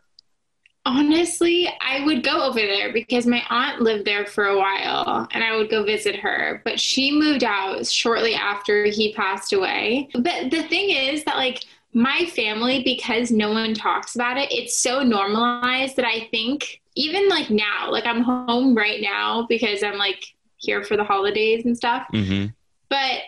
Honestly, 0.86 1.70
I 1.82 2.04
would 2.06 2.24
go 2.24 2.42
over 2.44 2.60
there 2.60 2.92
because 2.94 3.28
my 3.28 3.44
aunt 3.50 3.82
lived 3.82 4.06
there 4.06 4.26
for 4.26 4.46
a 4.46 4.58
while 4.58 5.28
and 5.32 5.44
I 5.44 5.56
would 5.56 5.70
go 5.70 5.84
visit 5.84 6.16
her. 6.16 6.62
But 6.64 6.80
she 6.80 7.12
moved 7.12 7.44
out 7.44 7.86
shortly 7.86 8.34
after 8.34 8.86
he 8.86 9.14
passed 9.14 9.54
away. 9.54 10.10
But 10.14 10.52
the 10.52 10.64
thing 10.64 10.90
is 10.90 11.24
that, 11.26 11.36
like, 11.36 11.64
my 11.94 12.26
family, 12.36 12.84
because 12.84 13.32
no 13.32 13.52
one 13.52 13.74
talks 13.74 14.16
about 14.16 14.38
it, 14.38 14.52
it's 14.52 14.78
so 14.78 15.04
normalized 15.04 15.96
that 15.96 16.06
I 16.06 16.28
think 16.32 16.82
even 16.96 17.30
like 17.30 17.50
now, 17.50 17.92
like, 17.92 18.06
I'm 18.06 18.22
home 18.22 18.76
right 18.76 19.02
now 19.02 19.46
because 19.50 19.84
I'm 19.84 19.98
like 19.98 20.24
here 20.58 20.84
for 20.84 20.98
the 20.98 21.04
holidays 21.04 21.66
and 21.66 21.76
stuff. 21.76 22.06
Mm-hmm. 22.14 22.48
But 22.90 23.22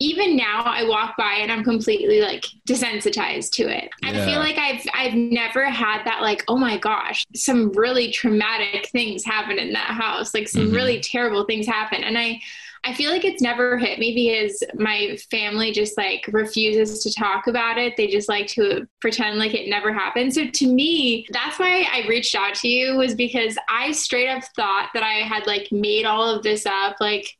even 0.00 0.36
now 0.36 0.62
I 0.64 0.84
walk 0.84 1.16
by 1.16 1.38
and 1.40 1.50
I'm 1.50 1.64
completely 1.64 2.20
like 2.20 2.44
desensitized 2.68 3.50
to 3.52 3.64
it. 3.64 3.90
Yeah. 4.02 4.10
I 4.10 4.24
feel 4.24 4.38
like 4.38 4.56
I've 4.56 4.86
I've 4.94 5.14
never 5.14 5.64
had 5.64 6.04
that 6.04 6.22
like 6.22 6.44
oh 6.48 6.56
my 6.56 6.78
gosh 6.78 7.24
some 7.34 7.72
really 7.72 8.12
traumatic 8.12 8.88
things 8.90 9.24
happen 9.24 9.58
in 9.58 9.72
that 9.72 9.90
house 9.90 10.34
like 10.34 10.48
some 10.48 10.66
mm-hmm. 10.66 10.74
really 10.74 11.00
terrible 11.00 11.44
things 11.44 11.66
happen 11.66 12.04
and 12.04 12.16
I 12.16 12.40
I 12.84 12.94
feel 12.94 13.10
like 13.10 13.24
it's 13.24 13.42
never 13.42 13.76
hit 13.76 13.98
me 13.98 14.14
because 14.14 14.62
my 14.74 15.18
family 15.30 15.72
just 15.72 15.96
like 15.96 16.24
refuses 16.32 17.02
to 17.02 17.12
talk 17.12 17.46
about 17.46 17.76
it. 17.76 17.96
They 17.96 18.06
just 18.06 18.28
like 18.28 18.46
to 18.48 18.86
pretend 19.00 19.38
like 19.38 19.54
it 19.54 19.68
never 19.68 19.92
happened. 19.92 20.32
So 20.32 20.46
to 20.46 20.66
me, 20.66 21.26
that's 21.30 21.58
why 21.58 21.86
I 21.92 22.06
reached 22.08 22.34
out 22.34 22.54
to 22.56 22.68
you 22.68 22.96
was 22.96 23.14
because 23.14 23.58
I 23.68 23.92
straight 23.92 24.28
up 24.28 24.44
thought 24.54 24.90
that 24.94 25.02
I 25.02 25.26
had 25.26 25.46
like 25.46 25.72
made 25.72 26.04
all 26.04 26.28
of 26.28 26.42
this 26.42 26.66
up 26.66 26.96
like 27.00 27.36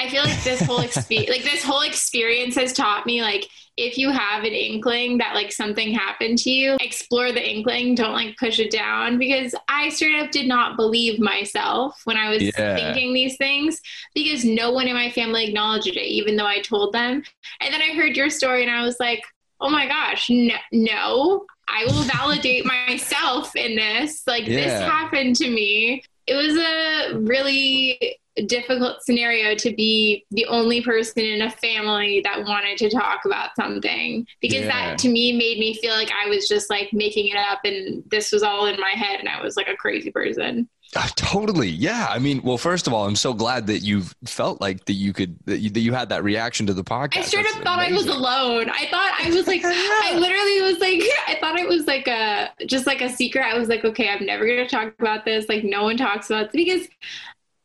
I 0.00 0.08
feel 0.08 0.22
like 0.22 0.42
this 0.42 0.62
whole 0.62 0.80
experience, 0.80 1.28
like 1.36 1.42
this 1.42 1.62
whole 1.62 1.82
experience 1.82 2.54
has 2.54 2.72
taught 2.72 3.04
me 3.04 3.20
like 3.20 3.46
if 3.76 3.98
you 3.98 4.10
have 4.10 4.44
an 4.44 4.52
inkling 4.52 5.18
that 5.18 5.34
like 5.34 5.52
something 5.52 5.92
happened 5.92 6.38
to 6.38 6.50
you, 6.50 6.76
explore 6.80 7.32
the 7.32 7.50
inkling, 7.50 7.94
don't 7.94 8.14
like 8.14 8.36
push 8.38 8.58
it 8.58 8.70
down 8.70 9.18
because 9.18 9.54
I 9.68 9.90
straight 9.90 10.22
up 10.22 10.30
did 10.30 10.48
not 10.48 10.76
believe 10.76 11.18
myself 11.18 12.00
when 12.04 12.16
I 12.16 12.30
was 12.30 12.42
yeah. 12.42 12.74
thinking 12.76 13.12
these 13.12 13.36
things 13.36 13.80
because 14.14 14.44
no 14.44 14.70
one 14.70 14.88
in 14.88 14.94
my 14.94 15.10
family 15.10 15.46
acknowledged 15.46 15.88
it 15.88 15.98
even 15.98 16.36
though 16.36 16.46
I 16.46 16.60
told 16.60 16.94
them. 16.94 17.22
And 17.60 17.74
then 17.74 17.82
I 17.82 17.94
heard 17.94 18.16
your 18.16 18.30
story 18.30 18.62
and 18.62 18.70
I 18.70 18.82
was 18.82 18.96
like, 19.00 19.22
"Oh 19.60 19.68
my 19.68 19.86
gosh, 19.86 20.30
no, 20.30 20.54
no 20.72 21.46
I 21.68 21.84
will 21.84 22.02
validate 22.04 22.64
myself 22.88 23.54
in 23.54 23.76
this. 23.76 24.26
Like 24.26 24.46
yeah. 24.46 24.56
this 24.56 24.80
happened 24.80 25.36
to 25.36 25.50
me. 25.50 26.02
It 26.26 26.34
was 26.34 26.56
a 26.56 27.18
really 27.18 28.19
difficult 28.46 29.02
scenario 29.02 29.54
to 29.56 29.74
be 29.74 30.24
the 30.30 30.46
only 30.46 30.80
person 30.80 31.24
in 31.24 31.42
a 31.42 31.50
family 31.50 32.20
that 32.24 32.44
wanted 32.44 32.78
to 32.78 32.88
talk 32.88 33.24
about 33.24 33.50
something 33.56 34.26
because 34.40 34.60
yeah. 34.60 34.68
that 34.68 34.98
to 34.98 35.08
me 35.08 35.32
made 35.32 35.58
me 35.58 35.74
feel 35.74 35.92
like 35.92 36.10
I 36.12 36.28
was 36.28 36.46
just 36.48 36.70
like 36.70 36.92
making 36.92 37.28
it 37.28 37.36
up 37.36 37.60
and 37.64 38.02
this 38.10 38.32
was 38.32 38.42
all 38.42 38.66
in 38.66 38.78
my 38.80 38.90
head 38.90 39.20
and 39.20 39.28
I 39.28 39.42
was 39.42 39.56
like 39.56 39.68
a 39.68 39.76
crazy 39.76 40.10
person. 40.10 40.68
Uh, 40.96 41.06
totally. 41.14 41.68
Yeah. 41.68 42.08
I 42.10 42.18
mean, 42.18 42.42
well, 42.42 42.58
first 42.58 42.88
of 42.88 42.92
all, 42.92 43.06
I'm 43.06 43.14
so 43.14 43.32
glad 43.32 43.68
that 43.68 43.78
you 43.78 44.02
felt 44.24 44.60
like 44.60 44.84
that 44.86 44.94
you 44.94 45.12
could, 45.12 45.38
that 45.44 45.58
you, 45.58 45.70
that 45.70 45.80
you 45.80 45.92
had 45.92 46.08
that 46.08 46.24
reaction 46.24 46.66
to 46.66 46.74
the 46.74 46.82
podcast. 46.82 47.18
I 47.18 47.22
straight 47.22 47.46
up 47.46 47.62
thought 47.62 47.78
amazing. 47.78 47.94
I 47.94 47.96
was 47.96 48.06
alone. 48.06 48.70
I 48.70 48.88
thought 48.90 49.12
I 49.20 49.30
was 49.30 49.46
like, 49.46 49.62
I 49.64 50.16
literally 50.16 50.62
was 50.62 50.80
like, 50.80 51.00
I 51.28 51.38
thought 51.40 51.60
it 51.60 51.68
was 51.68 51.86
like 51.86 52.08
a, 52.08 52.50
just 52.66 52.86
like 52.86 53.02
a 53.02 53.08
secret. 53.08 53.44
I 53.44 53.56
was 53.56 53.68
like, 53.68 53.84
okay, 53.84 54.08
I'm 54.08 54.26
never 54.26 54.44
going 54.46 54.58
to 54.58 54.68
talk 54.68 54.92
about 54.98 55.24
this. 55.24 55.48
Like, 55.48 55.62
no 55.62 55.84
one 55.84 55.96
talks 55.96 56.28
about 56.28 56.50
this 56.50 56.64
because 56.64 56.88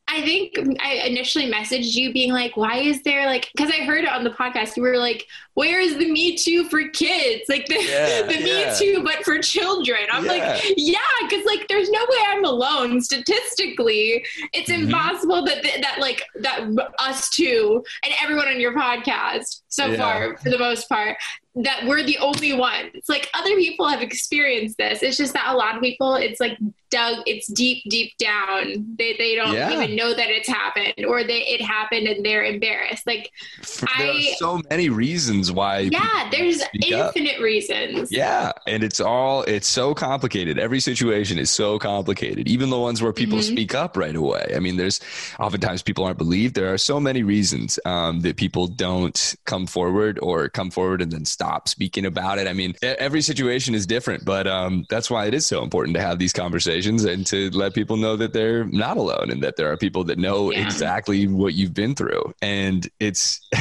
I 0.08 0.22
think 0.22 0.54
I 0.80 1.02
initially 1.06 1.50
messaged 1.50 1.94
you 1.94 2.12
being 2.12 2.32
like, 2.32 2.56
why 2.56 2.76
is 2.76 3.02
there 3.02 3.26
like, 3.26 3.50
because 3.54 3.70
I 3.70 3.84
heard 3.84 4.04
it 4.04 4.10
on 4.10 4.22
the 4.22 4.30
podcast, 4.30 4.76
you 4.76 4.82
were 4.84 4.98
like, 4.98 5.26
where 5.54 5.80
is 5.80 5.96
the 5.98 6.10
Me 6.10 6.36
Too 6.36 6.68
for 6.68 6.88
kids? 6.88 7.42
Like 7.48 7.66
the, 7.66 7.74
yeah, 7.74 8.22
the 8.26 8.46
yeah. 8.46 8.70
Me 8.70 8.78
Too, 8.78 9.02
but 9.02 9.24
for 9.24 9.40
children. 9.40 10.00
I'm 10.12 10.24
yeah. 10.24 10.30
like, 10.30 10.74
yeah, 10.76 10.98
because 11.22 11.44
like 11.44 11.66
there's 11.68 11.90
no 11.90 12.00
way 12.08 12.18
I'm 12.28 12.44
alone. 12.44 13.00
Statistically, 13.00 14.24
it's 14.52 14.70
mm-hmm. 14.70 14.84
impossible 14.84 15.44
that, 15.44 15.64
that 15.64 15.96
like, 15.98 16.22
that 16.40 16.68
us 17.00 17.28
two 17.30 17.84
and 18.04 18.14
everyone 18.22 18.46
on 18.46 18.60
your 18.60 18.74
podcast 18.74 19.62
so 19.68 19.94
far, 19.96 20.36
for 20.38 20.50
the 20.50 20.58
most 20.58 20.88
part, 20.88 21.18
that 21.56 21.86
we're 21.86 22.02
the 22.02 22.18
only 22.18 22.52
ones. 22.52 22.90
It's 22.92 23.08
like 23.08 23.30
other 23.32 23.56
people 23.56 23.88
have 23.88 24.02
experienced 24.02 24.76
this. 24.76 25.02
It's 25.02 25.16
just 25.16 25.32
that 25.32 25.52
a 25.52 25.56
lot 25.56 25.74
of 25.74 25.82
people, 25.82 26.14
it's 26.16 26.38
like 26.38 26.58
dug, 26.90 27.22
it's 27.24 27.50
deep, 27.50 27.82
deep 27.88 28.12
down. 28.18 28.94
They, 28.98 29.16
they 29.16 29.34
don't 29.34 29.54
yeah. 29.54 29.72
even 29.72 29.96
know 29.96 30.12
that 30.12 30.28
it's 30.28 30.48
happened 30.48 31.06
or 31.06 31.24
that 31.24 31.54
it 31.54 31.62
happened 31.62 32.08
and 32.08 32.24
they're 32.24 32.44
embarrassed. 32.44 33.06
Like 33.06 33.30
there 33.88 34.06
I, 34.06 34.18
are 34.18 34.36
so 34.36 34.60
many 34.68 34.90
reasons 34.90 35.50
why. 35.50 35.78
Yeah, 35.78 36.28
there's 36.30 36.62
infinite 36.74 37.36
up. 37.36 37.42
reasons. 37.42 38.12
Yeah. 38.12 38.52
And 38.66 38.84
it's 38.84 39.00
all, 39.00 39.42
it's 39.44 39.66
so 39.66 39.94
complicated. 39.94 40.58
Every 40.58 40.80
situation 40.80 41.38
is 41.38 41.50
so 41.50 41.78
complicated. 41.78 42.48
Even 42.48 42.68
the 42.68 42.78
ones 42.78 43.00
where 43.00 43.14
people 43.14 43.38
mm-hmm. 43.38 43.54
speak 43.54 43.74
up 43.74 43.96
right 43.96 44.14
away. 44.14 44.52
I 44.54 44.58
mean, 44.58 44.76
there's 44.76 45.00
oftentimes 45.40 45.82
people 45.82 46.04
aren't 46.04 46.18
believed. 46.18 46.54
There 46.54 46.70
are 46.70 46.78
so 46.78 47.00
many 47.00 47.22
reasons 47.22 47.78
um, 47.86 48.20
that 48.20 48.36
people 48.36 48.66
don't 48.66 49.34
come 49.46 49.66
forward 49.66 50.18
or 50.20 50.50
come 50.50 50.70
forward 50.70 51.00
and 51.00 51.10
then 51.10 51.24
stop 51.24 51.45
stop 51.46 51.68
speaking 51.68 52.06
about 52.06 52.38
it. 52.38 52.48
I 52.48 52.52
mean, 52.52 52.74
every 52.82 53.22
situation 53.22 53.74
is 53.74 53.86
different, 53.86 54.24
but 54.24 54.46
um, 54.46 54.84
that's 54.90 55.08
why 55.08 55.26
it 55.26 55.34
is 55.34 55.46
so 55.46 55.62
important 55.62 55.94
to 55.96 56.02
have 56.02 56.18
these 56.18 56.32
conversations 56.32 57.04
and 57.04 57.24
to 57.26 57.50
let 57.50 57.72
people 57.72 57.96
know 57.96 58.16
that 58.16 58.32
they're 58.32 58.64
not 58.64 58.96
alone 58.96 59.30
and 59.30 59.42
that 59.42 59.56
there 59.56 59.70
are 59.70 59.76
people 59.76 60.02
that 60.04 60.18
know 60.18 60.50
yeah. 60.50 60.64
exactly 60.64 61.28
what 61.28 61.54
you've 61.54 61.74
been 61.74 61.94
through. 61.94 62.34
And 62.42 62.88
it's 62.98 63.46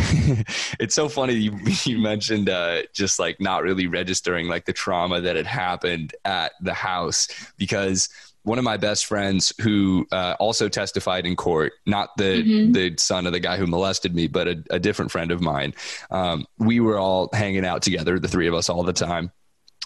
it's 0.80 0.96
so 0.96 1.08
funny 1.08 1.34
you, 1.34 1.58
you 1.84 2.00
mentioned 2.00 2.50
uh, 2.50 2.84
just 2.94 3.20
like 3.20 3.40
not 3.40 3.62
really 3.62 3.86
registering 3.86 4.48
like 4.48 4.66
the 4.66 4.74
trauma 4.74 5.22
that 5.22 5.36
had 5.36 5.46
happened 5.46 6.16
at 6.26 6.54
the 6.62 6.74
house 6.74 7.28
because 7.58 8.10
one 8.46 8.58
of 8.58 8.64
my 8.64 8.78
best 8.78 9.06
friends 9.06 9.52
who 9.60 10.08
uh, 10.12 10.36
also 10.40 10.70
testified 10.70 11.26
in 11.26 11.36
court, 11.36 11.74
not 11.86 12.16
the 12.18 12.44
mm-hmm. 12.44 12.72
the 12.72 12.96
son 12.98 13.26
of 13.26 13.34
the 13.34 13.40
guy 13.40 13.58
who 13.58 13.68
molested 13.68 14.16
me, 14.16 14.28
but 14.28 14.48
a, 14.48 14.64
a 14.70 14.80
different 14.80 15.12
friend 15.12 15.32
of 15.32 15.42
mine. 15.42 15.74
Um, 16.12 16.46
we 16.58 16.80
were 16.80 16.98
all 16.98 17.30
hanging 17.34 17.66
out 17.66 17.82
together, 17.82 18.20
the 18.20 18.28
three 18.28 18.48
of 18.48 18.54
us, 18.54 18.70
all 18.70 18.84
the 18.84 18.94
time, 18.94 19.32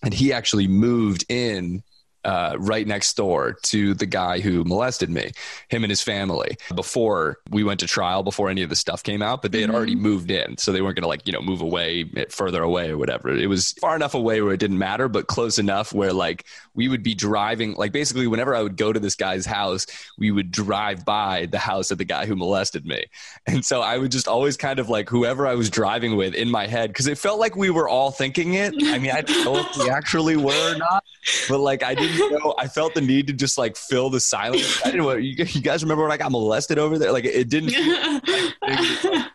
and 0.04 0.14
he 0.14 0.34
actually 0.34 0.68
moved 0.68 1.26
in 1.30 1.84
uh, 2.26 2.56
right 2.60 2.86
next 2.86 3.16
door 3.16 3.54
to 3.64 3.94
the 3.94 4.06
guy 4.06 4.40
who 4.40 4.64
molested 4.66 5.10
me, 5.10 5.32
him 5.70 5.84
and 5.84 5.90
his 5.90 6.02
family, 6.02 6.58
before 6.76 7.38
we 7.50 7.64
went 7.64 7.80
to 7.80 7.88
trial, 7.88 8.24
before 8.24 8.50
any 8.50 8.62
of 8.62 8.70
the 8.70 8.76
stuff 8.76 9.04
came 9.04 9.22
out. 9.22 9.42
But 9.42 9.52
they 9.52 9.62
had 9.62 9.70
mm-hmm. 9.70 9.78
already 9.78 9.96
moved 9.96 10.30
in, 10.30 10.58
so 10.58 10.72
they 10.72 10.82
weren't 10.82 10.96
going 10.96 11.04
to 11.04 11.08
like 11.08 11.26
you 11.26 11.34
know 11.34 11.42
move 11.42 11.62
away 11.62 12.10
eh, 12.18 12.26
further 12.30 12.62
away 12.62 12.90
or 12.90 12.98
whatever. 12.98 13.30
It 13.30 13.48
was 13.48 13.72
far 13.74 13.96
enough 13.96 14.14
away 14.14 14.42
where 14.42 14.54
it 14.54 14.60
didn't 14.60 14.78
matter, 14.78 15.08
but 15.08 15.28
close 15.28 15.60
enough 15.60 15.94
where 15.94 16.14
like 16.14 16.46
we 16.74 16.88
would 16.88 17.04
be 17.04 17.14
driving. 17.14 17.74
Like 17.74 17.92
basically, 17.92 18.28
whenever 18.28 18.56
I 18.56 18.62
would 18.62 18.78
go 18.78 18.94
to 18.94 19.00
this 19.00 19.16
guy's 19.16 19.46
house, 19.46 19.86
we 20.18 20.32
would 20.32 20.52
drive 20.52 21.06
by 21.06 21.48
the 21.48 21.60
house 21.60 21.92
of 21.92 21.98
the 21.98 22.06
guy 22.06 22.26
who 22.26 22.36
molested 22.36 22.86
me, 22.86 23.06
and 23.48 23.64
so 23.64 23.82
I 23.82 23.98
would 23.98 24.12
just 24.12 24.28
always 24.28 24.58
kind 24.58 24.80
of 24.80 24.90
like 24.90 25.10
whoever 25.10 25.48
I 25.48 25.56
was 25.56 25.70
driving 25.70 26.16
with 26.16 26.34
in 26.34 26.50
my 26.50 26.68
head 26.68 26.90
because 26.90 27.08
it 27.08 27.18
felt 27.18 27.40
like 27.40 27.56
we 27.56 27.70
were 27.70 27.90
all 27.90 28.12
thinking 28.12 28.54
it. 28.56 28.74
I 28.84 28.98
mean, 29.00 29.12
I 29.12 29.22
don't 29.22 29.46
know 29.46 29.58
if 29.58 29.78
we 29.78 29.90
actually 29.90 30.38
were 30.38 30.74
or 30.74 30.78
not, 30.78 31.04
but 31.48 31.60
like 31.60 31.84
I 31.84 31.96
didn't 31.96 32.32
know. 32.32 32.56
I 32.58 32.68
felt 32.68 32.94
the 32.94 33.02
need 33.02 33.28
to 33.28 33.34
just 33.34 33.58
like 33.58 33.76
fill 33.76 34.10
the 34.10 34.20
silence. 34.20 34.82
I 34.86 34.92
didn't 34.92 35.06
know. 35.06 35.14
You, 35.14 35.46
you 35.46 35.62
guys 35.62 35.84
remember 35.84 36.04
when 36.04 36.12
I 36.12 36.18
got 36.18 36.32
molested 36.32 36.80
over 36.80 36.98
there? 36.98 37.12
Like 37.12 37.26
it 37.26 37.50
didn't. 37.50 37.74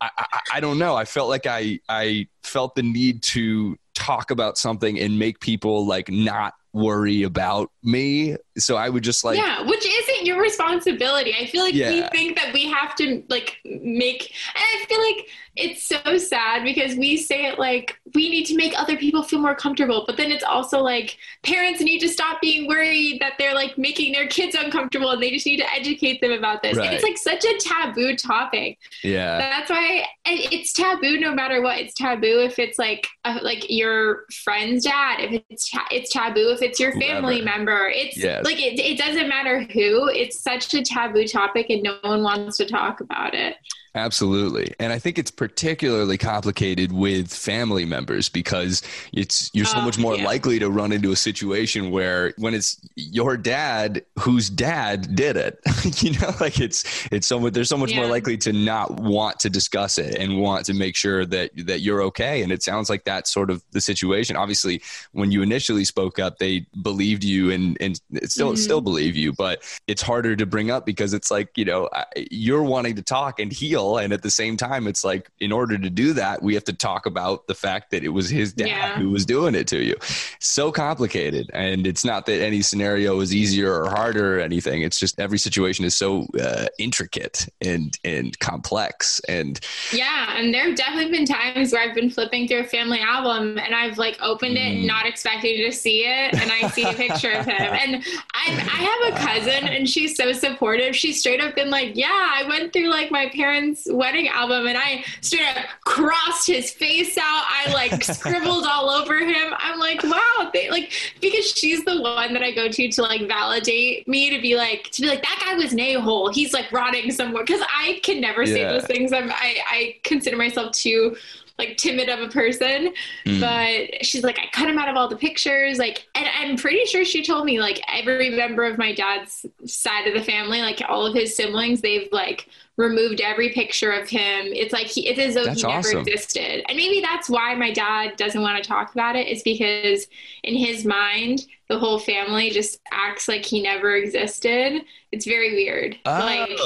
I, 0.00 0.10
I, 0.16 0.40
I 0.54 0.60
don't 0.60 0.78
know. 0.78 0.96
I 0.96 1.04
felt 1.04 1.28
like 1.28 1.46
I 1.46 1.80
I 1.88 2.26
felt 2.42 2.74
the 2.74 2.82
need 2.82 3.22
to 3.24 3.76
talk 3.94 4.30
about 4.30 4.56
something 4.56 4.98
and 4.98 5.18
make 5.18 5.40
people 5.40 5.86
like 5.86 6.08
not 6.08 6.54
worry 6.72 7.22
about 7.22 7.70
me. 7.82 8.36
So 8.58 8.76
I 8.76 8.88
would 8.88 9.02
just 9.02 9.24
like 9.24 9.38
Yeah, 9.38 9.62
which 9.62 9.86
isn't 9.86 10.26
your 10.26 10.40
responsibility. 10.40 11.34
I 11.34 11.46
feel 11.46 11.62
like 11.62 11.74
yeah. 11.74 11.90
we 11.90 12.02
think 12.08 12.36
that 12.38 12.52
we 12.52 12.70
have 12.70 12.94
to 12.96 13.22
like 13.28 13.58
make 13.64 14.32
and 14.54 14.64
I 14.82 14.84
feel 14.86 15.00
like 15.00 15.28
it's 15.56 15.84
so 15.84 16.16
sad 16.16 16.62
because 16.62 16.96
we 16.96 17.16
say 17.16 17.46
it 17.46 17.58
like 17.58 17.98
we 18.14 18.28
need 18.28 18.44
to 18.46 18.56
make 18.56 18.72
other 18.78 18.96
people 18.96 19.22
feel 19.22 19.40
more 19.40 19.54
comfortable, 19.54 20.04
but 20.06 20.16
then 20.16 20.30
it's 20.30 20.44
also 20.44 20.80
like 20.80 21.18
parents 21.42 21.80
need 21.80 21.98
to 22.00 22.08
stop 22.08 22.40
being 22.40 22.68
worried 22.68 23.20
that 23.20 23.32
they're 23.38 23.54
like 23.54 23.76
making 23.76 24.12
their 24.12 24.28
kids 24.28 24.54
uncomfortable 24.54 25.10
and 25.10 25.22
they 25.22 25.30
just 25.30 25.46
need 25.46 25.58
to 25.58 25.74
educate 25.74 26.20
them 26.20 26.32
about 26.32 26.62
this. 26.62 26.76
Right. 26.76 26.86
And 26.86 26.94
it's 26.94 27.04
like 27.04 27.18
such 27.18 27.44
a 27.44 27.58
taboo 27.58 28.16
topic. 28.16 28.78
Yeah. 29.02 29.38
That's 29.38 29.70
why 29.70 30.06
it's 30.24 30.72
taboo 30.72 31.18
no 31.18 31.34
matter 31.34 31.62
what. 31.62 31.78
It's 31.78 31.94
taboo 31.94 32.40
if 32.40 32.58
it's 32.58 32.78
like 32.78 33.08
a, 33.24 33.34
like 33.42 33.68
your 33.68 34.26
friend's 34.44 34.84
dad, 34.84 35.20
if 35.20 35.42
it's 35.50 35.70
ta- 35.70 35.88
it's 35.90 36.12
taboo 36.12 36.52
if 36.52 36.59
it's 36.62 36.80
your 36.80 36.92
family 36.92 37.40
Whoever. 37.40 37.56
member. 37.58 37.88
It's 37.88 38.16
yes. 38.16 38.44
like 38.44 38.60
it, 38.60 38.78
it 38.78 38.98
doesn't 38.98 39.28
matter 39.28 39.60
who. 39.60 40.08
It's 40.08 40.40
such 40.40 40.72
a 40.74 40.82
taboo 40.82 41.26
topic 41.26 41.66
and 41.70 41.82
no 41.82 41.98
one 42.02 42.22
wants 42.22 42.56
to 42.58 42.66
talk 42.66 43.00
about 43.00 43.34
it. 43.34 43.56
Absolutely. 43.94 44.72
And 44.78 44.92
I 44.92 45.00
think 45.00 45.18
it's 45.18 45.32
particularly 45.32 46.16
complicated 46.16 46.92
with 46.92 47.32
family 47.32 47.84
members 47.84 48.28
because 48.28 48.82
it's 49.12 49.50
you're 49.52 49.64
so 49.64 49.80
much 49.80 49.98
more 49.98 50.16
yeah. 50.16 50.24
likely 50.24 50.60
to 50.60 50.70
run 50.70 50.92
into 50.92 51.10
a 51.10 51.16
situation 51.16 51.90
where 51.90 52.32
when 52.38 52.54
it's 52.54 52.80
your 52.94 53.36
dad 53.36 54.04
whose 54.20 54.48
dad 54.48 55.16
did 55.16 55.36
it, 55.36 55.58
you 56.02 56.12
know, 56.20 56.30
like 56.38 56.60
it's 56.60 57.08
it's 57.10 57.26
so 57.26 57.40
much 57.40 57.52
there's 57.52 57.68
so 57.68 57.76
much 57.76 57.90
yeah. 57.90 57.96
more 57.96 58.06
likely 58.06 58.36
to 58.36 58.52
not 58.52 59.00
want 59.00 59.40
to 59.40 59.50
discuss 59.50 59.98
it 59.98 60.14
and 60.14 60.38
want 60.38 60.66
to 60.66 60.74
make 60.74 60.94
sure 60.94 61.26
that 61.26 61.50
that 61.66 61.80
you're 61.80 62.02
okay. 62.02 62.42
And 62.42 62.52
it 62.52 62.62
sounds 62.62 62.90
like 62.90 63.02
that's 63.02 63.32
sort 63.32 63.50
of 63.50 63.64
the 63.72 63.80
situation. 63.80 64.36
Obviously, 64.36 64.82
when 65.10 65.32
you 65.32 65.42
initially 65.42 65.84
spoke 65.84 66.20
up, 66.20 66.38
they 66.38 66.64
believed 66.80 67.24
you 67.24 67.50
and 67.50 67.76
and 67.80 68.00
still 68.30 68.50
mm-hmm. 68.50 68.56
still 68.56 68.80
believe 68.80 69.16
you, 69.16 69.32
but 69.32 69.64
it's 69.88 70.02
harder 70.02 70.36
to 70.36 70.46
bring 70.46 70.70
up 70.70 70.86
because 70.86 71.12
it's 71.12 71.30
like, 71.30 71.58
you 71.58 71.64
know, 71.64 71.88
you're 72.30 72.62
wanting 72.62 72.94
to 72.94 73.02
talk 73.02 73.40
and 73.40 73.52
heal 73.52 73.79
and 73.98 74.12
at 74.12 74.22
the 74.22 74.30
same 74.30 74.56
time, 74.56 74.86
it's 74.86 75.04
like, 75.04 75.30
in 75.38 75.52
order 75.52 75.78
to 75.78 75.90
do 75.90 76.12
that, 76.14 76.42
we 76.42 76.54
have 76.54 76.64
to 76.64 76.72
talk 76.72 77.06
about 77.06 77.46
the 77.46 77.54
fact 77.54 77.90
that 77.90 78.02
it 78.02 78.08
was 78.08 78.28
his 78.28 78.52
dad 78.52 78.68
yeah. 78.68 78.98
who 78.98 79.10
was 79.10 79.24
doing 79.26 79.54
it 79.54 79.66
to 79.68 79.82
you. 79.82 79.94
So 80.40 80.72
complicated. 80.72 81.50
And 81.52 81.86
it's 81.86 82.04
not 82.04 82.26
that 82.26 82.42
any 82.42 82.62
scenario 82.62 83.20
is 83.20 83.34
easier 83.34 83.72
or 83.72 83.88
harder 83.88 84.38
or 84.38 84.40
anything. 84.40 84.82
It's 84.82 84.98
just 84.98 85.20
every 85.20 85.38
situation 85.38 85.84
is 85.84 85.96
so 85.96 86.26
uh, 86.42 86.66
intricate 86.78 87.46
and, 87.60 87.96
and 88.04 88.36
complex. 88.40 89.20
And 89.28 89.60
yeah. 89.92 90.34
And 90.36 90.52
there 90.52 90.64
have 90.64 90.76
definitely 90.76 91.12
been 91.12 91.26
times 91.26 91.72
where 91.72 91.88
I've 91.88 91.94
been 91.94 92.10
flipping 92.10 92.48
through 92.48 92.60
a 92.60 92.64
family 92.64 93.00
album 93.00 93.58
and 93.58 93.74
I've 93.74 93.98
like 93.98 94.18
opened 94.20 94.56
it, 94.56 94.78
mm. 94.78 94.86
not 94.86 95.06
expecting 95.06 95.58
to 95.58 95.72
see 95.72 96.00
it. 96.00 96.34
And 96.34 96.50
I 96.50 96.68
see 96.70 96.84
a 96.84 96.94
picture 96.94 97.30
of 97.30 97.44
him. 97.44 97.60
And 97.60 98.02
I, 98.34 98.46
I 98.48 99.12
have 99.12 99.14
a 99.14 99.26
cousin 99.26 99.68
and 99.68 99.88
she's 99.88 100.16
so 100.16 100.32
supportive. 100.32 100.96
She's 100.96 101.20
straight 101.20 101.40
up 101.40 101.54
been 101.60 101.70
like, 101.70 101.96
yeah, 101.96 102.06
I 102.08 102.48
went 102.48 102.72
through 102.72 102.88
like 102.88 103.10
my 103.10 103.28
parents' 103.28 103.69
wedding 103.86 104.28
album 104.28 104.66
and 104.66 104.78
I 104.78 105.04
straight 105.20 105.46
up 105.46 105.64
crossed 105.84 106.46
his 106.46 106.70
face 106.70 107.16
out. 107.18 107.44
I 107.48 107.72
like 107.72 108.02
scribbled 108.04 108.64
all 108.66 108.90
over 108.90 109.18
him. 109.18 109.52
I'm 109.58 109.78
like, 109.78 110.02
wow, 110.02 110.50
they 110.52 110.70
like 110.70 110.92
because 111.20 111.52
she's 111.52 111.84
the 111.84 112.00
one 112.00 112.32
that 112.32 112.42
I 112.42 112.52
go 112.52 112.68
to 112.68 112.88
to 112.88 113.02
like 113.02 113.26
validate 113.26 114.06
me 114.08 114.30
to 114.30 114.40
be 114.40 114.56
like 114.56 114.90
to 114.92 115.02
be 115.02 115.08
like 115.08 115.22
that 115.22 115.42
guy 115.44 115.54
was 115.56 115.72
an 115.72 115.80
a 115.80 115.94
hole. 115.96 116.32
He's 116.32 116.52
like 116.52 116.70
rotting 116.72 117.10
somewhere 117.10 117.44
because 117.44 117.62
I 117.62 118.00
can 118.02 118.20
never 118.20 118.46
say 118.46 118.64
those 118.64 118.84
things. 118.84 119.12
I'm, 119.12 119.30
I 119.30 119.58
I 119.66 119.96
consider 120.04 120.36
myself 120.36 120.72
too 120.72 121.16
like 121.60 121.76
timid 121.76 122.08
of 122.08 122.20
a 122.20 122.28
person 122.28 122.92
mm. 123.26 123.40
but 123.40 124.04
she's 124.04 124.24
like 124.24 124.38
i 124.38 124.46
cut 124.52 124.68
him 124.68 124.78
out 124.78 124.88
of 124.88 124.96
all 124.96 125.08
the 125.08 125.16
pictures 125.16 125.78
like 125.78 126.06
and 126.14 126.26
i'm 126.38 126.56
pretty 126.56 126.84
sure 126.86 127.04
she 127.04 127.24
told 127.24 127.44
me 127.44 127.60
like 127.60 127.80
every 127.88 128.30
member 128.30 128.64
of 128.64 128.78
my 128.78 128.92
dad's 128.92 129.46
side 129.66 130.06
of 130.06 130.14
the 130.14 130.22
family 130.22 130.62
like 130.62 130.82
all 130.88 131.06
of 131.06 131.14
his 131.14 131.36
siblings 131.36 131.80
they've 131.80 132.08
like 132.12 132.48
removed 132.76 133.20
every 133.20 133.50
picture 133.50 133.92
of 133.92 134.08
him 134.08 134.46
it's 134.46 134.72
like 134.72 134.86
he, 134.86 135.06
it's 135.06 135.18
as 135.18 135.34
though 135.34 135.44
that's 135.44 135.60
he 135.60 135.68
never 135.68 135.88
awesome. 135.88 135.98
existed 136.00 136.64
and 136.66 136.76
maybe 136.76 137.00
that's 137.00 137.28
why 137.28 137.54
my 137.54 137.70
dad 137.70 138.16
doesn't 138.16 138.40
want 138.40 138.62
to 138.62 138.66
talk 138.66 138.92
about 138.92 139.16
it 139.16 139.28
is 139.28 139.42
because 139.42 140.06
in 140.44 140.54
his 140.54 140.84
mind 140.84 141.46
the 141.68 141.78
whole 141.78 141.98
family 141.98 142.50
just 142.50 142.80
acts 142.90 143.28
like 143.28 143.44
he 143.44 143.60
never 143.60 143.96
existed 143.96 144.82
it's 145.12 145.26
very 145.26 145.52
weird 145.52 145.98
oh. 146.06 146.10
like 146.10 146.58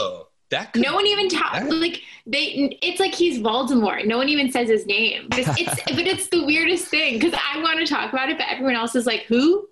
that 0.54 0.72
could, 0.72 0.82
no 0.82 0.94
one 0.94 1.06
even 1.06 1.28
talks 1.28 1.64
like 1.70 2.00
they. 2.26 2.78
It's 2.82 3.00
like 3.00 3.14
he's 3.14 3.38
Voldemort. 3.38 4.06
No 4.06 4.16
one 4.16 4.28
even 4.28 4.50
says 4.50 4.68
his 4.68 4.86
name. 4.86 5.26
But 5.28 5.40
it's, 5.40 5.50
it's 5.60 5.82
but 5.84 6.06
it's 6.06 6.28
the 6.28 6.44
weirdest 6.44 6.86
thing 6.86 7.18
because 7.18 7.34
I 7.34 7.60
want 7.62 7.80
to 7.80 7.86
talk 7.86 8.12
about 8.12 8.30
it, 8.30 8.38
but 8.38 8.46
everyone 8.48 8.76
else 8.76 8.94
is 8.94 9.06
like, 9.06 9.22
"Who? 9.22 9.68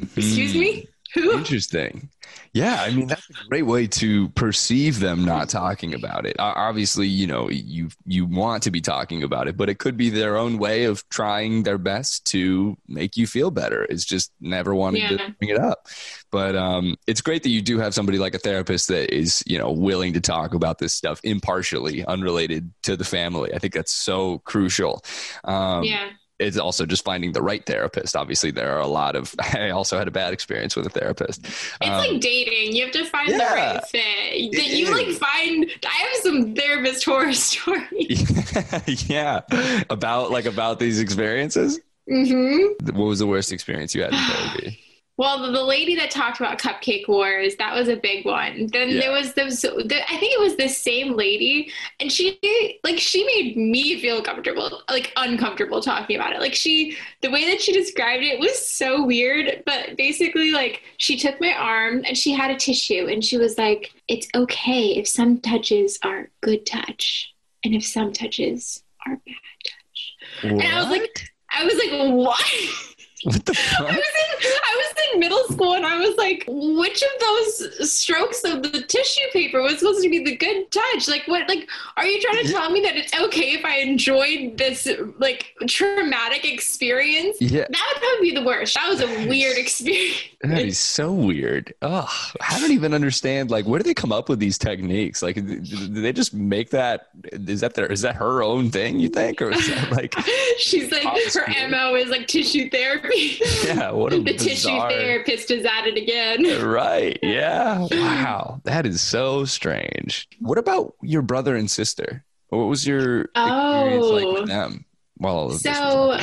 Excuse 0.00 0.54
me? 0.54 0.88
Hmm. 1.14 1.20
Who?" 1.20 1.38
Interesting. 1.38 2.10
Yeah, 2.54 2.82
I 2.82 2.92
mean 2.92 3.08
that's 3.08 3.28
a 3.30 3.48
great 3.48 3.66
way 3.66 3.88
to 3.88 4.28
perceive 4.30 5.00
them 5.00 5.24
not 5.24 5.48
talking 5.48 5.92
about 5.92 6.24
it. 6.24 6.36
Obviously, 6.38 7.08
you 7.08 7.26
know, 7.26 7.50
you 7.50 7.88
you 8.06 8.26
want 8.26 8.62
to 8.62 8.70
be 8.70 8.80
talking 8.80 9.24
about 9.24 9.48
it, 9.48 9.56
but 9.56 9.68
it 9.68 9.80
could 9.80 9.96
be 9.96 10.08
their 10.08 10.36
own 10.36 10.58
way 10.58 10.84
of 10.84 11.06
trying 11.08 11.64
their 11.64 11.78
best 11.78 12.24
to 12.26 12.76
make 12.86 13.16
you 13.16 13.26
feel 13.26 13.50
better. 13.50 13.82
It's 13.84 14.04
just 14.04 14.32
never 14.40 14.72
wanting 14.72 15.02
yeah. 15.02 15.16
to 15.16 15.34
bring 15.40 15.50
it 15.50 15.58
up. 15.58 15.88
But 16.34 16.56
um, 16.56 16.96
it's 17.06 17.20
great 17.20 17.44
that 17.44 17.50
you 17.50 17.62
do 17.62 17.78
have 17.78 17.94
somebody 17.94 18.18
like 18.18 18.34
a 18.34 18.40
therapist 18.40 18.88
that 18.88 19.14
is, 19.14 19.44
you 19.46 19.56
know, 19.56 19.70
willing 19.70 20.14
to 20.14 20.20
talk 20.20 20.52
about 20.52 20.80
this 20.80 20.92
stuff 20.92 21.20
impartially, 21.22 22.04
unrelated 22.04 22.72
to 22.82 22.96
the 22.96 23.04
family. 23.04 23.54
I 23.54 23.60
think 23.60 23.72
that's 23.72 23.92
so 23.92 24.40
crucial. 24.40 25.04
Um, 25.44 25.84
yeah 25.84 26.08
it's 26.40 26.58
also 26.58 26.84
just 26.84 27.04
finding 27.04 27.30
the 27.30 27.40
right 27.40 27.64
therapist. 27.64 28.16
Obviously, 28.16 28.50
there 28.50 28.74
are 28.74 28.80
a 28.80 28.88
lot 28.88 29.14
of. 29.14 29.32
I 29.54 29.70
also 29.70 29.96
had 29.96 30.08
a 30.08 30.10
bad 30.10 30.32
experience 30.32 30.74
with 30.74 30.84
a 30.84 30.90
therapist. 30.90 31.46
It's 31.46 31.76
um, 31.80 31.92
like 31.92 32.20
dating; 32.20 32.74
you 32.74 32.82
have 32.82 32.92
to 32.94 33.04
find 33.04 33.28
yeah, 33.28 33.38
the 33.38 33.44
right 33.54 33.84
fit. 33.86 34.52
That 34.54 34.66
you 34.66 34.90
like 34.90 35.16
find. 35.16 35.70
I 35.86 35.94
have 35.94 36.16
some 36.24 36.54
therapist 36.56 37.04
horror 37.04 37.32
stories. 37.34 39.08
yeah, 39.08 39.42
about 39.88 40.32
like 40.32 40.46
about 40.46 40.80
these 40.80 40.98
experiences. 40.98 41.78
Mm-hmm. 42.10 42.96
What 42.98 43.06
was 43.06 43.20
the 43.20 43.28
worst 43.28 43.52
experience 43.52 43.94
you 43.94 44.02
had 44.02 44.12
in 44.12 44.18
therapy? 44.18 44.83
Well, 45.16 45.52
the, 45.52 45.62
lady 45.62 45.94
that 45.96 46.10
talked 46.10 46.40
about 46.40 46.58
Cupcake 46.58 47.06
Wars, 47.06 47.54
that 47.56 47.72
was 47.72 47.88
a 47.88 47.94
big 47.94 48.24
one. 48.24 48.66
Then 48.72 48.88
yeah. 48.90 49.00
there 49.00 49.12
was 49.12 49.32
those, 49.34 49.62
the, 49.62 50.00
I 50.08 50.18
think 50.18 50.34
it 50.34 50.40
was 50.40 50.56
the 50.56 50.68
same 50.68 51.14
lady, 51.14 51.70
and 52.00 52.10
she, 52.10 52.38
like, 52.82 52.98
she 52.98 53.24
made 53.24 53.56
me 53.56 54.00
feel 54.00 54.22
comfortable, 54.22 54.82
like, 54.90 55.12
uncomfortable 55.16 55.80
talking 55.80 56.16
about 56.16 56.32
it. 56.32 56.40
Like, 56.40 56.54
she, 56.54 56.96
the 57.22 57.30
way 57.30 57.48
that 57.50 57.62
she 57.62 57.72
described 57.72 58.24
it 58.24 58.40
was 58.40 58.58
so 58.68 59.04
weird, 59.04 59.62
but 59.64 59.96
basically, 59.96 60.50
like, 60.50 60.82
she 60.96 61.16
took 61.16 61.40
my 61.40 61.54
arm 61.54 62.02
and 62.06 62.18
she 62.18 62.32
had 62.32 62.50
a 62.50 62.56
tissue, 62.56 63.06
and 63.06 63.24
she 63.24 63.36
was 63.36 63.56
like, 63.56 63.92
it's 64.08 64.26
okay 64.34 64.96
if 64.96 65.06
some 65.06 65.38
touches 65.38 65.96
are 66.02 66.28
good 66.40 66.66
touch, 66.66 67.32
and 67.64 67.72
if 67.72 67.86
some 67.86 68.12
touches 68.12 68.82
are 69.06 69.14
bad 69.14 69.34
touch. 69.64 70.14
What? 70.42 70.52
And 70.52 70.62
I 70.62 70.80
was 70.80 70.88
like, 70.88 71.30
I 71.50 71.64
was 71.64 71.74
like, 71.74 72.14
what? 72.14 72.44
What 73.24 73.44
the 73.46 73.54
fuck? 73.54 73.80
I 73.80 73.84
was, 73.84 73.94
in, 73.94 74.50
I 74.64 74.76
was 74.76 74.94
in 75.14 75.20
middle 75.20 75.44
school 75.44 75.74
and 75.74 75.86
I 75.86 75.98
was 75.98 76.14
like, 76.16 76.44
which 76.46 77.02
of 77.02 77.08
those 77.20 77.92
strokes 77.92 78.44
of 78.44 78.62
the 78.62 78.82
tissue 78.82 79.24
paper 79.32 79.62
was 79.62 79.78
supposed 79.78 80.02
to 80.02 80.10
be 80.10 80.22
the 80.22 80.36
good 80.36 80.70
touch? 80.70 81.08
Like, 81.08 81.26
what? 81.26 81.48
Like, 81.48 81.68
are 81.96 82.06
you 82.06 82.20
trying 82.20 82.44
to 82.44 82.52
tell 82.52 82.70
me 82.70 82.80
that 82.82 82.96
it's 82.96 83.14
okay 83.14 83.52
if 83.52 83.64
I 83.64 83.78
enjoyed 83.78 84.58
this 84.58 84.86
like 85.18 85.54
traumatic 85.66 86.44
experience? 86.44 87.38
Yeah, 87.40 87.66
that 87.70 87.92
would 87.94 88.02
probably 88.02 88.30
be 88.30 88.34
the 88.36 88.44
worst. 88.44 88.74
That 88.74 88.88
was 88.88 89.00
a 89.00 89.28
weird 89.28 89.56
experience. 89.56 90.22
That 90.42 90.60
is 90.60 90.78
so 90.78 91.10
weird. 91.10 91.72
Oh, 91.80 92.08
I 92.46 92.60
don't 92.60 92.72
even 92.72 92.92
understand. 92.92 93.50
Like, 93.50 93.64
where 93.64 93.78
do 93.78 93.84
they 93.84 93.94
come 93.94 94.12
up 94.12 94.28
with 94.28 94.38
these 94.38 94.58
techniques? 94.58 95.22
Like, 95.22 95.36
do 95.36 95.60
they 95.88 96.12
just 96.12 96.34
make 96.34 96.68
that? 96.70 97.08
Is 97.32 97.62
that 97.62 97.72
their? 97.72 97.86
Is 97.86 98.02
that 98.02 98.16
her 98.16 98.42
own 98.42 98.70
thing? 98.70 99.00
You 99.00 99.08
think, 99.08 99.40
or 99.40 99.50
is 99.50 99.66
that 99.68 99.90
like? 99.92 100.14
She's 100.58 100.92
like 100.92 101.04
her 101.04 101.68
mo 101.70 101.94
is 101.94 102.08
like 102.10 102.26
tissue 102.26 102.68
therapy. 102.68 103.13
Yeah, 103.14 103.90
what 103.90 104.12
a 104.12 104.20
the 104.22 104.34
tissue 104.34 104.78
therapist 104.88 105.50
is 105.50 105.64
at 105.64 105.86
it 105.86 105.96
again. 105.96 106.64
Right. 106.64 107.18
Yeah. 107.34 107.86
Wow, 107.90 108.60
that 108.64 108.86
is 108.86 109.00
so 109.00 109.44
strange. 109.44 110.28
What 110.40 110.58
about 110.58 110.94
your 111.02 111.22
brother 111.22 111.56
and 111.56 111.70
sister? 111.70 112.24
What 112.48 112.66
was 112.66 112.86
your 112.86 113.28
oh. 113.34 113.86
experience 113.86 114.06
like 114.06 114.26
with 114.26 114.42
oh. 114.42 114.46
them? 114.46 114.84
Well, 115.18 115.50
so 115.50 116.18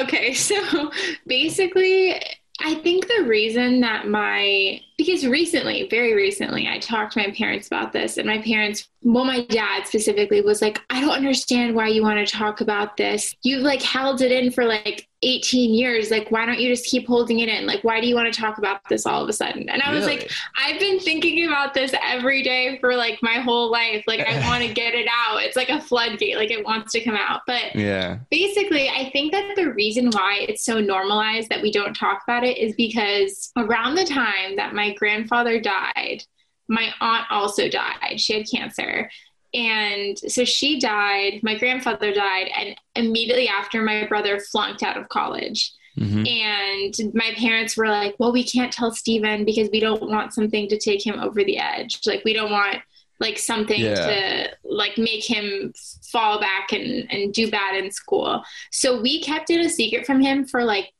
okay, 0.00 0.34
so 0.34 0.90
basically 1.26 2.20
I 2.60 2.74
think 2.74 3.06
the 3.06 3.24
reason 3.24 3.80
that 3.80 4.08
my, 4.08 4.80
because 4.96 5.24
recently, 5.24 5.86
very 5.88 6.14
recently, 6.14 6.66
I 6.66 6.78
talked 6.78 7.12
to 7.12 7.20
my 7.20 7.30
parents 7.30 7.68
about 7.68 7.92
this, 7.92 8.16
and 8.16 8.26
my 8.26 8.38
parents, 8.38 8.88
well, 9.02 9.24
my 9.24 9.44
dad 9.44 9.86
specifically 9.86 10.40
was 10.40 10.60
like, 10.60 10.80
I 10.90 11.00
don't 11.00 11.10
understand 11.14 11.76
why 11.76 11.86
you 11.88 12.02
want 12.02 12.26
to 12.26 12.36
talk 12.36 12.60
about 12.60 12.96
this. 12.96 13.34
You've 13.44 13.62
like 13.62 13.80
held 13.80 14.22
it 14.22 14.32
in 14.32 14.50
for 14.50 14.64
like 14.64 15.07
18 15.22 15.74
years 15.74 16.10
like 16.10 16.30
why 16.30 16.46
don't 16.46 16.60
you 16.60 16.68
just 16.68 16.86
keep 16.86 17.06
holding 17.06 17.40
it 17.40 17.48
in? 17.48 17.66
Like 17.66 17.82
why 17.82 18.00
do 18.00 18.06
you 18.06 18.14
want 18.14 18.32
to 18.32 18.40
talk 18.40 18.58
about 18.58 18.80
this 18.88 19.06
all 19.06 19.22
of 19.22 19.28
a 19.28 19.32
sudden? 19.32 19.68
And 19.68 19.82
i 19.82 19.92
was 19.92 20.06
like 20.06 20.30
i've 20.56 20.78
been 20.78 21.00
thinking 21.00 21.46
about 21.46 21.74
this 21.74 21.92
every 22.04 22.42
day 22.42 22.78
for 22.80 22.94
like 22.94 23.18
my 23.22 23.34
whole 23.34 23.70
life. 23.70 24.04
Like 24.06 24.20
i 24.20 24.38
want 24.48 24.62
to 24.64 24.72
get 24.82 24.94
it 24.94 25.08
out. 25.10 25.42
It's 25.42 25.56
like 25.56 25.70
a 25.70 25.80
floodgate 25.80 26.36
like 26.36 26.50
it 26.50 26.64
wants 26.64 26.92
to 26.92 27.00
come 27.00 27.16
out. 27.16 27.42
But 27.46 27.74
yeah. 27.74 28.18
basically 28.30 28.88
i 28.88 29.10
think 29.10 29.32
that 29.32 29.56
the 29.56 29.72
reason 29.72 30.10
why 30.10 30.46
it's 30.48 30.64
so 30.64 30.80
normalized 30.80 31.48
that 31.48 31.62
we 31.62 31.72
don't 31.72 31.94
talk 31.94 32.22
about 32.26 32.44
it 32.44 32.58
is 32.58 32.74
because 32.74 33.50
around 33.56 33.94
the 33.94 34.04
time 34.04 34.56
that 34.56 34.74
my 34.74 34.94
grandfather 34.94 35.60
died 35.60 36.22
my 36.68 36.92
aunt 37.00 37.26
also 37.30 37.68
died. 37.68 38.20
She 38.20 38.34
had 38.34 38.46
cancer 38.48 39.10
and 39.54 40.18
so 40.18 40.44
she 40.44 40.78
died, 40.78 41.40
my 41.42 41.56
grandfather 41.56 42.12
died, 42.12 42.50
and 42.56 42.76
immediately 42.94 43.48
after, 43.48 43.82
my 43.82 44.06
brother 44.06 44.40
flunked 44.40 44.82
out 44.82 44.96
of 44.96 45.08
college. 45.08 45.72
Mm-hmm. 45.98 46.26
And 46.26 47.14
my 47.14 47.32
parents 47.36 47.76
were 47.76 47.88
like, 47.88 48.14
well, 48.18 48.32
we 48.32 48.44
can't 48.44 48.72
tell 48.72 48.92
Steven 48.92 49.44
because 49.44 49.68
we 49.72 49.80
don't 49.80 50.02
want 50.02 50.32
something 50.32 50.68
to 50.68 50.78
take 50.78 51.04
him 51.04 51.18
over 51.18 51.42
the 51.42 51.58
edge. 51.58 52.00
Like, 52.06 52.24
we 52.24 52.32
don't 52.32 52.52
want 52.52 52.78
like 53.20 53.38
something 53.38 53.80
yeah. 53.80 53.94
to 53.94 54.48
like 54.64 54.96
make 54.96 55.24
him 55.28 55.72
fall 56.12 56.38
back 56.38 56.72
and, 56.72 57.10
and 57.10 57.32
do 57.32 57.50
bad 57.50 57.76
in 57.76 57.90
school. 57.90 58.44
So 58.70 59.00
we 59.00 59.20
kept 59.20 59.50
it 59.50 59.64
a 59.64 59.68
secret 59.68 60.06
from 60.06 60.20
him 60.20 60.46
for 60.46 60.64
like 60.64 60.92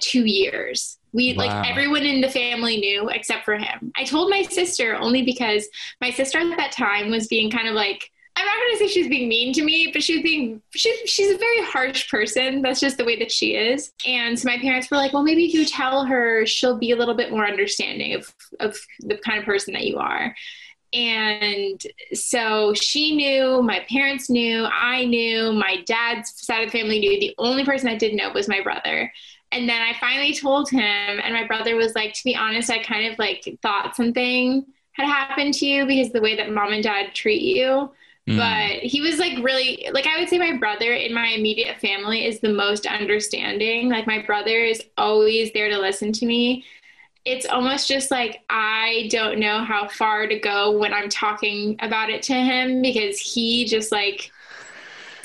two 0.00 0.24
years. 0.24 0.98
We 1.16 1.32
wow. 1.32 1.46
like 1.46 1.70
everyone 1.70 2.02
in 2.02 2.20
the 2.20 2.30
family 2.30 2.76
knew 2.76 3.08
except 3.08 3.44
for 3.44 3.56
him. 3.56 3.90
I 3.96 4.04
told 4.04 4.28
my 4.30 4.42
sister 4.42 4.94
only 4.94 5.22
because 5.22 5.66
my 6.00 6.10
sister 6.10 6.38
at 6.38 6.56
that 6.58 6.72
time 6.72 7.10
was 7.10 7.26
being 7.26 7.50
kind 7.50 7.66
of 7.66 7.74
like 7.74 8.10
I'm 8.38 8.44
not 8.44 8.56
going 8.56 8.72
to 8.72 8.78
say 8.78 8.88
she's 8.88 9.08
being 9.08 9.28
mean 9.30 9.54
to 9.54 9.64
me, 9.64 9.90
but 9.94 10.02
she's 10.02 10.22
being 10.22 10.60
she's 10.74 11.08
she's 11.08 11.30
a 11.30 11.38
very 11.38 11.62
harsh 11.62 12.10
person. 12.10 12.60
That's 12.60 12.80
just 12.80 12.98
the 12.98 13.04
way 13.06 13.18
that 13.18 13.32
she 13.32 13.56
is. 13.56 13.92
And 14.06 14.38
so 14.38 14.46
my 14.46 14.58
parents 14.58 14.90
were 14.90 14.98
like, 14.98 15.14
"Well, 15.14 15.22
maybe 15.22 15.46
if 15.46 15.54
you 15.54 15.64
tell 15.64 16.04
her, 16.04 16.44
she'll 16.44 16.76
be 16.76 16.90
a 16.90 16.96
little 16.96 17.14
bit 17.14 17.30
more 17.30 17.46
understanding 17.46 18.14
of 18.14 18.34
of 18.60 18.76
the 19.00 19.16
kind 19.16 19.38
of 19.38 19.46
person 19.46 19.72
that 19.72 19.86
you 19.86 19.96
are." 19.96 20.34
And 20.92 21.82
so 22.12 22.74
she 22.74 23.16
knew, 23.16 23.62
my 23.62 23.84
parents 23.88 24.30
knew, 24.30 24.64
I 24.64 25.04
knew, 25.04 25.52
my 25.52 25.82
dad's 25.84 26.32
side 26.36 26.62
of 26.62 26.70
the 26.72 26.78
family 26.78 27.00
knew. 27.00 27.18
The 27.18 27.34
only 27.38 27.64
person 27.64 27.88
I 27.88 27.96
didn't 27.96 28.16
know 28.16 28.30
was 28.32 28.48
my 28.48 28.62
brother. 28.62 29.12
And 29.52 29.68
then 29.68 29.80
I 29.80 29.94
finally 30.00 30.34
told 30.34 30.68
him, 30.68 30.80
and 30.82 31.32
my 31.32 31.46
brother 31.46 31.76
was 31.76 31.94
like, 31.94 32.12
to 32.14 32.24
be 32.24 32.34
honest, 32.34 32.70
I 32.70 32.82
kind 32.82 33.12
of 33.12 33.18
like 33.18 33.58
thought 33.62 33.96
something 33.96 34.66
had 34.92 35.06
happened 35.06 35.54
to 35.54 35.66
you 35.66 35.86
because 35.86 36.12
the 36.12 36.20
way 36.20 36.36
that 36.36 36.50
mom 36.50 36.72
and 36.72 36.82
dad 36.82 37.14
treat 37.14 37.42
you. 37.42 37.90
Mm. 38.28 38.36
But 38.38 38.82
he 38.82 39.00
was 39.00 39.18
like 39.18 39.38
really, 39.44 39.88
like, 39.92 40.06
I 40.06 40.18
would 40.18 40.28
say 40.28 40.38
my 40.38 40.56
brother 40.56 40.92
in 40.92 41.14
my 41.14 41.28
immediate 41.28 41.80
family 41.80 42.24
is 42.26 42.40
the 42.40 42.52
most 42.52 42.86
understanding. 42.86 43.88
Like, 43.88 44.06
my 44.06 44.20
brother 44.22 44.58
is 44.64 44.82
always 44.98 45.52
there 45.52 45.68
to 45.68 45.78
listen 45.78 46.12
to 46.12 46.26
me. 46.26 46.64
It's 47.24 47.46
almost 47.46 47.88
just 47.88 48.10
like 48.10 48.42
I 48.50 49.08
don't 49.10 49.38
know 49.38 49.64
how 49.64 49.88
far 49.88 50.26
to 50.26 50.38
go 50.38 50.76
when 50.76 50.92
I'm 50.92 51.08
talking 51.08 51.76
about 51.80 52.10
it 52.10 52.22
to 52.24 52.34
him 52.34 52.82
because 52.82 53.18
he 53.18 53.64
just 53.64 53.92
like, 53.92 54.30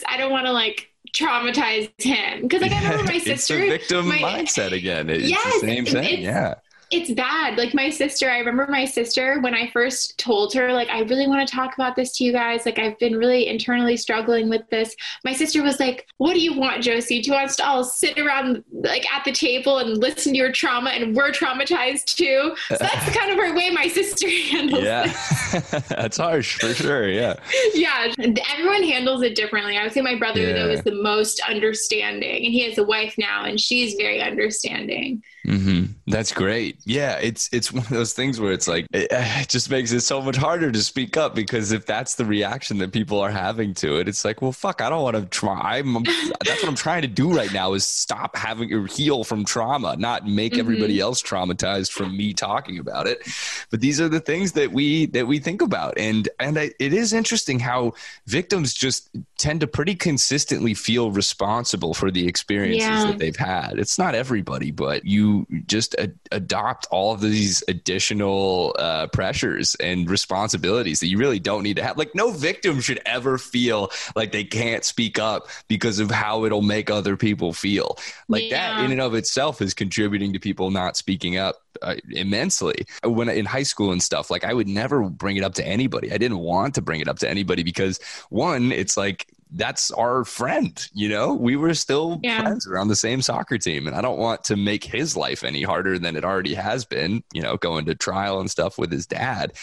I 0.07 0.17
don't 0.17 0.31
want 0.31 0.45
to 0.45 0.51
like 0.51 0.90
traumatized 1.13 2.01
him 2.01 2.43
because 2.43 2.61
like 2.61 2.71
I 2.71 2.81
remember 2.81 3.11
my 3.11 3.19
sister. 3.19 3.59
it's 3.59 3.89
the 3.89 4.01
victim 4.01 4.07
my, 4.07 4.17
mindset 4.17 4.71
again. 4.71 5.09
It's 5.09 5.29
yes, 5.29 5.61
the 5.61 5.67
same 5.67 5.85
thing. 5.85 6.21
Yeah 6.21 6.55
it's 6.91 7.11
bad. 7.11 7.57
Like 7.57 7.73
my 7.73 7.89
sister, 7.89 8.29
I 8.29 8.39
remember 8.39 8.67
my 8.69 8.83
sister 8.83 9.39
when 9.39 9.53
I 9.53 9.69
first 9.71 10.17
told 10.17 10.53
her, 10.53 10.73
like, 10.73 10.89
I 10.89 10.99
really 11.01 11.25
want 11.25 11.47
to 11.47 11.55
talk 11.55 11.73
about 11.73 11.95
this 11.95 12.17
to 12.17 12.25
you 12.25 12.33
guys. 12.33 12.65
Like, 12.65 12.79
I've 12.79 12.99
been 12.99 13.15
really 13.15 13.47
internally 13.47 13.95
struggling 13.95 14.49
with 14.49 14.69
this. 14.69 14.95
My 15.23 15.31
sister 15.31 15.63
was 15.63 15.79
like, 15.79 16.07
What 16.17 16.33
do 16.33 16.41
you 16.41 16.53
want, 16.53 16.83
Josie? 16.83 17.21
Do 17.21 17.29
you 17.29 17.33
want 17.33 17.49
us 17.49 17.55
to 17.57 17.65
all 17.65 17.83
sit 17.85 18.19
around 18.19 18.63
like 18.71 19.09
at 19.11 19.23
the 19.23 19.31
table 19.31 19.77
and 19.77 19.97
listen 19.97 20.33
to 20.33 20.37
your 20.37 20.51
trauma 20.51 20.89
and 20.89 21.15
we're 21.15 21.31
traumatized 21.31 22.15
too? 22.15 22.55
So 22.67 22.77
that's 22.79 23.17
kind 23.17 23.31
of 23.31 23.37
her 23.37 23.55
way 23.55 23.69
my 23.69 23.87
sister 23.87 24.29
handles 24.29 24.83
it. 24.83 24.85
Yeah. 24.85 25.79
that's 25.89 26.17
harsh 26.17 26.59
for 26.59 26.73
sure. 26.73 27.09
Yeah. 27.09 27.35
yeah. 27.73 28.13
Everyone 28.19 28.83
handles 28.83 29.23
it 29.23 29.35
differently. 29.35 29.77
I 29.77 29.83
would 29.83 29.93
say 29.93 30.01
my 30.01 30.15
brother, 30.15 30.41
yeah. 30.41 30.53
though, 30.53 30.69
is 30.69 30.83
the 30.83 30.95
most 30.95 31.41
understanding. 31.47 32.45
And 32.45 32.53
he 32.53 32.63
has 32.67 32.77
a 32.77 32.83
wife 32.83 33.15
now 33.17 33.45
and 33.45 33.59
she's 33.59 33.93
very 33.93 34.21
understanding. 34.21 35.23
Mm-hmm. 35.45 35.93
That's 36.07 36.31
great. 36.31 36.77
Yeah, 36.85 37.17
it's 37.17 37.49
it's 37.51 37.71
one 37.71 37.83
of 37.83 37.89
those 37.89 38.13
things 38.13 38.39
where 38.39 38.51
it's 38.51 38.67
like 38.67 38.85
it, 38.91 39.07
it, 39.11 39.49
just 39.49 39.69
makes 39.69 39.91
it 39.91 40.01
so 40.01 40.21
much 40.21 40.35
harder 40.35 40.71
to 40.71 40.83
speak 40.83 41.17
up 41.17 41.33
because 41.33 41.71
if 41.71 41.85
that's 41.85 42.15
the 42.15 42.25
reaction 42.25 42.77
that 42.79 42.91
people 42.91 43.19
are 43.19 43.31
having 43.31 43.73
to 43.75 43.97
it, 43.99 44.07
it's 44.07 44.23
like, 44.23 44.41
well, 44.41 44.51
fuck, 44.51 44.81
I 44.81 44.89
don't 44.89 45.01
want 45.01 45.17
to 45.17 45.25
try. 45.25 45.77
I'm, 45.79 45.93
that's 46.45 46.61
what 46.61 46.67
I'm 46.67 46.75
trying 46.75 47.01
to 47.01 47.07
do 47.07 47.33
right 47.33 47.51
now 47.51 47.73
is 47.73 47.85
stop 47.85 48.35
having 48.35 48.71
or 48.73 48.85
heal 48.85 49.23
from 49.23 49.43
trauma, 49.43 49.95
not 49.97 50.27
make 50.27 50.53
mm-hmm. 50.53 50.59
everybody 50.59 50.99
else 50.99 51.21
traumatized 51.21 51.91
from 51.91 52.15
me 52.15 52.33
talking 52.33 52.77
about 52.77 53.07
it. 53.07 53.27
But 53.71 53.81
these 53.81 53.99
are 53.99 54.09
the 54.09 54.19
things 54.19 54.51
that 54.53 54.71
we 54.71 55.07
that 55.07 55.25
we 55.25 55.39
think 55.39 55.61
about, 55.61 55.97
and 55.97 56.29
and 56.39 56.59
I, 56.59 56.71
it 56.79 56.93
is 56.93 57.13
interesting 57.13 57.59
how 57.59 57.93
victims 58.27 58.73
just 58.73 59.09
tend 59.37 59.61
to 59.61 59.67
pretty 59.67 59.95
consistently 59.95 60.75
feel 60.75 61.11
responsible 61.11 61.95
for 61.95 62.11
the 62.11 62.27
experiences 62.27 62.87
yeah. 62.87 63.05
that 63.05 63.17
they've 63.17 63.35
had. 63.35 63.79
It's 63.79 63.97
not 63.97 64.13
everybody, 64.13 64.69
but 64.69 65.03
you 65.03 65.30
just 65.67 65.93
a- 65.95 66.13
adopt 66.31 66.87
all 66.91 67.13
of 67.13 67.21
these 67.21 67.63
additional 67.67 68.75
uh, 68.77 69.07
pressures 69.07 69.75
and 69.75 70.09
responsibilities 70.09 70.99
that 70.99 71.07
you 71.07 71.17
really 71.17 71.39
don't 71.39 71.63
need 71.63 71.77
to 71.77 71.83
have. 71.83 71.97
Like, 71.97 72.15
no 72.15 72.31
victim 72.31 72.81
should 72.81 73.01
ever 73.05 73.37
feel 73.37 73.91
like 74.15 74.31
they 74.31 74.43
can't 74.43 74.83
speak 74.83 75.19
up 75.19 75.47
because 75.67 75.99
of 75.99 76.11
how 76.11 76.45
it'll 76.45 76.61
make 76.61 76.89
other 76.89 77.17
people 77.17 77.53
feel. 77.53 77.97
Like 78.27 78.49
yeah. 78.49 78.75
that, 78.75 78.85
in 78.85 78.91
and 78.91 79.01
of 79.01 79.15
itself, 79.15 79.61
is 79.61 79.73
contributing 79.73 80.33
to 80.33 80.39
people 80.39 80.71
not 80.71 80.97
speaking 80.97 81.37
up 81.37 81.61
uh, 81.81 81.95
immensely. 82.11 82.85
When 83.03 83.29
in 83.29 83.45
high 83.45 83.63
school 83.63 83.91
and 83.91 84.01
stuff, 84.01 84.29
like 84.29 84.43
I 84.43 84.53
would 84.53 84.67
never 84.67 85.09
bring 85.09 85.37
it 85.37 85.43
up 85.43 85.53
to 85.55 85.65
anybody. 85.65 86.11
I 86.11 86.17
didn't 86.17 86.39
want 86.39 86.75
to 86.75 86.81
bring 86.81 87.01
it 87.01 87.07
up 87.07 87.19
to 87.19 87.29
anybody 87.29 87.63
because 87.63 87.99
one, 88.29 88.71
it's 88.71 88.97
like 88.97 89.27
that's 89.53 89.91
our 89.91 90.23
friend 90.23 90.87
you 90.93 91.09
know 91.09 91.33
we 91.33 91.55
were 91.55 91.73
still 91.73 92.19
yeah. 92.23 92.41
friends 92.41 92.65
around 92.67 92.87
the 92.87 92.95
same 92.95 93.21
soccer 93.21 93.57
team 93.57 93.85
and 93.85 93.95
i 93.95 94.01
don't 94.01 94.17
want 94.17 94.43
to 94.43 94.55
make 94.55 94.83
his 94.83 95.17
life 95.17 95.43
any 95.43 95.61
harder 95.61 95.99
than 95.99 96.15
it 96.15 96.23
already 96.23 96.53
has 96.53 96.85
been 96.85 97.23
you 97.33 97.41
know 97.41 97.57
going 97.57 97.85
to 97.85 97.93
trial 97.93 98.39
and 98.39 98.49
stuff 98.49 98.77
with 98.77 98.91
his 98.91 99.05
dad 99.05 99.53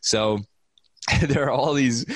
so 0.00 0.38
there 1.22 1.44
are 1.44 1.50
all 1.50 1.74
these 1.74 2.06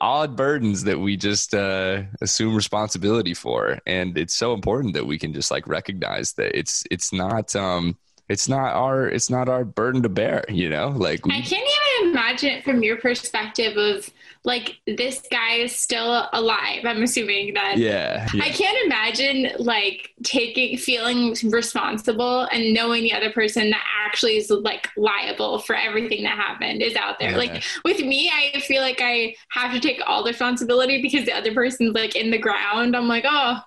odd 0.00 0.36
burdens 0.36 0.84
that 0.84 1.00
we 1.00 1.16
just 1.16 1.54
uh, 1.54 2.02
assume 2.20 2.54
responsibility 2.54 3.32
for 3.32 3.78
and 3.86 4.18
it's 4.18 4.34
so 4.34 4.52
important 4.52 4.92
that 4.92 5.06
we 5.06 5.18
can 5.18 5.32
just 5.32 5.50
like 5.50 5.66
recognize 5.66 6.32
that 6.34 6.56
it's 6.56 6.84
it's 6.90 7.12
not 7.12 7.56
um 7.56 7.96
it's 8.28 8.48
not 8.48 8.74
our 8.74 9.06
it's 9.06 9.30
not 9.30 9.48
our 9.48 9.64
burden 9.64 10.02
to 10.02 10.08
bear 10.08 10.44
you 10.48 10.68
know? 10.68 10.88
Like 10.88 11.24
we, 11.26 11.32
i 11.32 11.40
can't 11.40 11.68
even 11.98 12.10
imagine 12.10 12.50
it 12.50 12.64
from 12.64 12.82
your 12.82 12.96
perspective 12.96 13.76
of 13.76 14.10
like 14.44 14.76
this 14.86 15.22
guy 15.30 15.54
is 15.54 15.74
still 15.74 16.28
alive 16.32 16.84
i'm 16.84 17.02
assuming 17.02 17.54
that. 17.54 17.78
Yeah, 17.78 18.28
yeah, 18.32 18.44
i 18.44 18.50
can't 18.50 18.78
imagine 18.86 19.52
like 19.58 20.10
taking 20.22 20.78
feeling 20.78 21.36
responsible 21.44 22.42
and 22.52 22.72
knowing 22.72 23.02
the 23.02 23.12
other 23.12 23.30
person 23.30 23.70
that 23.70 23.82
actually 24.06 24.36
is 24.36 24.50
like 24.50 24.88
liable 24.96 25.58
for 25.58 25.74
everything 25.74 26.22
that 26.24 26.36
happened 26.36 26.82
is 26.82 26.94
out 26.96 27.18
there. 27.18 27.32
Yeah. 27.32 27.36
like 27.36 27.62
with 27.84 28.00
me 28.00 28.30
i 28.30 28.60
feel 28.60 28.82
like 28.82 29.00
i 29.00 29.34
have 29.48 29.72
to 29.72 29.80
take 29.80 30.00
all 30.06 30.22
the 30.22 30.30
responsibility 30.30 31.02
because 31.02 31.24
the 31.24 31.32
other 31.32 31.52
person's 31.52 31.94
like 31.94 32.16
in 32.16 32.30
the 32.30 32.38
ground. 32.38 32.96
I'm 32.96 33.08
like 33.08 33.24
oh 33.26 33.60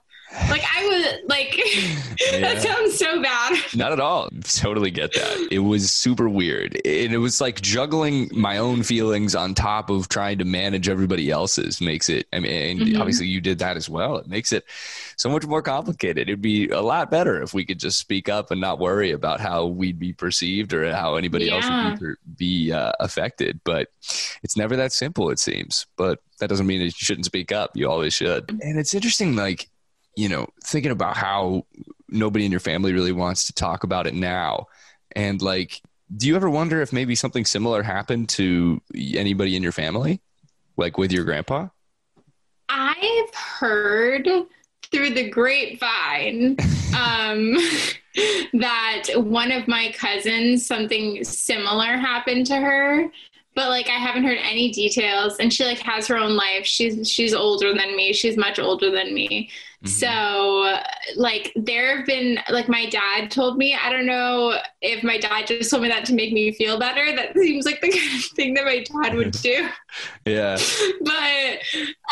Like 0.50 0.64
I 0.76 0.86
was 0.86 1.22
like 1.28 1.58
yeah. 2.32 2.40
that 2.40 2.62
sounds 2.62 2.98
so 2.98 3.22
bad. 3.22 3.58
Not 3.76 3.92
at 3.92 4.00
all. 4.00 4.30
Totally 4.44 4.92
get 4.92 5.14
that. 5.14 5.48
It 5.52 5.60
was 5.60 5.92
super 5.92 6.30
weird. 6.30 6.76
And 6.86 7.14
it 7.14 7.18
was 7.18 7.42
like 7.42 7.62
juggling 7.62 8.30
my 8.32 8.58
own 8.58 8.84
feelings 8.84 9.34
on 9.34 9.56
top 9.56 9.90
of 9.90 10.08
trying 10.08 10.38
to 10.38 10.46
manage 10.46 10.88
everybody 10.88 11.32
else's 11.32 11.82
makes 11.82 12.10
it 12.10 12.28
I 12.32 12.40
mean 12.40 12.80
mm-hmm. 12.80 13.02
obviously 13.02 13.28
you 13.28 13.42
did 13.42 13.60
that 13.60 13.76
as 13.76 13.90
well. 13.90 14.18
It 14.18 14.28
makes 14.28 14.52
it 14.52 14.66
so 15.16 15.30
much 15.30 15.46
more 15.48 15.64
complicated. 15.64 16.30
It'd 16.30 16.42
be 16.42 16.70
a 16.70 16.82
lot 16.82 17.10
better 17.10 17.42
if 17.42 17.54
we 17.54 17.66
could 17.66 17.80
just 17.80 18.00
speak 18.00 18.30
up 18.30 18.52
and 18.52 18.62
not 18.62 18.80
worry 18.80 19.12
about 19.12 19.40
how 19.40 19.66
we'd 19.66 20.00
be 20.00 20.14
perceived 20.14 20.74
or 20.74 20.94
how 20.94 21.16
anybody 21.16 21.46
yeah. 21.46 21.56
else 21.56 22.00
would 22.02 22.18
be, 22.38 22.68
be 22.68 22.72
uh, 22.72 22.94
affected. 23.00 23.60
But 23.64 23.90
it's 24.44 24.56
never 24.56 24.76
that 24.76 24.94
simple, 24.94 25.30
it 25.32 25.40
seems. 25.40 25.88
But 25.98 26.20
that 26.40 26.50
doesn't 26.50 26.68
mean 26.68 26.80
that 26.80 26.86
you 26.86 26.92
shouldn't 26.92 27.26
speak 27.26 27.52
up. 27.52 27.72
You 27.76 27.90
always 27.90 28.14
should. 28.14 28.50
And 28.62 28.80
it's 28.80 28.94
interesting, 28.94 29.36
like 29.36 29.70
you 30.20 30.28
know, 30.28 30.50
thinking 30.62 30.92
about 30.92 31.16
how 31.16 31.66
nobody 32.10 32.46
in 32.46 32.52
your 32.52 32.60
family 32.60 32.92
really 32.92 33.14
wants 33.14 33.46
to 33.46 33.54
talk 33.54 33.86
about 33.86 34.06
it 34.06 34.14
now. 34.14 34.68
And 35.16 35.42
like, 35.42 35.82
do 36.18 36.28
you 36.28 36.36
ever 36.36 36.50
wonder 36.50 36.82
if 36.82 36.92
maybe 36.92 37.16
something 37.16 37.46
similar 37.46 37.84
happened 37.84 38.28
to 38.30 38.82
anybody 38.94 39.56
in 39.56 39.64
your 39.64 39.72
family, 39.72 40.20
like 40.76 40.98
with 40.98 41.14
your 41.14 41.24
grandpa? 41.24 41.70
I've 42.68 43.34
heard 43.34 44.28
through 44.92 45.12
the 45.12 45.30
grapevine 45.30 46.58
um, 46.98 47.54
that 48.60 49.04
one 49.16 49.54
of 49.54 49.70
my 49.70 49.94
cousins, 49.98 50.66
something 50.66 51.24
similar 51.24 51.96
happened 51.96 52.46
to 52.48 52.58
her 52.58 53.10
but 53.60 53.68
like 53.68 53.88
I 53.88 53.98
haven't 53.98 54.24
heard 54.24 54.38
any 54.42 54.72
details 54.72 55.36
and 55.38 55.52
she 55.52 55.66
like 55.66 55.80
has 55.80 56.08
her 56.08 56.18
own 56.18 56.38
life. 56.38 56.66
She's 56.66 57.12
she's 57.12 57.34
older 57.34 57.74
than 57.74 57.94
me. 57.96 58.14
She's 58.14 58.38
much 58.38 58.58
older 58.58 58.90
than 58.90 59.14
me. 59.14 59.50
Mm-hmm. 59.82 59.92
So, 59.92 60.78
like, 61.16 61.54
there 61.56 61.96
have 61.96 62.06
been, 62.06 62.38
like, 62.50 62.68
my 62.68 62.88
dad 62.88 63.32
told 63.32 63.58
me, 63.58 63.78
I 63.82 63.90
don't 63.90 64.06
know 64.06 64.58
if 64.82 65.06
my 65.06 65.18
dad 65.18 65.48
just 65.48 65.70
told 65.70 65.84
me 65.84 65.88
that 65.88 66.04
to 66.06 66.14
make 66.14 66.34
me 66.34 66.52
feel 66.52 66.78
better. 66.78 67.16
That 67.16 67.34
seems 67.34 67.66
like 67.66 67.80
the 67.80 67.90
kind 67.90 68.16
of 68.20 68.26
thing 68.36 68.54
that 68.56 68.66
my 68.66 68.84
dad 68.84 69.16
would 69.16 69.32
do. 69.32 69.70
yeah. 70.26 70.58
But, 71.02 71.60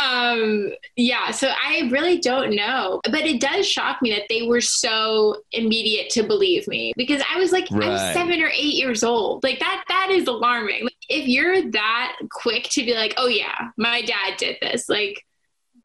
um, 0.03 0.71
yeah, 0.95 1.31
so 1.31 1.49
I 1.49 1.89
really 1.91 2.19
don't 2.19 2.55
know. 2.55 3.01
But 3.03 3.25
it 3.25 3.41
does 3.41 3.67
shock 3.67 4.01
me 4.01 4.11
that 4.11 4.23
they 4.29 4.43
were 4.43 4.61
so 4.61 5.35
immediate 5.51 6.09
to 6.11 6.23
believe 6.23 6.67
me 6.67 6.93
because 6.95 7.21
I 7.29 7.37
was 7.37 7.51
like, 7.51 7.67
right. 7.71 7.83
I 7.83 7.89
was 7.89 8.13
seven 8.13 8.41
or 8.41 8.47
eight 8.47 8.75
years 8.75 9.03
old. 9.03 9.43
Like, 9.43 9.59
that, 9.59 9.83
that 9.89 10.09
is 10.09 10.27
alarming. 10.27 10.85
Like, 10.85 10.93
if 11.09 11.27
you're 11.27 11.69
that 11.71 12.17
quick 12.31 12.63
to 12.71 12.85
be 12.85 12.93
like, 12.93 13.13
oh, 13.17 13.27
yeah, 13.27 13.69
my 13.77 14.01
dad 14.01 14.37
did 14.37 14.57
this, 14.61 14.87
like, 14.87 15.23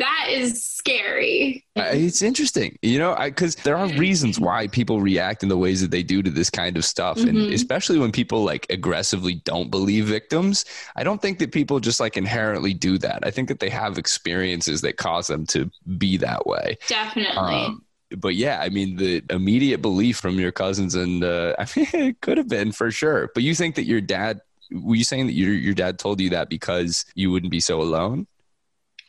that 0.03 0.27
is 0.31 0.65
scary. 0.65 1.65
It's 1.77 2.23
interesting, 2.23 2.77
you 2.83 2.99
know, 2.99 3.17
because 3.17 3.55
there 3.55 3.77
are 3.77 3.87
reasons 3.95 4.41
why 4.41 4.67
people 4.67 5.01
react 5.01 5.45
in 5.45 5.49
the 5.49 5.57
ways 5.57 5.81
that 5.81 5.93
they 5.93 6.03
do 6.03 6.23
to 6.25 6.31
this 6.31 6.51
kind 6.51 6.77
of 6.77 6.85
stuff, 6.85 7.19
mm-hmm. 7.19 7.29
and 7.29 7.53
especially 7.53 8.01
when 8.01 8.11
people 8.11 8.43
like 8.43 8.67
aggressively 8.69 9.37
don't 9.45 9.71
believe 9.71 10.07
victims. 10.07 10.65
I 10.97 11.05
don't 11.05 11.23
think 11.23 11.39
that 11.39 11.53
people 11.53 11.79
just 11.79 12.01
like 12.01 12.17
inherently 12.17 12.75
do 12.75 12.99
that. 12.99 13.21
I 13.25 13.31
think 13.31 13.47
that 13.47 13.61
they 13.61 13.71
have 13.71 13.97
experiences 13.97 14.81
that 14.81 14.97
cause 14.97 15.29
them 15.29 15.47
to 15.47 15.71
be 15.97 16.17
that 16.17 16.47
way. 16.47 16.79
Definitely. 16.89 17.37
Um, 17.37 17.85
but 18.19 18.35
yeah, 18.35 18.59
I 18.61 18.71
mean, 18.71 18.97
the 18.97 19.23
immediate 19.31 19.83
belief 19.83 20.19
from 20.19 20.41
your 20.41 20.53
cousins, 20.53 20.97
and 20.97 21.23
uh, 21.23 21.55
I 21.61 21.67
mean, 21.77 21.87
it 21.93 22.21
could 22.23 22.39
have 22.39 22.49
been 22.49 22.73
for 22.73 22.91
sure. 22.91 23.31
But 23.35 23.45
you 23.45 23.55
think 23.55 23.77
that 23.77 23.85
your 23.85 24.01
dad? 24.01 24.41
Were 24.73 24.97
you 24.97 25.05
saying 25.05 25.27
that 25.27 25.35
your 25.35 25.53
your 25.53 25.75
dad 25.75 26.01
told 26.01 26.21
you 26.21 26.31
that 26.31 26.49
because 26.49 27.05
you 27.15 27.31
wouldn't 27.31 27.53
be 27.53 27.61
so 27.61 27.81
alone? 27.81 28.27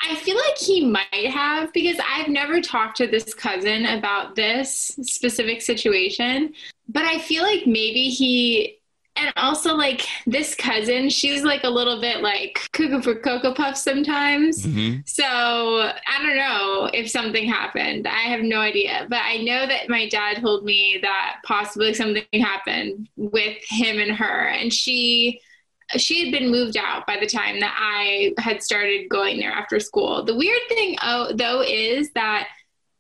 I 0.04 0.16
feel 0.16 0.36
like 0.36 0.58
he 0.58 0.86
might 0.86 1.32
have 1.32 1.72
because 1.72 1.98
I've 2.06 2.28
never 2.28 2.62
talked 2.62 2.98
to 2.98 3.08
this 3.08 3.34
cousin 3.34 3.86
about 3.86 4.36
this 4.36 5.00
specific 5.02 5.62
situation. 5.62 6.54
But 6.90 7.06
I 7.06 7.20
feel 7.20 7.44
like 7.44 7.66
maybe 7.66 8.10
he, 8.10 8.80
and 9.16 9.32
also 9.38 9.76
like 9.76 10.06
this 10.28 10.56
cousin, 10.56 11.10
she's 11.10 11.44
like 11.44 11.64
a 11.64 11.70
little 11.70 12.02
bit 12.02 12.22
like 12.22 12.68
cuckoo 12.74 13.02
for 13.02 13.16
Cocoa 13.16 13.54
Puffs 13.54 13.82
sometimes. 13.82 14.66
Mm-hmm. 14.66 15.02
So 15.06 15.24
I 15.24 16.22
don't 16.22 16.36
know 16.36 16.90
if 16.94 17.10
something 17.10 17.48
happened. 17.48 18.08
I 18.08 18.24
have 18.24 18.42
no 18.42 18.60
idea. 18.60 19.08
But 19.10 19.22
I 19.24 19.38
know 19.38 19.66
that 19.66 19.88
my 19.88 20.10
dad 20.10 20.42
told 20.42 20.66
me 20.66 21.00
that 21.02 21.38
possibly 21.46 21.94
something 21.94 22.26
happened 22.34 23.08
with 23.16 23.58
him 23.70 24.00
and 24.00 24.12
her. 24.12 24.48
And 24.48 24.74
she, 24.74 25.40
she 25.98 26.24
had 26.24 26.32
been 26.32 26.52
moved 26.52 26.78
out 26.78 27.06
by 27.06 27.18
the 27.20 27.28
time 27.28 27.60
that 27.60 27.76
I 27.78 28.34
had 28.38 28.64
started 28.64 29.10
going 29.10 29.40
there 29.40 29.52
after 29.52 29.80
school. 29.80 30.24
The 30.24 30.36
weird 30.36 30.62
thing, 30.70 30.96
oh, 31.02 31.32
though, 31.34 31.62
is 31.62 32.12
that 32.12 32.48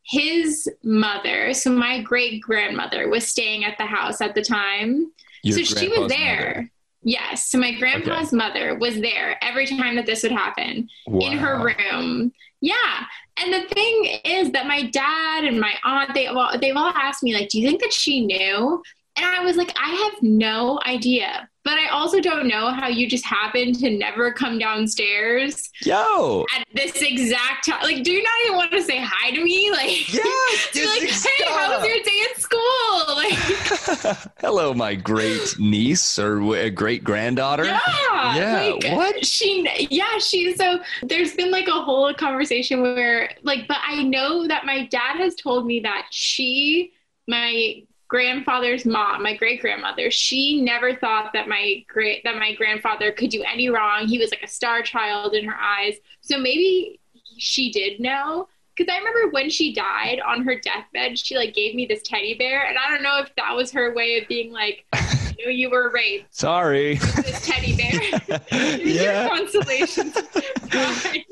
his 0.05 0.67
mother, 0.83 1.53
so 1.53 1.71
my 1.71 2.01
great 2.01 2.41
grandmother, 2.41 3.09
was 3.09 3.27
staying 3.27 3.63
at 3.63 3.77
the 3.77 3.85
house 3.85 4.21
at 4.21 4.35
the 4.35 4.41
time. 4.41 5.11
Your 5.43 5.57
so 5.57 5.79
she 5.79 5.87
was 5.87 6.09
there. 6.09 6.53
Mother. 6.55 6.69
Yes. 7.03 7.49
So 7.49 7.57
my 7.57 7.73
grandpa's 7.73 8.27
okay. 8.29 8.37
mother 8.37 8.75
was 8.75 8.99
there 9.01 9.37
every 9.43 9.67
time 9.67 9.95
that 9.97 10.05
this 10.05 10.23
would 10.23 10.31
happen 10.31 10.87
wow. 11.05 11.19
in 11.27 11.37
her 11.37 11.59
room. 11.65 12.31
Yeah. 12.61 13.05
And 13.37 13.51
the 13.51 13.67
thing 13.73 14.19
is 14.23 14.51
that 14.51 14.67
my 14.67 14.83
dad 14.83 15.43
and 15.43 15.59
my 15.59 15.73
aunt, 15.83 16.13
they 16.13 16.27
all, 16.27 16.57
they've 16.57 16.75
all 16.75 16.93
asked 16.95 17.23
me, 17.23 17.33
like, 17.33 17.49
do 17.49 17.59
you 17.59 17.67
think 17.67 17.81
that 17.81 17.91
she 17.91 18.25
knew? 18.25 18.81
And 19.15 19.25
I 19.25 19.43
was 19.43 19.57
like, 19.57 19.75
I 19.79 19.89
have 19.89 20.23
no 20.23 20.79
idea. 20.85 21.47
But 21.63 21.77
I 21.77 21.87
also 21.89 22.19
don't 22.19 22.47
know 22.47 22.71
how 22.71 22.89
you 22.89 23.07
just 23.07 23.25
happen 23.25 23.71
to 23.75 23.89
never 23.89 24.33
come 24.33 24.59
downstairs. 24.59 25.69
Yo. 25.85 26.45
At 26.53 26.67
this 26.73 27.01
exact 27.01 27.69
time. 27.69 27.81
Like, 27.83 28.03
do 28.03 28.11
you 28.11 28.21
not 28.21 28.31
even 28.43 28.57
want 28.57 28.71
to 28.71 28.81
say 28.81 28.99
hi 29.01 29.31
to 29.31 29.43
me? 29.43 29.61
Like, 29.73 30.13
yeah. 30.13 30.21
like, 30.85 31.09
hey, 31.09 31.45
how 31.47 31.77
was 31.77 31.87
your 31.87 32.03
day 32.03 32.21
at 32.31 32.41
school? 32.41 32.59
Like, 33.15 34.33
hello, 34.39 34.73
my 34.73 34.95
great 34.95 35.57
niece 35.59 36.19
or 36.19 36.69
great 36.69 37.03
granddaughter. 37.03 37.65
Yeah. 37.65 37.79
Yeah. 38.35 38.61
Like, 38.61 38.95
what? 38.95 39.25
She, 39.25 39.67
yeah, 39.89 40.17
she, 40.19 40.55
so 40.55 40.79
there's 41.03 41.33
been 41.33 41.51
like 41.51 41.67
a 41.67 41.71
whole 41.71 42.13
conversation 42.13 42.81
where, 42.81 43.29
like, 43.43 43.67
but 43.67 43.77
I 43.85 44.03
know 44.03 44.47
that 44.47 44.65
my 44.65 44.85
dad 44.87 45.17
has 45.17 45.35
told 45.35 45.65
me 45.65 45.79
that 45.81 46.07
she, 46.11 46.93
my 47.27 47.83
grandfather's 48.13 48.85
mom, 48.85 49.23
my 49.23 49.35
great 49.35 49.59
grandmother, 49.59 50.11
she 50.11 50.61
never 50.61 50.95
thought 50.95 51.33
that 51.33 51.47
my 51.47 51.83
great 51.87 52.23
that 52.23 52.35
my 52.35 52.53
grandfather 52.53 53.11
could 53.11 53.31
do 53.31 53.41
any 53.41 53.69
wrong. 53.69 54.05
He 54.05 54.19
was 54.19 54.29
like 54.29 54.43
a 54.43 54.47
star 54.47 54.83
child 54.83 55.33
in 55.33 55.45
her 55.45 55.59
eyes. 55.59 55.95
So 56.21 56.37
maybe 56.37 56.99
she 57.39 57.71
did 57.71 57.99
know. 57.99 58.47
Because 58.75 58.93
I 58.93 58.99
remember 58.99 59.31
when 59.31 59.49
she 59.49 59.73
died 59.73 60.19
on 60.19 60.43
her 60.43 60.59
deathbed, 60.59 61.17
she 61.17 61.37
like 61.37 61.55
gave 61.55 61.73
me 61.73 61.87
this 61.87 62.03
teddy 62.03 62.35
bear, 62.35 62.67
and 62.67 62.77
I 62.77 62.89
don't 62.89 63.01
know 63.01 63.19
if 63.19 63.35
that 63.35 63.55
was 63.55 63.71
her 63.71 63.95
way 63.95 64.19
of 64.19 64.27
being 64.27 64.51
like, 64.51 64.85
you 65.37 65.45
know, 65.45 65.51
you 65.51 65.71
were 65.71 65.91
raped. 65.91 66.35
Sorry. 66.35 66.99
This 67.23 67.47
teddy 67.47 67.75
bear. 67.75 68.39
yeah. 68.79 69.27
consolation. 69.27 70.13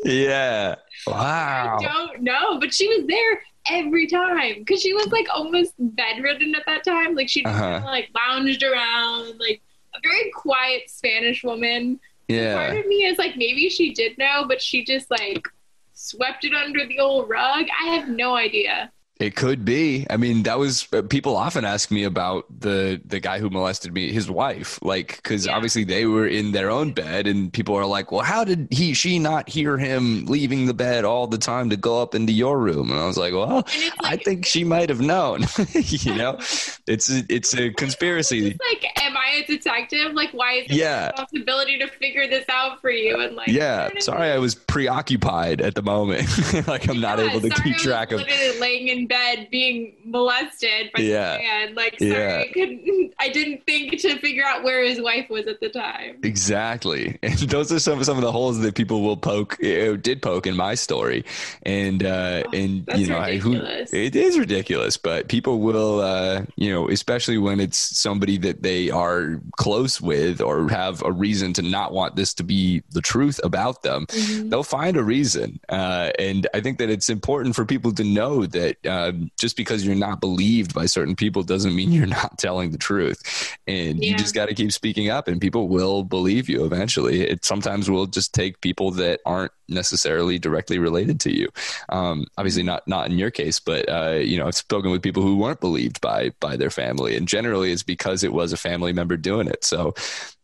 yeah. 0.03 0.75
Wow. 1.05 1.77
I 1.79 1.83
don't 1.83 2.21
know, 2.21 2.59
but 2.59 2.73
she 2.73 2.87
was 2.87 3.05
there 3.07 3.41
every 3.69 4.07
time 4.07 4.59
because 4.59 4.81
she 4.81 4.93
was 4.93 5.07
like 5.07 5.27
almost 5.33 5.73
bedridden 5.77 6.55
at 6.55 6.63
that 6.65 6.83
time. 6.83 7.15
Like 7.15 7.29
she 7.29 7.43
uh-huh. 7.43 7.81
like 7.85 8.09
lounged 8.15 8.63
around, 8.63 9.39
like 9.39 9.61
a 9.95 9.99
very 10.03 10.31
quiet 10.31 10.89
Spanish 10.89 11.43
woman. 11.43 11.99
Yeah. 12.27 12.55
Part 12.55 12.77
of 12.77 12.87
me 12.87 13.05
is 13.05 13.17
like 13.17 13.35
maybe 13.35 13.69
she 13.69 13.93
did 13.93 14.17
know, 14.17 14.45
but 14.47 14.61
she 14.61 14.83
just 14.83 15.11
like 15.11 15.47
swept 15.93 16.45
it 16.45 16.53
under 16.53 16.85
the 16.87 16.99
old 16.99 17.29
rug. 17.29 17.65
I 17.81 17.87
have 17.95 18.09
no 18.09 18.35
idea. 18.35 18.91
It 19.21 19.35
could 19.35 19.63
be. 19.63 20.07
I 20.09 20.17
mean, 20.17 20.41
that 20.43 20.57
was 20.57 20.87
uh, 20.91 21.03
people 21.03 21.37
often 21.37 21.63
ask 21.63 21.91
me 21.91 22.05
about 22.05 22.45
the 22.59 22.99
the 23.05 23.19
guy 23.19 23.37
who 23.37 23.51
molested 23.51 23.93
me, 23.93 24.11
his 24.11 24.31
wife, 24.31 24.79
like 24.81 25.17
because 25.17 25.45
yeah. 25.45 25.55
obviously 25.55 25.83
they 25.83 26.07
were 26.07 26.25
in 26.25 26.53
their 26.53 26.71
own 26.71 26.91
bed, 26.91 27.27
and 27.27 27.53
people 27.53 27.75
are 27.75 27.85
like, 27.85 28.11
"Well, 28.11 28.23
how 28.23 28.43
did 28.43 28.67
he 28.71 28.95
she 28.95 29.19
not 29.19 29.47
hear 29.47 29.77
him 29.77 30.25
leaving 30.25 30.65
the 30.65 30.73
bed 30.73 31.05
all 31.05 31.27
the 31.27 31.37
time 31.37 31.69
to 31.69 31.77
go 31.77 32.01
up 32.01 32.15
into 32.15 32.33
your 32.33 32.57
room?" 32.57 32.89
And 32.89 32.99
I 32.99 33.05
was 33.05 33.15
like, 33.15 33.31
"Well, 33.31 33.57
like, 33.57 33.93
I 34.01 34.15
think 34.15 34.43
she 34.43 34.63
might 34.63 34.89
have 34.89 35.01
known." 35.01 35.45
you 35.73 36.15
know, 36.15 36.39
it's 36.87 37.11
a, 37.11 37.23
it's 37.29 37.53
a 37.53 37.69
conspiracy. 37.77 38.57
like, 38.71 38.85
am 39.03 39.15
I 39.15 39.43
a 39.43 39.45
detective? 39.45 40.13
Like, 40.13 40.31
why 40.31 40.53
is 40.53 40.65
it 40.65 40.77
yeah. 40.77 41.11
responsibility 41.11 41.77
to 41.77 41.87
figure 41.87 42.27
this 42.27 42.49
out 42.49 42.81
for 42.81 42.89
you? 42.89 43.21
And 43.21 43.35
like, 43.35 43.49
yeah, 43.49 43.89
sorry, 43.99 44.31
I 44.31 44.39
was 44.39 44.55
preoccupied 44.55 45.61
at 45.61 45.75
the 45.75 45.83
moment. 45.83 46.27
like, 46.67 46.89
I'm 46.89 46.99
not 46.99 47.19
able 47.19 47.39
to 47.41 47.49
keep 47.49 47.77
track 47.77 48.11
of. 48.11 48.21
Laying 48.59 48.87
in 48.87 49.07
bed 49.11 49.49
being 49.51 49.93
molested 50.05 50.89
by 50.95 51.01
yeah. 51.01 51.37
man. 51.37 51.75
Like, 51.75 51.99
sorry, 51.99 52.11
yeah. 52.11 52.43
I 52.43 52.51
couldn't. 52.53 53.13
I 53.19 53.29
didn't 53.29 53.65
think 53.65 53.99
to 53.99 54.17
figure 54.19 54.45
out 54.45 54.63
where 54.63 54.83
his 54.83 55.01
wife 55.01 55.29
was 55.29 55.45
at 55.47 55.59
the 55.59 55.69
time. 55.69 56.17
Exactly, 56.23 57.19
and 57.23 57.37
those 57.37 57.71
are 57.71 57.79
some 57.79 58.03
some 58.03 58.17
of 58.17 58.23
the 58.23 58.31
holes 58.31 58.59
that 58.59 58.75
people 58.75 59.01
will 59.01 59.17
poke. 59.17 59.57
did 59.59 60.21
poke 60.21 60.47
in 60.47 60.55
my 60.55 60.75
story, 60.75 61.25
and 61.63 62.03
uh, 62.03 62.43
oh, 62.45 62.51
and 62.53 62.87
you 62.95 63.07
know, 63.07 63.19
I, 63.19 63.37
who 63.37 63.55
it 63.55 64.15
is 64.15 64.39
ridiculous, 64.39 64.95
but 64.97 65.27
people 65.27 65.59
will, 65.59 65.99
uh, 65.99 66.43
you 66.55 66.71
know, 66.71 66.89
especially 66.89 67.37
when 67.37 67.59
it's 67.59 67.77
somebody 67.77 68.37
that 68.37 68.63
they 68.63 68.89
are 68.89 69.41
close 69.57 69.99
with 69.99 70.41
or 70.41 70.69
have 70.69 71.03
a 71.03 71.11
reason 71.11 71.53
to 71.53 71.61
not 71.61 71.91
want 71.91 72.15
this 72.15 72.33
to 72.35 72.43
be 72.43 72.81
the 72.91 73.01
truth 73.01 73.39
about 73.43 73.83
them, 73.83 74.05
mm-hmm. 74.07 74.49
they'll 74.49 74.63
find 74.63 74.95
a 74.95 75.03
reason. 75.03 75.59
Uh, 75.69 76.11
and 76.17 76.47
I 76.53 76.61
think 76.61 76.77
that 76.77 76.89
it's 76.89 77.09
important 77.09 77.55
for 77.55 77.65
people 77.65 77.91
to 77.93 78.03
know 78.03 78.45
that 78.45 78.77
um, 79.01 79.31
just 79.39 79.57
because 79.57 79.85
you're 79.85 79.95
not 79.95 80.21
believed 80.21 80.73
by 80.73 80.85
certain 80.85 81.15
people 81.15 81.43
doesn't 81.43 81.75
mean 81.75 81.91
you're 81.91 82.05
not 82.05 82.37
telling 82.37 82.71
the 82.71 82.77
truth. 82.77 83.57
And 83.67 84.03
yeah. 84.03 84.11
you 84.11 84.17
just 84.17 84.35
got 84.35 84.47
to 84.47 84.55
keep 84.55 84.71
speaking 84.71 85.09
up, 85.09 85.27
and 85.27 85.41
people 85.41 85.67
will 85.67 86.03
believe 86.03 86.49
you 86.49 86.65
eventually. 86.65 87.21
It 87.21 87.45
sometimes 87.45 87.89
will 87.89 88.05
just 88.05 88.33
take 88.33 88.61
people 88.61 88.91
that 88.91 89.19
aren't 89.25 89.51
necessarily 89.67 90.37
directly 90.37 90.77
related 90.77 91.19
to 91.21 91.35
you. 91.35 91.47
Um, 91.89 92.25
obviously, 92.37 92.63
not 92.63 92.87
not 92.87 93.09
in 93.09 93.17
your 93.17 93.31
case, 93.31 93.59
but 93.59 93.89
uh, 93.89 94.19
you 94.21 94.37
know, 94.37 94.47
I've 94.47 94.55
spoken 94.55 94.91
with 94.91 95.01
people 95.01 95.23
who 95.23 95.37
weren't 95.37 95.61
believed 95.61 96.01
by 96.01 96.31
by 96.39 96.57
their 96.57 96.69
family, 96.69 97.15
and 97.15 97.27
generally, 97.27 97.71
it's 97.71 97.83
because 97.83 98.23
it 98.23 98.33
was 98.33 98.53
a 98.53 98.57
family 98.57 98.93
member 98.93 99.17
doing 99.17 99.47
it. 99.47 99.63
So, 99.63 99.93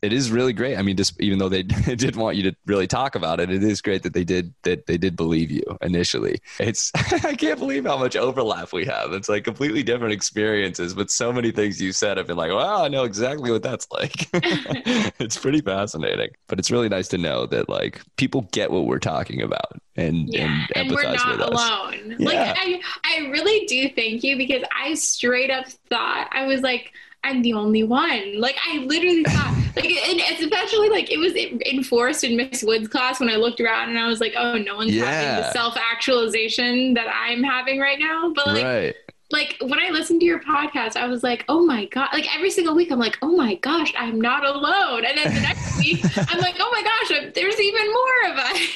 it 0.02 0.14
is 0.14 0.32
really 0.32 0.54
great. 0.54 0.78
I 0.78 0.82
mean, 0.82 0.96
just 0.96 1.20
even 1.20 1.40
though 1.40 1.50
they 1.50 1.64
didn't 1.96 2.18
want 2.18 2.38
you 2.38 2.44
to 2.44 2.56
really 2.66 2.88
talk 2.88 3.16
about 3.16 3.40
it, 3.40 3.50
it 3.50 3.64
is 3.64 3.82
great 3.82 4.04
that 4.04 4.14
they 4.14 4.24
did 4.24 4.54
that 4.64 4.86
they 4.86 4.98
did 4.98 5.16
believe 5.16 5.50
you 5.50 5.64
initially. 5.82 6.40
It's 6.60 6.92
I 6.96 7.36
can't 7.36 7.60
believe 7.60 7.86
how 7.86 7.98
much 7.98 8.16
overlap 8.16 8.74
we 8.74 8.86
have. 8.86 9.14
It's 9.14 9.30
like 9.30 9.44
completely 9.44 9.84
different 9.84 10.14
experiences, 10.14 10.94
but 10.94 11.10
so 11.10 11.34
many 11.34 11.52
things 11.52 11.82
you 11.82 11.92
said, 11.92 12.20
I've 12.20 12.28
been 12.28 12.38
like, 12.38 12.52
wow, 12.52 12.84
I 12.84 12.88
know 12.88 13.04
exactly 13.04 13.52
what 13.52 13.64
that's 13.64 13.88
like. 13.92 14.30
it's 14.34 15.38
pretty 15.38 15.62
fascinating, 15.62 16.30
but 16.48 16.60
it's 16.60 16.72
really 16.72 16.90
nice 16.90 17.08
to 17.10 17.18
know 17.18 17.46
that 17.48 17.70
like 17.70 18.02
people 18.18 18.48
get 18.52 18.72
what 18.72 18.86
we're 18.86 19.00
talking 19.00 19.42
about 19.42 19.82
and 19.96 20.32
yeah, 20.32 20.66
and, 20.76 20.88
and 20.88 20.96
we're 20.96 21.12
not 21.12 21.40
alone. 21.40 22.16
Yeah. 22.20 22.30
Like 22.30 22.58
I, 22.60 22.82
I 23.04 23.28
really 23.30 23.66
do 23.66 23.90
thank 23.90 24.24
you 24.24 24.38
because 24.38 24.64
I 24.80 24.94
straight 24.94 25.50
up 25.50 25.68
thought 25.90 26.30
I 26.32 26.46
was 26.46 26.62
like 26.62 26.94
I'm 27.24 27.42
the 27.42 27.54
only 27.54 27.84
one. 27.84 28.40
Like 28.40 28.56
I 28.66 28.78
literally 28.80 29.24
thought, 29.24 29.56
like, 29.76 29.86
and 29.86 30.20
it's 30.20 30.42
especially 30.42 30.90
like 30.90 31.12
it 31.12 31.18
was 31.18 31.36
enforced 31.36 32.24
in 32.24 32.38
Miss 32.38 32.64
Wood's 32.64 32.88
class 32.88 33.20
when 33.20 33.30
I 33.30 33.36
looked 33.36 33.60
around 33.60 33.90
and 33.90 34.00
I 34.00 34.08
was 34.08 34.22
like, 34.22 34.34
oh, 34.38 34.58
no 34.58 34.78
one's 34.78 34.94
yeah. 34.94 35.06
having 35.06 35.44
the 35.44 35.52
self 35.52 35.76
actualization 35.78 36.94
that 36.94 37.08
I'm 37.14 37.44
having 37.44 37.80
right 37.80 38.00
now. 38.00 38.32
But 38.34 38.48
like, 38.48 38.64
right. 38.64 38.96
like 39.32 39.58
when 39.62 39.80
I 39.80 39.90
listened 39.90 40.22
to 40.22 40.26
your 40.26 40.40
podcast, 40.40 40.96
I 40.96 41.08
was 41.08 41.24
like, 41.24 41.44
oh 41.50 41.66
my 41.66 41.86
god! 41.86 42.10
Like 42.14 42.34
every 42.36 42.50
single 42.50 42.76
week, 42.76 42.92
I'm 42.92 43.00
like, 43.00 43.18
oh 43.22 43.36
my 43.36 43.56
gosh, 43.56 43.94
I'm 43.98 44.22
not 44.22 44.46
alone. 44.46 45.04
And 45.06 45.18
then 45.18 45.34
the 45.34 45.42
next 45.42 45.78
week, 45.80 46.06
I'm 46.16 46.40
like, 46.40 46.56
oh 46.60 46.70
my 46.72 46.84
gosh, 46.84 47.34
there's 47.34 47.60
even 47.60 47.88
more 47.88 48.32
of 48.32 48.38
us. 48.38 48.60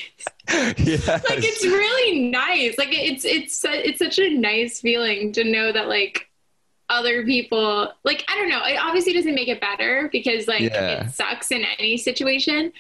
Yes. 0.78 1.08
like 1.08 1.44
it's 1.44 1.64
really 1.64 2.30
nice. 2.30 2.78
Like 2.78 2.90
it's 2.92 3.24
it's 3.24 3.64
it's 3.64 4.00
such 4.00 4.20
a 4.20 4.30
nice 4.30 4.82
feeling 4.82 5.32
to 5.34 5.46
know 5.46 5.72
that 5.72 5.88
like 5.88 6.31
other 6.92 7.24
people 7.24 7.92
like 8.04 8.24
i 8.28 8.36
don't 8.36 8.50
know 8.50 8.62
it 8.66 8.78
obviously 8.78 9.14
doesn't 9.14 9.34
make 9.34 9.48
it 9.48 9.60
better 9.60 10.10
because 10.12 10.48
like 10.48 10.62
yeah. 10.62 11.06
it 11.06 11.12
sucks 11.12 11.52
in 11.52 11.64
any 11.80 11.98
situation 11.98 12.72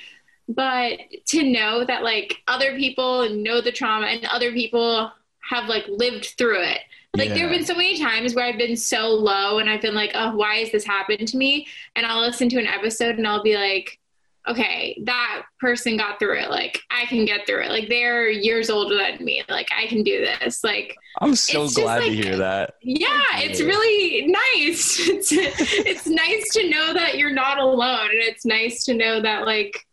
but 0.47 0.99
to 1.26 1.43
know 1.43 1.86
that 1.86 2.03
like 2.03 2.38
other 2.47 2.76
people 2.76 3.30
know 3.30 3.62
the 3.62 3.72
trauma 3.72 4.07
and 4.07 4.26
other 4.26 4.51
people 4.51 5.12
have 5.49 5.68
like 5.68 5.86
lived 5.88 6.34
through 6.38 6.62
it 6.62 6.80
like 7.16 7.30
yeah. 7.30 7.36
there 7.36 7.43
have 7.49 7.57
been 7.57 7.66
so 7.66 7.76
many 7.76 7.97
times 7.99 8.36
where 8.36 8.45
I've 8.45 8.57
been 8.57 8.78
so 8.78 9.09
low 9.09 9.59
and 9.59 9.70
I've 9.70 9.82
been 9.82 9.93
like, 9.93 10.12
oh, 10.14 10.34
why 10.34 10.59
has 10.59 10.72
this 10.72 10.86
happened 10.86 11.28
to 11.28 11.38
me? 11.38 11.68
And 11.97 12.05
I'll 12.05 12.22
listen 12.22 12.47
to 12.49 12.57
an 12.57 12.68
episode 12.68 13.18
and 13.18 13.28
I'll 13.28 13.43
be 13.43 13.55
like, 13.55 13.99
okay, 14.48 15.02
that 15.06 15.44
person 15.60 15.98
got 15.98 16.20
through 16.20 16.39
it. 16.39 16.50
Like 16.50 16.82
I 16.89 17.06
can 17.06 17.26
get 17.26 17.46
through 17.46 17.64
it. 17.64 17.70
Like 17.70 17.89
they're 17.89 18.30
years 18.30 18.70
older 18.70 18.98
than 18.98 19.24
me. 19.24 19.44
Like 19.50 19.70
I 19.76 19.88
can 19.88 20.04
do 20.04 20.20
this. 20.20 20.64
Like 20.64 20.96
I'm 21.20 21.36
so 21.36 21.68
glad 21.70 22.02
like, 22.02 22.10
to 22.10 22.16
hear 22.16 22.38
that. 22.38 22.76
Yeah, 22.82 23.38
it's 23.38 23.62
really 23.62 24.28
nice. 24.28 25.00
It's 25.12 25.32
it's 25.32 26.08
nice 26.08 26.50
to 26.54 26.70
know 26.70 26.94
that 26.94 27.18
you're 27.18 27.34
not 27.34 27.60
alone, 27.60 28.10
and 28.12 28.20
it's 28.20 28.46
nice 28.46 28.84
to 28.86 28.94
know 28.94 29.22
that 29.22 29.46
like 29.46 29.86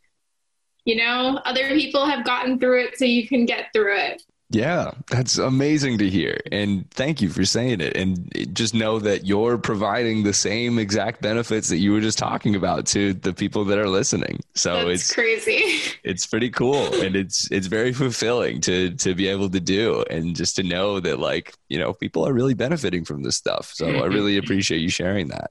you 0.84 0.96
know 0.96 1.40
other 1.44 1.68
people 1.74 2.07
have 2.07 2.24
gotten 2.24 2.59
through 2.59 2.84
it, 2.84 2.99
so 2.99 3.05
you 3.05 3.28
can 3.28 3.44
get 3.44 3.66
through 3.74 3.96
it. 3.96 4.22
Yeah, 4.51 4.92
that's 5.11 5.36
amazing 5.36 5.99
to 5.99 6.09
hear. 6.09 6.40
And 6.51 6.90
thank 6.92 7.20
you 7.20 7.28
for 7.28 7.44
saying 7.44 7.82
it. 7.82 7.94
And 7.94 8.32
just 8.55 8.72
know 8.72 8.99
that 8.99 9.26
you're 9.26 9.59
providing 9.59 10.22
the 10.22 10.32
same 10.32 10.78
exact 10.78 11.20
benefits 11.20 11.68
that 11.68 11.76
you 11.76 11.92
were 11.92 12.01
just 12.01 12.16
talking 12.16 12.57
about 12.57 12.86
to 12.86 13.12
the 13.12 13.34
people 13.34 13.66
that 13.66 13.78
are 13.78 13.88
listening. 13.88 14.40
So 14.55 14.88
that's 14.88 15.03
it's 15.03 15.14
crazy. 15.14 15.64
It's 16.05 16.26
pretty 16.26 16.49
cool 16.49 16.86
and 17.03 17.14
it's 17.14 17.51
it's 17.51 17.66
very 17.66 17.92
fulfilling 17.92 18.62
to 18.62 18.94
to 18.94 19.14
be 19.14 19.28
able 19.28 19.51
to 19.51 19.61
do 19.61 20.03
and 20.09 20.34
just 20.34 20.57
to 20.57 20.62
know 20.62 21.01
that 21.01 21.18
like, 21.18 21.53
you 21.68 21.78
know, 21.78 21.92
people 21.92 22.26
are 22.26 22.32
really 22.32 22.55
benefiting 22.55 23.05
from 23.05 23.24
this 23.24 23.36
stuff. 23.36 23.72
So 23.74 23.86
I 23.86 24.07
really 24.16 24.38
appreciate 24.38 24.78
you 24.78 24.88
sharing 24.88 25.28
that. 25.28 25.51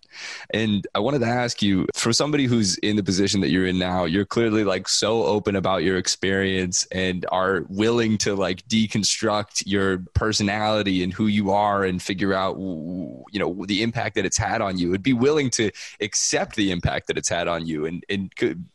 And 0.49 0.87
I 0.95 0.99
wanted 0.99 1.19
to 1.19 1.27
ask 1.27 1.61
you 1.61 1.85
for 1.93 2.11
somebody 2.11 2.45
who's 2.45 2.77
in 2.79 2.95
the 2.95 3.03
position 3.03 3.41
that 3.41 3.49
you're 3.49 3.67
in 3.67 3.77
now, 3.77 4.05
you're 4.05 4.25
clearly 4.25 4.63
like 4.63 4.87
so 4.87 5.23
open 5.25 5.55
about 5.55 5.83
your 5.83 5.97
experience 5.97 6.87
and 6.91 7.27
are 7.31 7.65
willing 7.69 8.17
to 8.19 8.33
like 8.33 8.67
de 8.67 8.86
deconstruct 8.87 9.63
your 9.65 9.99
personality 10.13 11.03
and 11.03 11.13
who 11.13 11.27
you 11.27 11.51
are 11.51 11.83
and 11.83 12.01
figure 12.01 12.33
out 12.33 12.57
you 12.57 13.25
know 13.33 13.65
the 13.65 13.83
impact 13.83 14.15
that 14.15 14.25
it's 14.25 14.37
had 14.37 14.61
on 14.61 14.77
you. 14.77 14.93
And 14.93 15.03
be 15.03 15.13
willing 15.13 15.49
to 15.51 15.71
accept 16.01 16.55
the 16.55 16.71
impact 16.71 17.07
that 17.07 17.17
it's 17.17 17.29
had 17.29 17.47
on 17.47 17.65
you 17.65 17.85
and, 17.85 18.03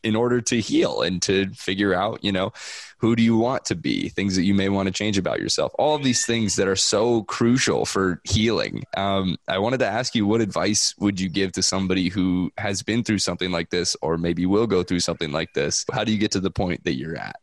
in 0.03 0.15
order 0.15 0.41
to 0.41 0.59
heal 0.59 1.01
and 1.01 1.21
to 1.23 1.49
figure 1.51 1.93
out 1.93 2.23
you 2.23 2.31
know 2.31 2.51
who 2.97 3.17
do 3.17 3.23
you 3.23 3.37
want 3.37 3.65
to 3.65 3.75
be 3.75 4.07
things 4.07 4.37
that 4.37 4.43
you 4.43 4.53
may 4.53 4.69
want 4.69 4.87
to 4.87 4.93
change 4.93 5.17
about 5.17 5.41
yourself. 5.41 5.73
All 5.77 5.93
of 5.93 6.03
these 6.03 6.25
things 6.25 6.55
that 6.55 6.69
are 6.69 6.75
so 6.75 7.23
crucial 7.23 7.85
for 7.85 8.21
healing. 8.23 8.83
Um, 8.95 9.35
i 9.49 9.57
wanted 9.57 9.79
to 9.79 9.87
ask 9.87 10.15
you 10.15 10.25
what 10.25 10.39
advice 10.39 10.95
would 10.99 11.19
you 11.19 11.27
give 11.27 11.51
to 11.53 11.61
somebody 11.61 12.07
who 12.07 12.51
has 12.57 12.81
been 12.81 13.03
through 13.03 13.19
something 13.19 13.51
like 13.51 13.71
this 13.71 13.97
or 14.01 14.17
maybe 14.17 14.45
will 14.45 14.67
go 14.67 14.83
through 14.83 15.01
something 15.01 15.33
like 15.33 15.53
this? 15.53 15.85
How 15.91 16.05
do 16.05 16.13
you 16.13 16.17
get 16.17 16.31
to 16.31 16.39
the 16.39 16.49
point 16.49 16.85
that 16.85 16.95
you're 16.95 17.17
at 17.17 17.42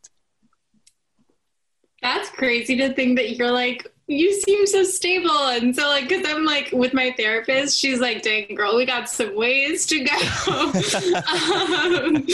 that's 2.02 2.30
crazy 2.30 2.76
to 2.76 2.92
think 2.94 3.18
that 3.18 3.36
you're 3.36 3.50
like, 3.50 3.90
you 4.10 4.32
seem 4.40 4.66
so 4.66 4.82
stable. 4.82 5.30
And 5.30 5.74
so, 5.74 5.86
like, 5.86 6.08
because 6.08 6.26
I'm 6.28 6.44
like 6.44 6.70
with 6.72 6.92
my 6.92 7.14
therapist, 7.16 7.78
she's 7.78 8.00
like, 8.00 8.22
dang, 8.22 8.54
girl, 8.56 8.76
we 8.76 8.84
got 8.84 9.08
some 9.08 9.36
ways 9.36 9.86
to 9.86 10.02
go. 10.02 10.12
um, 10.50 12.26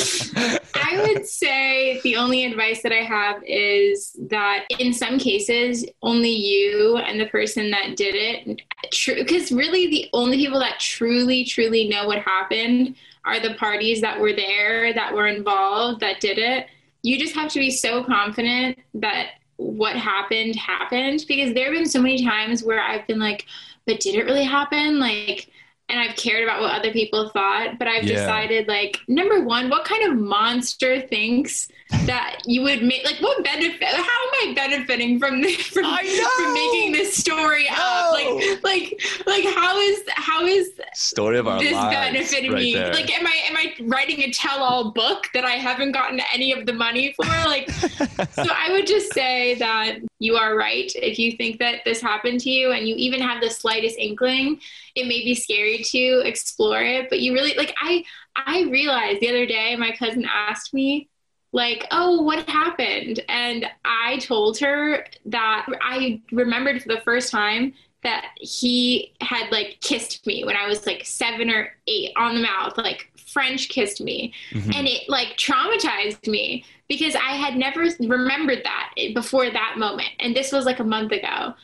I 0.74 1.04
would 1.06 1.26
say 1.26 2.00
the 2.02 2.16
only 2.16 2.44
advice 2.44 2.82
that 2.82 2.92
I 2.92 3.02
have 3.02 3.42
is 3.46 4.16
that 4.30 4.64
in 4.78 4.94
some 4.94 5.18
cases, 5.18 5.84
only 6.02 6.30
you 6.30 6.96
and 6.96 7.20
the 7.20 7.26
person 7.26 7.70
that 7.72 7.96
did 7.96 8.14
it, 8.14 8.62
true, 8.90 9.16
because 9.16 9.52
really 9.52 9.88
the 9.88 10.08
only 10.14 10.38
people 10.38 10.60
that 10.60 10.80
truly, 10.80 11.44
truly 11.44 11.88
know 11.88 12.06
what 12.06 12.20
happened 12.20 12.96
are 13.26 13.38
the 13.38 13.54
parties 13.54 14.00
that 14.00 14.18
were 14.18 14.32
there, 14.32 14.94
that 14.94 15.12
were 15.12 15.26
involved, 15.26 16.00
that 16.00 16.20
did 16.20 16.38
it. 16.38 16.68
You 17.02 17.18
just 17.18 17.34
have 17.34 17.50
to 17.52 17.58
be 17.58 17.70
so 17.70 18.02
confident 18.02 18.78
that 18.94 19.32
what 19.56 19.96
happened 19.96 20.56
happened 20.56 21.24
because 21.26 21.54
there 21.54 21.66
have 21.66 21.74
been 21.74 21.88
so 21.88 22.00
many 22.00 22.24
times 22.24 22.62
where 22.62 22.80
I've 22.80 23.06
been 23.06 23.18
like, 23.18 23.46
but 23.86 24.00
did 24.00 24.14
it 24.14 24.24
really 24.24 24.44
happen? 24.44 24.98
Like, 24.98 25.50
and 25.88 26.00
I've 26.00 26.16
cared 26.16 26.42
about 26.42 26.60
what 26.60 26.72
other 26.72 26.92
people 26.92 27.28
thought, 27.28 27.78
but 27.78 27.86
I've 27.86 28.04
yeah. 28.04 28.16
decided 28.16 28.66
like 28.66 29.00
number 29.06 29.42
one, 29.42 29.70
what 29.70 29.84
kind 29.84 30.10
of 30.10 30.18
monster 30.18 31.00
thinks 31.00 31.68
that 32.06 32.40
you 32.44 32.62
would 32.62 32.82
make 32.82 33.04
like 33.04 33.18
what 33.20 33.44
benefit 33.44 33.84
how 33.84 34.00
am 34.00 34.50
I 34.50 34.52
benefiting 34.54 35.20
from 35.20 35.40
this 35.40 35.56
from, 35.68 35.84
from 35.84 36.54
making 36.54 36.92
this 36.92 37.16
story 37.16 37.68
up? 37.70 38.12
Like 38.12 38.64
like 38.64 39.00
like 39.26 39.44
how 39.54 39.78
is 39.78 40.02
how 40.08 40.44
is 40.44 40.72
story 40.94 41.38
of 41.38 41.46
our 41.46 41.60
this 41.60 41.72
benefiting 41.72 42.52
right 42.52 42.62
me? 42.62 42.74
There. 42.74 42.92
Like 42.92 43.16
am 43.16 43.26
I 43.26 43.40
am 43.48 43.56
I 43.56 43.74
writing 43.82 44.22
a 44.22 44.32
tell 44.32 44.64
all 44.64 44.90
book 44.90 45.28
that 45.34 45.44
I 45.44 45.52
haven't 45.52 45.92
gotten 45.92 46.20
any 46.32 46.52
of 46.52 46.66
the 46.66 46.72
money 46.72 47.12
for? 47.12 47.24
Like 47.24 47.70
so 47.70 48.46
I 48.52 48.72
would 48.72 48.88
just 48.88 49.14
say 49.14 49.54
that 49.54 49.98
you 50.18 50.36
are 50.36 50.56
right. 50.56 50.90
If 50.94 51.18
you 51.18 51.32
think 51.32 51.58
that 51.58 51.80
this 51.84 52.00
happened 52.00 52.40
to 52.40 52.50
you 52.50 52.72
and 52.72 52.88
you 52.88 52.94
even 52.96 53.20
have 53.20 53.40
the 53.40 53.50
slightest 53.50 53.98
inkling 53.98 54.60
it 54.94 55.06
may 55.06 55.22
be 55.22 55.34
scary 55.34 55.78
to 55.78 56.22
explore 56.24 56.80
it 56.80 57.08
but 57.08 57.20
you 57.20 57.32
really 57.32 57.54
like 57.54 57.74
i 57.80 58.04
i 58.34 58.62
realized 58.62 59.20
the 59.20 59.28
other 59.28 59.46
day 59.46 59.76
my 59.76 59.92
cousin 59.92 60.26
asked 60.28 60.74
me 60.74 61.08
like 61.52 61.86
oh 61.90 62.22
what 62.22 62.48
happened? 62.48 63.20
And 63.28 63.66
i 63.84 64.18
told 64.18 64.58
her 64.58 65.06
that 65.26 65.66
i 65.82 66.20
remembered 66.32 66.82
for 66.82 66.88
the 66.88 67.00
first 67.02 67.30
time 67.30 67.74
that 68.02 68.26
he 68.36 69.14
had 69.20 69.50
like 69.50 69.78
kissed 69.80 70.26
me 70.26 70.44
when 70.44 70.56
i 70.56 70.66
was 70.66 70.86
like 70.86 71.04
seven 71.04 71.50
or 71.50 71.68
eight 71.86 72.12
on 72.16 72.34
the 72.34 72.42
mouth 72.42 72.76
like 72.78 73.10
french 73.36 73.68
kissed 73.68 74.00
me. 74.00 74.32
Mm-hmm. 74.52 74.72
and 74.72 74.88
it 74.88 75.02
like 75.08 75.36
traumatized 75.36 76.26
me 76.26 76.64
because 76.88 77.14
i 77.16 77.32
had 77.36 77.56
never 77.56 77.84
remembered 78.00 78.62
that 78.64 78.94
before 79.14 79.50
that 79.50 79.74
moment. 79.76 80.08
And 80.20 80.34
this 80.34 80.52
was 80.52 80.64
like 80.64 80.80
a 80.80 80.84
month 80.84 81.12
ago. 81.12 81.54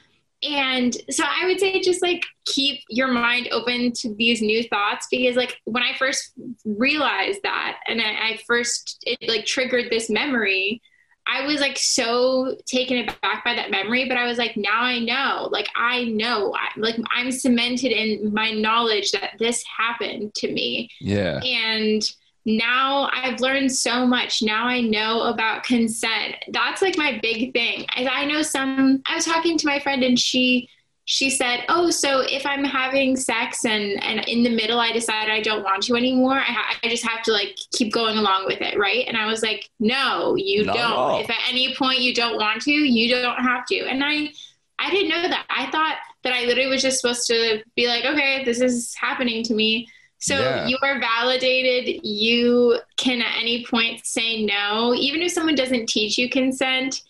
And 0.43 0.97
so 1.09 1.25
I 1.25 1.47
would 1.47 1.61
say 1.61 1.81
just 1.81 2.03
like 2.03 2.25
keep 2.47 2.81
your 2.89 3.09
mind 3.09 3.49
open 3.53 3.93
to 3.93 4.15
these 4.15 4.43
new 4.43 4.65
thoughts 4.65 5.07
because 5.11 5.37
like 5.37 5.57
when 5.65 5.85
I 5.85 5.97
first 5.97 6.33
realized 6.65 7.41
that 7.45 7.79
and 7.87 8.01
I, 8.01 8.31
I 8.31 8.41
first 8.47 9.03
it 9.07 9.29
like 9.29 9.47
triggered 9.47 9.89
this 9.91 10.11
memory, 10.11 10.83
I 11.27 11.47
was 11.47 11.61
like 11.61 11.79
so 11.79 12.57
taken 12.67 12.99
aback 12.99 13.45
by 13.45 13.55
that 13.55 13.71
memory, 13.71 14.09
but 14.09 14.17
I 14.17 14.27
was 14.27 14.39
like, 14.39 14.57
now 14.57 14.83
I 14.83 14.99
know. 14.99 15.49
Like 15.51 15.69
I 15.77 16.05
know. 16.05 16.55
I, 16.55 16.69
like 16.77 16.97
I'm 17.11 17.31
cemented 17.31 17.93
in 17.93 18.33
my 18.33 18.51
knowledge 18.51 19.13
that 19.13 19.35
this 19.39 19.65
happened 19.65 20.35
to 20.37 20.53
me. 20.53 20.91
Yeah. 21.01 21.41
And 21.41 22.03
now 22.45 23.09
I've 23.13 23.41
learned 23.41 23.73
so 23.73 24.05
much. 24.05 24.43
Now 24.43 24.67
I 24.67 24.81
know 24.81 25.23
about 25.23 25.63
consent. 25.63 26.37
That's 26.49 26.83
like 26.83 26.99
my 26.99 27.19
big 27.23 27.53
thing. 27.53 27.87
I, 27.91 28.07
I 28.07 28.25
know 28.25 28.43
some. 28.43 29.03
I 29.07 29.15
was 29.15 29.25
talking 29.25 29.57
to 29.59 29.67
my 29.67 29.79
friend, 29.79 30.03
and 30.03 30.19
she 30.19 30.69
she 31.05 31.31
said, 31.31 31.65
"Oh, 31.69 31.91
so 31.91 32.21
if 32.21 32.47
I'm 32.47 32.65
having 32.65 33.17
sex 33.17 33.65
and 33.65 34.03
and 34.03 34.21
in 34.29 34.43
the 34.43 34.51
middle 34.51 34.79
I 34.79 34.93
decide 34.93 35.29
I 35.29 35.41
don't 35.41 35.65
want 35.65 35.83
to 35.85 35.97
anymore, 35.97 36.35
I, 36.35 36.43
ha- 36.43 36.77
I 36.83 36.89
just 36.89 37.07
have 37.07 37.23
to 37.25 37.33
like 37.33 37.57
keep 37.73 37.93
going 37.93 38.17
along 38.19 38.47
with 38.47 38.61
it, 38.61 38.79
right?" 38.79 39.05
And 39.09 39.17
I 39.17 39.27
was 39.27 39.43
like, 39.43 39.69
"No, 39.81 40.37
you 40.37 40.65
Not 40.65 40.77
don't. 40.77 41.21
If 41.23 41.31
at 41.31 41.49
any 41.49 41.75
point 41.75 42.01
you 42.01 42.15
don't 42.15 42.37
want 42.37 42.63
to, 42.63 42.73
you 42.73 43.09
don't 43.09 43.43
have 43.43 43.67
to." 43.67 43.81
And 43.81 44.03
I 44.05 44.33
I 44.79 44.91
didn't 44.91 45.09
know 45.09 45.23
that. 45.23 45.47
I 45.51 45.71
thought 45.71 45.97
that 46.23 46.33
I 46.33 46.45
literally 46.45 46.71
was 46.71 46.83
just 46.83 47.01
supposed 47.01 47.27
to 47.27 47.63
be 47.75 47.89
like, 47.89 48.05
"Okay, 48.05 48.45
this 48.45 48.61
is 48.61 48.95
happening 48.95 49.43
to 49.45 49.55
me." 49.55 49.89
So 50.19 50.39
yeah. 50.39 50.69
you 50.69 50.79
are 50.83 51.01
validated. 51.01 52.07
You 52.07 52.79
can 52.97 53.23
at 53.23 53.41
any 53.41 53.67
point 53.67 54.07
say 54.07 54.45
no, 54.45 54.95
even 54.95 55.21
if 55.21 55.33
someone 55.33 55.57
doesn't 55.57 55.89
teach 55.89 56.17
you 56.17 56.31
consent 56.31 57.03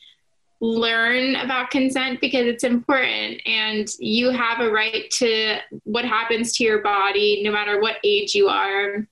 learn 0.62 1.34
about 1.34 1.72
consent 1.72 2.20
because 2.20 2.46
it's 2.46 2.62
important 2.62 3.42
and 3.46 3.88
you 3.98 4.30
have 4.30 4.60
a 4.60 4.70
right 4.70 5.10
to 5.10 5.56
what 5.82 6.04
happens 6.04 6.56
to 6.56 6.62
your 6.62 6.80
body 6.82 7.42
no 7.42 7.50
matter 7.50 7.80
what 7.80 7.96
age 8.04 8.32
you 8.32 8.48
are. 8.48 9.06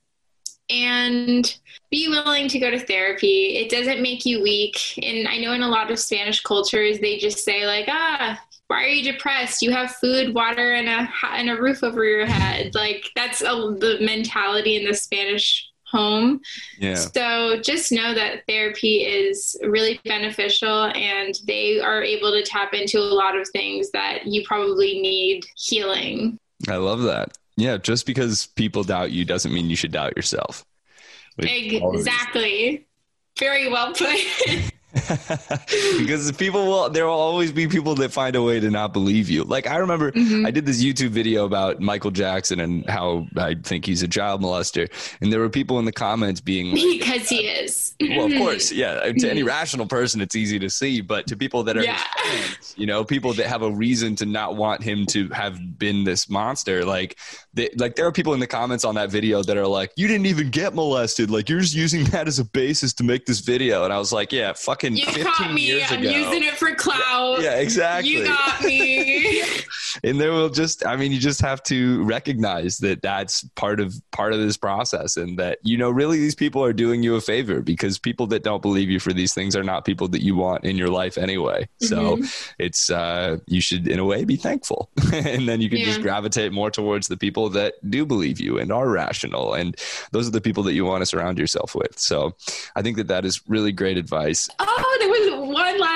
And 0.70 1.58
be 1.90 2.06
willing 2.08 2.46
to 2.46 2.60
go 2.60 2.70
to 2.70 2.78
therapy. 2.78 3.56
It 3.56 3.68
doesn't 3.68 4.00
make 4.00 4.24
you 4.24 4.40
weak. 4.40 4.78
And 5.02 5.26
i 5.26 5.38
know 5.38 5.52
in 5.52 5.62
a 5.62 5.68
lot 5.68 5.90
of 5.90 5.98
spanish 5.98 6.40
cultures 6.40 7.00
they 7.00 7.18
just 7.18 7.44
say 7.44 7.66
like 7.66 7.86
ah 7.88 8.40
why 8.68 8.84
are 8.84 8.86
you 8.86 9.12
depressed? 9.12 9.62
You 9.62 9.72
have 9.72 9.96
food 9.96 10.32
water 10.32 10.74
and 10.74 10.88
a 10.88 11.08
and 11.32 11.50
a 11.50 11.60
roof 11.60 11.82
over 11.82 12.04
your 12.04 12.24
head. 12.24 12.72
Like 12.76 13.10
that's 13.16 13.40
a, 13.40 13.46
the 13.46 13.98
mentality 14.00 14.76
in 14.76 14.86
the 14.86 14.94
spanish 14.94 15.69
home. 15.90 16.40
Yeah. 16.78 16.94
So 16.94 17.60
just 17.60 17.92
know 17.92 18.14
that 18.14 18.46
therapy 18.46 19.04
is 19.04 19.56
really 19.62 20.00
beneficial 20.04 20.86
and 20.94 21.34
they 21.46 21.80
are 21.80 22.02
able 22.02 22.32
to 22.32 22.42
tap 22.42 22.74
into 22.74 22.98
a 22.98 23.14
lot 23.14 23.36
of 23.36 23.48
things 23.48 23.90
that 23.90 24.26
you 24.26 24.44
probably 24.44 25.00
need 25.00 25.44
healing. 25.56 26.38
I 26.68 26.76
love 26.76 27.02
that. 27.02 27.36
Yeah, 27.56 27.76
just 27.76 28.06
because 28.06 28.46
people 28.46 28.84
doubt 28.84 29.10
you 29.10 29.24
doesn't 29.24 29.52
mean 29.52 29.68
you 29.68 29.76
should 29.76 29.92
doubt 29.92 30.16
yourself. 30.16 30.64
Exactly. 31.38 32.86
Very 33.38 33.68
well 33.68 33.92
put. 33.92 34.16
because 35.98 36.32
people 36.32 36.66
will 36.66 36.90
there 36.90 37.06
will 37.06 37.12
always 37.12 37.52
be 37.52 37.68
people 37.68 37.94
that 37.94 38.10
find 38.10 38.34
a 38.34 38.42
way 38.42 38.58
to 38.58 38.70
not 38.70 38.92
believe 38.92 39.30
you. 39.30 39.44
Like 39.44 39.68
i 39.68 39.76
remember 39.76 40.10
mm-hmm. 40.10 40.44
i 40.44 40.50
did 40.50 40.66
this 40.66 40.82
youtube 40.82 41.10
video 41.10 41.44
about 41.44 41.80
michael 41.80 42.10
jackson 42.10 42.60
and 42.60 42.88
how 42.88 43.26
i 43.36 43.54
think 43.54 43.86
he's 43.86 44.02
a 44.02 44.08
child 44.08 44.42
molester. 44.42 44.90
And 45.20 45.32
there 45.32 45.38
were 45.38 45.48
people 45.48 45.78
in 45.78 45.84
the 45.84 45.92
comments 45.92 46.40
being 46.40 46.72
like, 46.72 46.98
because 46.98 47.28
he 47.28 47.46
is. 47.46 47.94
well 48.00 48.26
of 48.26 48.32
course 48.32 48.72
yeah. 48.80 49.12
To 49.12 49.30
any 49.30 49.42
rational 49.42 49.86
person 49.86 50.20
it's 50.20 50.34
easy 50.34 50.58
to 50.58 50.68
see. 50.68 51.00
But 51.00 51.26
to 51.28 51.36
people 51.36 51.62
that 51.64 51.76
are 51.76 51.84
yeah. 51.84 52.02
fans, 52.22 52.74
you 52.76 52.86
know 52.86 53.04
people 53.04 53.32
that 53.34 53.46
have 53.46 53.62
a 53.62 53.70
reason 53.70 54.16
to 54.16 54.26
not 54.26 54.56
want 54.56 54.82
him 54.82 55.06
to 55.06 55.28
have 55.28 55.78
been 55.78 56.04
this 56.04 56.28
monster 56.28 56.84
like 56.84 57.16
they, 57.54 57.68
like 57.76 57.94
there 57.94 58.06
are 58.06 58.12
people 58.12 58.34
in 58.34 58.40
the 58.40 58.46
comments 58.46 58.84
on 58.84 58.94
that 58.96 59.10
video 59.10 59.42
that 59.42 59.56
are 59.56 59.66
like 59.66 59.92
you 59.96 60.08
didn't 60.08 60.26
even 60.26 60.50
get 60.50 60.74
molested. 60.74 61.30
Like 61.30 61.48
you're 61.48 61.60
just 61.60 61.74
using 61.74 62.04
that 62.06 62.26
as 62.26 62.38
a 62.38 62.44
basis 62.44 62.92
to 62.94 63.04
make 63.04 63.26
this 63.26 63.40
video. 63.40 63.84
And 63.84 63.92
i 63.92 63.98
was 63.98 64.12
like 64.12 64.32
yeah 64.32 64.52
fuck 64.52 64.79
fucking 64.80 64.96
you 64.96 65.06
15 65.06 65.54
me. 65.54 65.62
years 65.62 65.90
I'm 65.90 66.00
ago. 66.00 66.10
using 66.10 66.42
it 66.42 66.54
for 66.54 66.74
clout. 66.74 67.40
Yeah, 67.42 67.56
exactly. 67.56 68.10
You 68.10 68.24
got 68.24 68.62
me. 68.62 69.42
and 70.02 70.20
there 70.20 70.32
will 70.32 70.48
just, 70.48 70.84
I 70.86 70.96
mean, 70.96 71.12
you 71.12 71.18
just 71.18 71.40
have 71.40 71.62
to 71.64 72.02
recognize 72.04 72.78
that 72.78 73.02
that's 73.02 73.44
part 73.54 73.80
of 73.80 73.94
part 74.10 74.32
of 74.32 74.40
this 74.40 74.56
process, 74.56 75.16
and 75.16 75.38
that 75.38 75.58
you 75.62 75.76
know, 75.76 75.90
really, 75.90 76.18
these 76.18 76.34
people 76.34 76.64
are 76.64 76.72
doing 76.72 77.02
you 77.02 77.14
a 77.16 77.20
favor 77.20 77.60
because 77.60 77.98
people 77.98 78.26
that 78.28 78.42
don't 78.42 78.62
believe 78.62 78.90
you 78.90 79.00
for 79.00 79.12
these 79.12 79.34
things 79.34 79.54
are 79.54 79.62
not 79.62 79.84
people 79.84 80.08
that 80.08 80.22
you 80.22 80.36
want 80.36 80.64
in 80.64 80.76
your 80.76 80.88
life 80.88 81.16
anyway. 81.18 81.68
So 81.80 82.16
mm-hmm. 82.16 82.52
it's 82.58 82.90
uh, 82.90 83.38
you 83.46 83.60
should, 83.60 83.88
in 83.88 83.98
a 83.98 84.04
way, 84.04 84.24
be 84.24 84.36
thankful, 84.36 84.90
and 85.12 85.48
then 85.48 85.60
you 85.60 85.68
can 85.68 85.78
yeah. 85.78 85.86
just 85.86 86.02
gravitate 86.02 86.52
more 86.52 86.70
towards 86.70 87.08
the 87.08 87.16
people 87.16 87.48
that 87.50 87.74
do 87.88 88.04
believe 88.04 88.40
you 88.40 88.58
and 88.58 88.72
are 88.72 88.88
rational, 88.88 89.54
and 89.54 89.76
those 90.12 90.26
are 90.26 90.32
the 90.32 90.40
people 90.40 90.62
that 90.64 90.74
you 90.74 90.84
want 90.84 91.02
to 91.02 91.06
surround 91.06 91.38
yourself 91.38 91.74
with. 91.74 91.98
So 91.98 92.34
I 92.76 92.82
think 92.82 92.96
that 92.96 93.08
that 93.08 93.24
is 93.24 93.42
really 93.48 93.72
great 93.72 93.96
advice. 93.96 94.48
Oh, 94.58 94.80
Oh, 94.92 94.96
there 94.98 95.08
was 95.08 95.39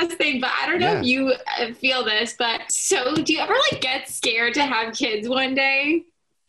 one 0.07 0.17
thing, 0.17 0.41
but 0.41 0.51
I 0.61 0.67
don't 0.67 0.81
know 0.81 0.93
yeah. 0.93 1.01
if 1.01 1.07
you 1.07 1.35
uh, 1.59 1.73
feel 1.75 2.05
this, 2.05 2.35
but 2.39 2.71
so 2.71 3.15
do 3.17 3.33
you 3.33 3.41
ever 3.41 3.55
like 3.71 3.81
get 3.81 4.09
scared 4.09 4.55
to 4.55 4.63
have 4.65 4.95
kids 4.95 5.29
one 5.29 5.55
day? 5.55 6.05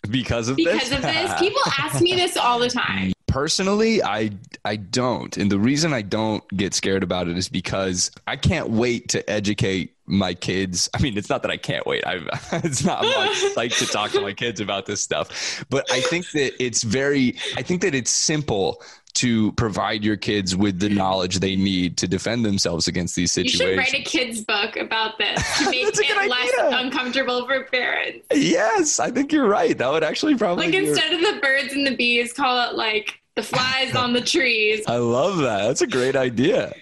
Because 0.10 0.50
of 0.50 0.58
because 0.58 0.90
this? 0.90 0.98
of 0.98 1.02
this, 1.02 1.40
people 1.40 1.62
ask 1.80 2.02
me 2.02 2.14
this 2.14 2.38
all 2.38 2.60
the 2.60 2.70
time. 2.70 3.14
Personally, 3.28 4.02
I 4.02 4.32
I 4.64 4.78
don't, 4.78 5.36
and 5.38 5.52
the 5.52 5.60
reason 5.60 5.94
I 5.94 6.02
don't 6.02 6.48
get 6.56 6.74
scared 6.74 7.04
about 7.04 7.28
it 7.28 7.38
is 7.38 7.50
because 7.50 8.12
I 8.28 8.36
can't 8.38 8.70
wait 8.70 9.10
to 9.10 9.30
educate 9.30 9.96
my 10.06 10.34
kids. 10.34 10.90
I 10.94 11.02
mean, 11.02 11.18
it's 11.18 11.30
not 11.30 11.42
that 11.42 11.52
I 11.52 11.58
can't 11.58 11.86
wait. 11.86 12.06
I 12.06 12.20
it's 12.64 12.86
not 12.86 13.04
much 13.04 13.44
like 13.58 13.76
to 13.78 13.88
talk 13.88 14.12
to 14.12 14.22
my 14.22 14.32
kids 14.32 14.62
about 14.62 14.86
this 14.86 15.02
stuff, 15.02 15.66
but 15.70 15.92
I 15.92 16.02
think 16.02 16.32
that 16.32 16.64
it's 16.64 16.84
very. 16.84 17.36
I 17.58 17.62
think 17.62 17.82
that 17.82 17.96
it's 17.96 18.12
simple 18.12 18.82
to 19.16 19.52
provide 19.54 20.04
your 20.04 20.18
kids 20.18 20.56
with 20.56 20.80
the 20.80 20.90
knowledge 20.90 21.40
they 21.40 21.56
need 21.56 21.98
to 21.98 22.08
defend 22.08 22.46
themselves 22.46 22.88
against 22.88 23.16
these 23.16 23.32
situations. 23.32 23.62
You 23.62 23.68
should 23.68 23.78
write 23.78 23.94
a 23.94 24.04
kids 24.04 24.42
book 24.42 24.78
about 24.78 25.18
this 25.18 25.58
to 25.60 25.66
make 25.70 25.88
it 25.88 26.30
less 26.30 26.52
uncomfortable 26.74 27.48
for 27.48 27.64
parents. 27.66 28.26
Yes, 28.34 29.00
I 29.00 29.12
think 29.12 29.32
you're 29.32 29.48
right. 29.48 29.78
That 29.78 29.92
would 29.92 30.04
actually 30.04 30.36
probably 30.36 30.68
like 30.68 30.76
instead 30.76 31.14
of 31.14 31.22
the 31.22 31.40
birds 31.42 31.74
and 31.74 31.88
the 31.88 31.96
bees, 31.96 32.34
call 32.34 32.70
it 32.70 32.76
like 32.76 33.22
the 33.36 33.44
flies 33.44 33.96
on 33.96 34.14
the 34.14 34.22
trees. 34.22 34.84
I 34.88 34.98
love 34.98 35.38
that. 35.38 35.68
That's 35.68 35.82
a 35.82 35.88
great 35.88 36.16
idea. 36.16 36.74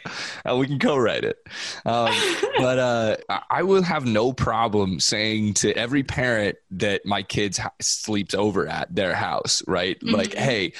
Uh, 0.47 0.55
we 0.55 0.67
can 0.67 0.79
co-write 0.79 1.23
it. 1.23 1.37
Um, 1.85 2.13
but 2.57 2.79
uh, 2.79 3.17
I 3.49 3.63
will 3.63 3.81
have 3.81 4.05
no 4.05 4.33
problem 4.33 4.99
saying 4.99 5.55
to 5.55 5.73
every 5.73 6.03
parent 6.03 6.57
that 6.71 7.05
my 7.05 7.23
kids 7.23 7.57
ha- 7.57 7.71
sleeps 7.81 8.35
over 8.35 8.67
at 8.67 8.93
their 8.93 9.15
house, 9.15 9.63
right? 9.67 9.99
Mm-hmm. 9.99 10.15
Like, 10.15 10.33
hey, 10.35 10.73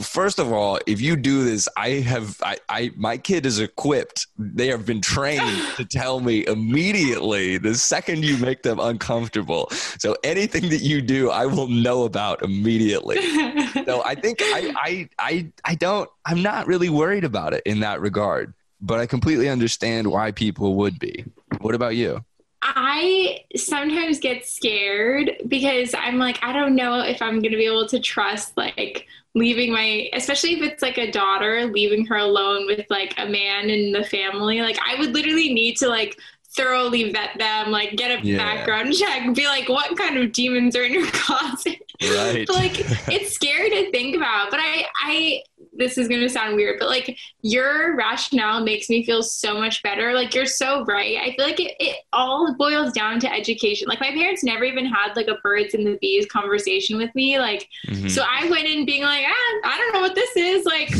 first 0.00 0.38
of 0.38 0.52
all, 0.52 0.78
if 0.86 1.00
you 1.00 1.16
do 1.16 1.44
this, 1.44 1.68
I 1.76 1.90
have 2.00 2.40
I, 2.42 2.58
I 2.68 2.90
my 2.96 3.16
kid 3.16 3.46
is 3.46 3.60
equipped. 3.60 4.26
They 4.38 4.68
have 4.68 4.86
been 4.86 5.00
trained 5.00 5.62
to 5.76 5.84
tell 5.84 6.20
me 6.20 6.46
immediately 6.46 7.58
the 7.58 7.74
second 7.74 8.24
you 8.24 8.36
make 8.38 8.62
them 8.62 8.80
uncomfortable. 8.80 9.68
So 9.98 10.16
anything 10.24 10.68
that 10.70 10.82
you 10.82 11.00
do, 11.02 11.30
I 11.30 11.46
will 11.46 11.68
know 11.68 12.04
about 12.04 12.42
immediately. 12.42 13.20
so 13.84 14.02
I 14.04 14.14
think 14.14 14.38
I 14.42 14.74
I 14.76 15.08
I 15.18 15.52
I 15.64 15.74
don't 15.74 16.08
I'm 16.24 16.42
not 16.42 16.66
really 16.66 16.88
worried 16.88 17.24
about 17.24 17.52
it 17.54 17.62
in 17.66 17.80
that 17.80 18.00
regard. 18.00 18.54
But 18.82 18.98
I 18.98 19.04
completely 19.04 19.50
understand 19.50 20.06
why 20.06 20.32
people 20.32 20.76
would 20.76 20.98
be. 20.98 21.26
What 21.60 21.74
about 21.74 21.96
you? 21.96 22.24
I 22.62 23.44
sometimes 23.56 24.18
get 24.18 24.46
scared 24.46 25.32
because 25.48 25.94
I'm 25.96 26.18
like, 26.18 26.38
I 26.42 26.52
don't 26.52 26.74
know 26.74 27.00
if 27.00 27.22
I'm 27.22 27.40
going 27.40 27.52
to 27.52 27.56
be 27.56 27.66
able 27.66 27.88
to 27.88 28.00
trust 28.00 28.56
like 28.56 29.06
leaving 29.34 29.72
my 29.72 30.10
especially 30.12 30.54
if 30.54 30.62
it's 30.62 30.82
like 30.82 30.98
a 30.98 31.10
daughter 31.10 31.64
leaving 31.66 32.04
her 32.04 32.16
alone 32.16 32.66
with 32.66 32.84
like 32.90 33.14
a 33.16 33.26
man 33.26 33.70
in 33.70 33.92
the 33.92 34.04
family. 34.04 34.60
Like 34.60 34.78
i 34.86 34.98
would 34.98 35.14
literally 35.14 35.54
need 35.54 35.76
to 35.78 35.88
like 35.88 36.18
thoroughly 36.56 37.12
vet 37.12 37.38
them 37.38 37.70
like 37.70 37.94
get 37.94 38.20
a 38.20 38.26
yeah. 38.26 38.36
background 38.36 38.92
check 38.98 39.32
be 39.36 39.46
like 39.46 39.68
what 39.68 39.96
kind 39.96 40.18
of 40.18 40.32
demons 40.32 40.74
are 40.74 40.82
in 40.82 40.92
your 40.92 41.06
closet? 41.12 41.78
Right. 42.02 42.48
Like 42.48 42.74
it's 43.08 43.32
scary 43.32 43.70
to 43.70 43.90
think 43.90 44.16
about 44.16 44.50
but 44.50 44.58
i 44.60 44.84
i 45.00 45.42
this 45.80 45.98
is 45.98 46.06
going 46.06 46.20
to 46.20 46.28
sound 46.28 46.54
weird, 46.54 46.78
but 46.78 46.88
like 46.88 47.18
your 47.42 47.96
rationale 47.96 48.62
makes 48.62 48.88
me 48.88 49.04
feel 49.04 49.22
so 49.22 49.54
much 49.54 49.82
better. 49.82 50.12
Like 50.12 50.34
you're 50.34 50.46
so 50.46 50.84
right. 50.84 51.16
I 51.16 51.34
feel 51.34 51.46
like 51.46 51.58
it, 51.58 51.74
it 51.80 51.96
all 52.12 52.54
boils 52.54 52.92
down 52.92 53.18
to 53.20 53.32
education. 53.32 53.88
Like 53.88 53.98
my 53.98 54.10
parents 54.10 54.44
never 54.44 54.62
even 54.62 54.84
had 54.84 55.16
like 55.16 55.26
a 55.26 55.36
birds 55.42 55.74
and 55.74 55.86
the 55.86 55.98
bees 56.00 56.26
conversation 56.26 56.98
with 56.98 57.12
me. 57.14 57.38
Like, 57.40 57.68
mm-hmm. 57.88 58.08
so 58.08 58.22
I 58.28 58.48
went 58.48 58.66
in 58.66 58.84
being 58.84 59.02
like, 59.02 59.24
ah, 59.26 59.60
I 59.64 59.76
don't 59.78 59.94
know 59.94 60.00
what 60.00 60.14
this 60.14 60.36
is. 60.36 60.66
Like, 60.66 60.92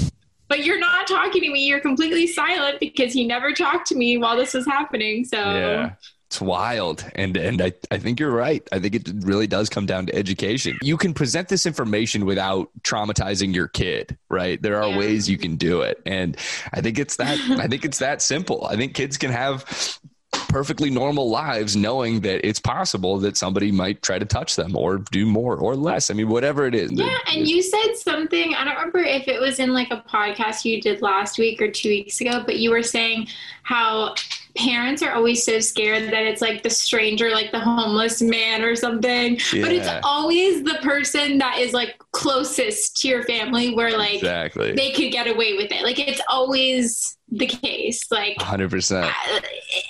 but 0.49 0.65
you're 0.65 0.81
not 0.81 1.07
talking 1.07 1.43
to 1.43 1.51
me. 1.51 1.67
You're 1.67 1.81
completely 1.81 2.27
silent 2.27 2.81
because 2.81 3.13
he 3.13 3.27
never 3.27 3.53
talked 3.53 3.87
to 3.89 3.95
me 3.95 4.17
while 4.17 4.37
this 4.37 4.55
was 4.55 4.67
happening. 4.67 5.25
So 5.25 5.37
yeah. 5.37 5.91
It's 6.31 6.41
wild. 6.41 7.05
And 7.17 7.37
and 7.37 7.61
I, 7.61 7.73
I 7.91 7.99
think 7.99 8.21
you're 8.21 8.31
right. 8.31 8.63
I 8.71 8.79
think 8.79 8.95
it 8.95 9.11
really 9.23 9.49
does 9.49 9.69
come 9.69 9.85
down 9.85 10.07
to 10.07 10.15
education. 10.15 10.79
You 10.81 10.97
can 10.97 11.13
present 11.13 11.49
this 11.49 11.67
information 11.67 12.25
without 12.25 12.71
traumatizing 12.83 13.53
your 13.53 13.67
kid, 13.67 14.17
right? 14.29 14.63
There 14.63 14.81
are 14.81 14.91
yeah. 14.91 14.97
ways 14.97 15.29
you 15.29 15.39
can 15.39 15.57
do 15.57 15.81
it. 15.81 16.01
And 16.07 16.37
I 16.73 16.83
think 16.83 17.01
it's 17.01 17.17
that 17.17 17.37
I 17.59 17.67
think 17.67 17.85
it's 17.85 17.99
that 17.99 18.23
simple. 18.23 18.65
I 18.71 18.77
think 18.77 18.95
kids 18.95 19.19
can 19.19 19.33
have 19.33 19.99
perfectly 20.31 20.89
normal 20.89 21.29
lives 21.31 21.75
knowing 21.75 22.21
that 22.21 22.47
it's 22.47 22.61
possible 22.61 23.19
that 23.19 23.37
somebody 23.37 23.73
might 23.73 24.01
try 24.01 24.17
to 24.17 24.25
touch 24.25 24.55
them 24.55 24.77
or 24.77 24.99
do 24.99 25.27
more 25.27 25.57
or 25.57 25.75
less. 25.75 26.13
I 26.13 26.15
mean, 26.15 26.29
whatever 26.29 26.65
it 26.65 26.77
is. 26.77 26.93
Yeah. 26.93 27.19
And 27.27 27.49
you 27.49 27.61
said 27.61 27.97
something, 27.97 28.55
I 28.55 28.65
don't 28.65 28.77
remember 28.77 29.01
if 29.01 29.27
it 29.27 29.41
was 29.41 29.59
in 29.59 29.75
like 29.75 29.91
a 29.91 30.05
podcast 30.09 30.65
you 30.65 30.81
did 30.81 31.03
last 31.03 31.39
week 31.39 31.61
or 31.61 31.69
two 31.69 31.89
weeks 31.89 32.21
ago, 32.21 32.45
but 32.47 32.61
you 32.61 32.71
were 32.71 32.85
saying 32.85 33.27
how 33.65 34.15
parents 34.57 35.03
are 35.03 35.13
always 35.13 35.45
so 35.45 35.61
scared 35.61 36.13
that 36.13 36.25
it's 36.25 36.41
like 36.41 36.63
the 36.63 36.71
stranger, 36.71 37.31
like 37.31 37.53
the 37.53 37.61
homeless 37.61 38.23
man 38.23 38.63
or 38.63 38.77
something. 38.77 39.39
Yeah. 39.53 39.63
But 39.63 39.73
it's 39.73 39.89
always 40.03 40.63
the 40.63 40.79
person 40.83 41.39
that 41.39 41.59
is 41.59 41.73
like 41.73 42.01
closest 42.13 42.97
to 42.99 43.09
your 43.09 43.23
family 43.25 43.75
where 43.75 43.97
like 43.97 44.17
exactly. 44.17 44.73
they 44.73 44.93
could 44.93 45.13
get 45.13 45.27
away 45.27 45.57
with 45.57 45.71
it. 45.73 45.83
Like 45.83 45.99
it's 45.99 46.21
always 46.29 47.17
the 47.31 47.47
case. 47.47 48.11
Like 48.11 48.37
100%. 48.39 49.03
Uh, 49.03 49.11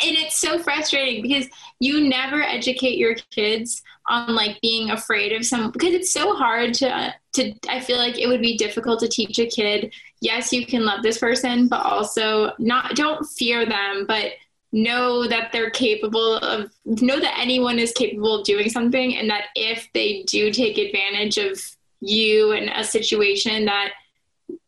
and 0.03 0.17
it's 0.17 0.41
so 0.41 0.59
frustrating 0.59 1.23
because 1.23 1.47
you 1.79 2.09
never 2.09 2.43
educate 2.43 2.99
your 2.99 3.15
kids 3.31 3.83
on 4.09 4.35
like 4.35 4.61
being 4.61 4.91
afraid 4.91 5.33
of 5.33 5.47
some 5.47 5.71
because 5.71 5.95
it's 5.95 6.13
so 6.13 6.35
hard 6.35 6.75
to 6.75 7.15
to 7.33 7.55
I 7.69 7.81
feel 7.81 7.97
like 7.97 8.19
it 8.19 8.27
would 8.27 8.41
be 8.41 8.57
difficult 8.57 8.99
to 9.01 9.09
teach 9.09 9.39
a 9.39 9.47
kid 9.47 9.95
yes 10.21 10.53
you 10.53 10.67
can 10.67 10.85
love 10.85 11.03
this 11.03 11.19
person 11.19 11.69
but 11.69 11.85
also 11.85 12.53
not 12.59 12.97
don't 12.97 13.25
fear 13.25 13.65
them 13.65 14.07
but 14.09 14.33
know 14.73 15.27
that 15.27 15.51
they're 15.53 15.71
capable 15.71 16.37
of 16.37 16.71
know 16.85 17.19
that 17.19 17.37
anyone 17.39 17.79
is 17.79 17.93
capable 17.93 18.39
of 18.39 18.45
doing 18.45 18.69
something 18.69 19.17
and 19.17 19.29
that 19.29 19.47
if 19.57 19.89
they 19.95 20.23
do 20.29 20.53
take 20.53 20.79
advantage 20.79 21.39
of 21.39 21.61
you 22.01 22.53
in 22.53 22.69
a 22.69 22.85
situation 22.85 23.65
that 23.65 23.91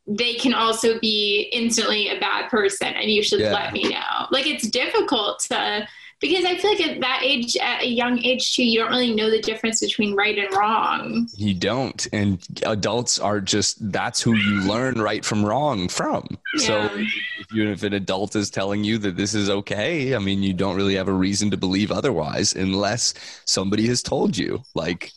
they 0.06 0.34
can 0.34 0.52
also 0.52 0.98
be 0.98 1.48
instantly 1.52 2.08
a 2.08 2.18
bad 2.18 2.50
person 2.50 2.88
and 2.88 3.10
you 3.10 3.22
should 3.22 3.40
yeah. 3.40 3.52
let 3.52 3.72
me 3.72 3.84
know 3.84 4.26
like 4.32 4.46
it's 4.46 4.68
difficult 4.68 5.38
to 5.38 5.86
because 6.22 6.46
I 6.46 6.56
feel 6.56 6.70
like 6.70 6.80
at 6.80 7.00
that 7.00 7.20
age, 7.22 7.56
at 7.58 7.82
a 7.82 7.86
young 7.86 8.18
age 8.20 8.54
too, 8.56 8.64
you 8.64 8.80
don't 8.80 8.90
really 8.90 9.14
know 9.14 9.30
the 9.30 9.42
difference 9.42 9.80
between 9.80 10.14
right 10.14 10.38
and 10.38 10.54
wrong. 10.54 11.28
You 11.36 11.52
don't. 11.52 12.06
And 12.12 12.42
adults 12.64 13.18
are 13.18 13.40
just, 13.40 13.92
that's 13.92 14.22
who 14.22 14.34
you 14.34 14.62
learn 14.62 14.94
right 15.00 15.24
from 15.24 15.44
wrong 15.44 15.88
from. 15.88 16.24
Yeah. 16.54 16.66
So 16.66 16.90
if, 16.94 17.52
you, 17.52 17.68
if 17.68 17.82
an 17.82 17.92
adult 17.92 18.36
is 18.36 18.48
telling 18.48 18.84
you 18.84 18.96
that 18.98 19.16
this 19.16 19.34
is 19.34 19.50
okay, 19.50 20.14
I 20.14 20.18
mean, 20.18 20.42
you 20.42 20.54
don't 20.54 20.76
really 20.76 20.94
have 20.94 21.08
a 21.08 21.12
reason 21.12 21.50
to 21.50 21.56
believe 21.56 21.90
otherwise 21.90 22.54
unless 22.54 23.12
somebody 23.44 23.86
has 23.88 24.02
told 24.02 24.38
you. 24.38 24.62
Like, 24.74 25.12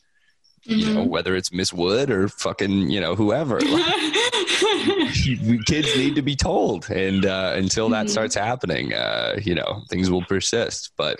Mm-hmm. 0.67 0.79
you 0.79 0.93
know 0.93 1.01
mm-hmm. 1.01 1.09
whether 1.09 1.35
it's 1.35 1.51
miss 1.51 1.71
wood 1.71 2.09
or 2.09 2.27
fucking 2.27 2.89
you 2.89 2.99
know 2.99 3.13
whoever 3.13 3.59
like, 3.61 3.93
kids 5.67 5.95
need 5.95 6.15
to 6.15 6.23
be 6.23 6.35
told 6.35 6.89
and 6.89 7.23
uh, 7.23 7.53
until 7.55 7.87
that 7.89 8.05
mm-hmm. 8.05 8.11
starts 8.11 8.33
happening 8.33 8.91
uh, 8.91 9.37
you 9.43 9.53
know 9.53 9.83
things 9.89 10.09
will 10.09 10.23
persist 10.23 10.91
but 10.97 11.19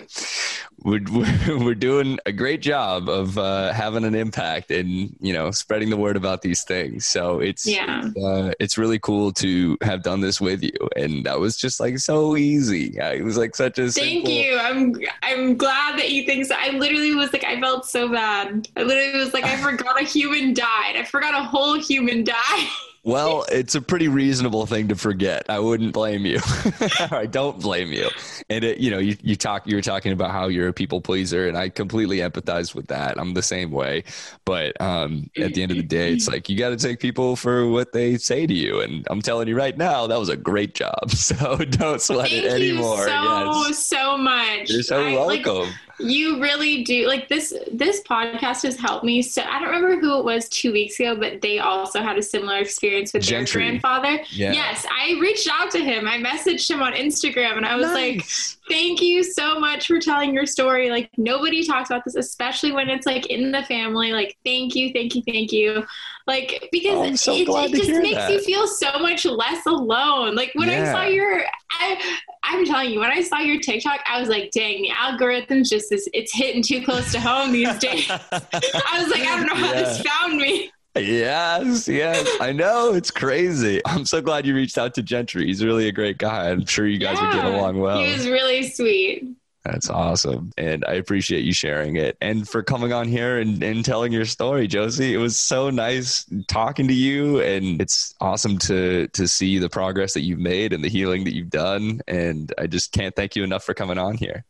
we're, 0.84 1.00
we're 1.48 1.74
doing 1.74 2.18
a 2.26 2.32
great 2.32 2.60
job 2.60 3.08
of 3.08 3.38
uh, 3.38 3.72
having 3.72 4.04
an 4.04 4.14
impact 4.14 4.70
and 4.70 5.14
you 5.20 5.32
know 5.32 5.50
spreading 5.50 5.90
the 5.90 5.96
word 5.96 6.16
about 6.16 6.42
these 6.42 6.62
things. 6.62 7.06
So 7.06 7.40
it's 7.40 7.66
yeah. 7.66 8.10
uh, 8.22 8.52
it's 8.60 8.78
really 8.78 8.98
cool 8.98 9.32
to 9.34 9.76
have 9.82 10.02
done 10.02 10.20
this 10.20 10.40
with 10.40 10.62
you. 10.62 10.76
And 10.96 11.24
that 11.26 11.38
was 11.40 11.56
just 11.56 11.80
like 11.80 11.98
so 11.98 12.36
easy. 12.36 12.96
It 12.96 13.24
was 13.24 13.36
like 13.36 13.56
such 13.56 13.78
a 13.78 13.90
thank 13.90 14.26
simple... 14.26 14.32
you. 14.32 14.58
I'm 14.58 14.94
i'm 15.22 15.56
glad 15.56 15.98
that 15.98 16.10
you 16.10 16.24
think 16.24 16.46
so. 16.46 16.54
I 16.58 16.70
literally 16.70 17.14
was 17.14 17.32
like 17.32 17.44
i 17.44 17.58
felt 17.60 17.86
so 17.86 18.08
bad. 18.08 18.68
I 18.76 18.82
literally 18.82 19.18
was 19.18 19.34
like 19.34 19.44
i 19.44 19.56
forgot 19.56 20.00
a 20.00 20.04
human 20.04 20.54
died. 20.54 20.96
I 20.96 21.04
forgot 21.04 21.34
a 21.34 21.42
whole 21.42 21.78
human 21.78 22.24
died 22.24 22.68
well, 23.06 23.46
it's 23.52 23.74
a 23.74 23.80
pretty 23.80 24.08
reasonable 24.08 24.66
thing 24.66 24.88
to 24.88 24.96
forget. 24.96 25.46
I 25.48 25.60
wouldn't 25.60 25.92
blame 25.92 26.26
you. 26.26 26.40
I 27.10 27.26
don't 27.30 27.60
blame 27.60 27.92
you. 27.92 28.08
And 28.50 28.64
it, 28.64 28.78
you 28.78 28.90
know, 28.90 28.98
you, 28.98 29.16
you 29.22 29.36
talk, 29.36 29.66
you 29.66 29.76
were 29.76 29.82
talking 29.82 30.12
about 30.12 30.32
how 30.32 30.48
you're 30.48 30.68
a 30.68 30.72
people 30.72 31.00
pleaser, 31.00 31.46
and 31.46 31.56
I 31.56 31.68
completely 31.68 32.18
empathize 32.18 32.74
with 32.74 32.88
that. 32.88 33.18
I'm 33.18 33.34
the 33.34 33.42
same 33.42 33.70
way. 33.70 34.02
But 34.44 34.78
um, 34.80 35.30
at 35.36 35.54
the 35.54 35.62
end 35.62 35.70
of 35.70 35.76
the 35.76 35.84
day, 35.84 36.12
it's 36.12 36.28
like 36.28 36.48
you 36.48 36.58
got 36.58 36.70
to 36.70 36.76
take 36.76 36.98
people 36.98 37.36
for 37.36 37.68
what 37.68 37.92
they 37.92 38.18
say 38.18 38.46
to 38.46 38.54
you. 38.54 38.80
And 38.80 39.06
I'm 39.08 39.22
telling 39.22 39.46
you 39.46 39.56
right 39.56 39.76
now, 39.76 40.08
that 40.08 40.18
was 40.18 40.28
a 40.28 40.36
great 40.36 40.74
job. 40.74 41.10
So 41.26 41.56
don't 41.56 42.00
sweat 42.00 42.28
Thank 42.28 42.44
it 42.44 42.52
anymore. 42.52 42.98
so 42.98 43.64
yes. 43.66 43.84
so 43.84 44.16
much. 44.16 44.70
You're 44.70 44.82
so 44.82 45.02
I, 45.02 45.12
welcome. 45.12 45.66
Like, 45.66 45.74
you 45.98 46.40
really 46.40 46.84
do 46.84 47.06
like 47.06 47.28
this 47.28 47.54
this 47.72 48.02
podcast 48.02 48.62
has 48.62 48.78
helped 48.78 49.04
me 49.04 49.22
so 49.22 49.42
i 49.42 49.58
don't 49.58 49.68
remember 49.68 49.98
who 49.98 50.18
it 50.18 50.24
was 50.24 50.48
two 50.48 50.72
weeks 50.72 51.00
ago 51.00 51.16
but 51.16 51.40
they 51.40 51.58
also 51.58 52.00
had 52.00 52.18
a 52.18 52.22
similar 52.22 52.58
experience 52.58 53.12
with 53.12 53.22
Gentry. 53.22 53.62
their 53.62 53.70
grandfather 53.70 54.22
yeah. 54.30 54.52
yes 54.52 54.86
i 54.90 55.18
reached 55.20 55.48
out 55.50 55.70
to 55.70 55.78
him 55.78 56.06
i 56.06 56.18
messaged 56.18 56.68
him 56.68 56.82
on 56.82 56.92
instagram 56.92 57.56
and 57.56 57.64
i 57.64 57.76
was 57.76 57.86
nice. 57.86 58.55
Like 58.66 58.76
thank 58.76 59.00
you 59.00 59.22
so 59.22 59.58
much 59.58 59.86
for 59.86 59.98
telling 59.98 60.34
your 60.34 60.46
story 60.46 60.90
like 60.90 61.10
nobody 61.16 61.66
talks 61.66 61.90
about 61.90 62.04
this 62.04 62.14
especially 62.14 62.72
when 62.72 62.88
it's 62.88 63.06
like 63.06 63.26
in 63.26 63.52
the 63.52 63.62
family 63.64 64.12
like 64.12 64.36
thank 64.44 64.74
you 64.74 64.92
thank 64.92 65.14
you 65.14 65.22
thank 65.26 65.52
you 65.52 65.84
like 66.26 66.68
because 66.72 66.94
oh, 66.94 67.14
so 67.14 67.34
it, 67.34 67.72
it 67.72 67.76
just 67.76 67.90
makes 68.00 68.16
that. 68.16 68.32
you 68.32 68.40
feel 68.40 68.66
so 68.66 68.98
much 68.98 69.24
less 69.24 69.64
alone 69.66 70.34
like 70.34 70.50
when 70.54 70.68
yeah. 70.68 70.82
i 70.82 70.92
saw 70.92 71.04
your 71.04 71.42
I, 71.72 72.20
i'm 72.44 72.64
telling 72.64 72.90
you 72.90 73.00
when 73.00 73.10
i 73.10 73.20
saw 73.20 73.38
your 73.38 73.60
tiktok 73.60 74.00
i 74.08 74.18
was 74.18 74.28
like 74.28 74.50
dang 74.50 74.82
the 74.82 74.90
algorithm's 74.90 75.70
just 75.70 75.92
is 75.92 76.08
it's 76.12 76.32
hitting 76.34 76.62
too 76.62 76.84
close 76.84 77.12
to 77.12 77.20
home 77.20 77.52
these 77.52 77.76
days 77.78 78.08
i 78.10 79.00
was 79.00 79.08
like 79.08 79.22
i 79.22 79.36
don't 79.36 79.46
know 79.46 79.54
how 79.54 79.72
yeah. 79.72 79.82
this 79.82 80.02
found 80.02 80.38
me 80.38 80.70
Yes, 80.96 81.88
yes. 81.88 82.28
I 82.40 82.52
know. 82.52 82.94
It's 82.94 83.10
crazy. 83.10 83.80
I'm 83.84 84.04
so 84.04 84.20
glad 84.20 84.46
you 84.46 84.54
reached 84.54 84.78
out 84.78 84.94
to 84.94 85.02
Gentry. 85.02 85.46
He's 85.46 85.64
really 85.64 85.88
a 85.88 85.92
great 85.92 86.18
guy. 86.18 86.50
I'm 86.50 86.66
sure 86.66 86.86
you 86.86 86.98
guys 86.98 87.18
yeah, 87.18 87.26
would 87.26 87.42
get 87.42 87.44
along 87.44 87.78
well. 87.78 87.98
He 87.98 88.12
was 88.12 88.26
really 88.26 88.68
sweet. 88.68 89.36
That's 89.64 89.90
awesome. 89.90 90.52
And 90.56 90.84
I 90.86 90.92
appreciate 90.94 91.44
you 91.44 91.52
sharing 91.52 91.96
it 91.96 92.16
and 92.20 92.48
for 92.48 92.62
coming 92.62 92.92
on 92.92 93.08
here 93.08 93.40
and, 93.40 93.60
and 93.62 93.84
telling 93.84 94.12
your 94.12 94.24
story, 94.24 94.68
Josie. 94.68 95.12
It 95.12 95.18
was 95.18 95.40
so 95.40 95.70
nice 95.70 96.24
talking 96.46 96.86
to 96.86 96.94
you. 96.94 97.40
And 97.40 97.80
it's 97.80 98.14
awesome 98.20 98.58
to 98.58 99.08
to 99.08 99.26
see 99.26 99.58
the 99.58 99.68
progress 99.68 100.14
that 100.14 100.22
you've 100.22 100.38
made 100.38 100.72
and 100.72 100.84
the 100.84 100.88
healing 100.88 101.24
that 101.24 101.34
you've 101.34 101.50
done. 101.50 102.00
And 102.06 102.52
I 102.58 102.68
just 102.68 102.92
can't 102.92 103.14
thank 103.16 103.34
you 103.34 103.42
enough 103.42 103.64
for 103.64 103.74
coming 103.74 103.98
on 103.98 104.16
here. 104.16 104.44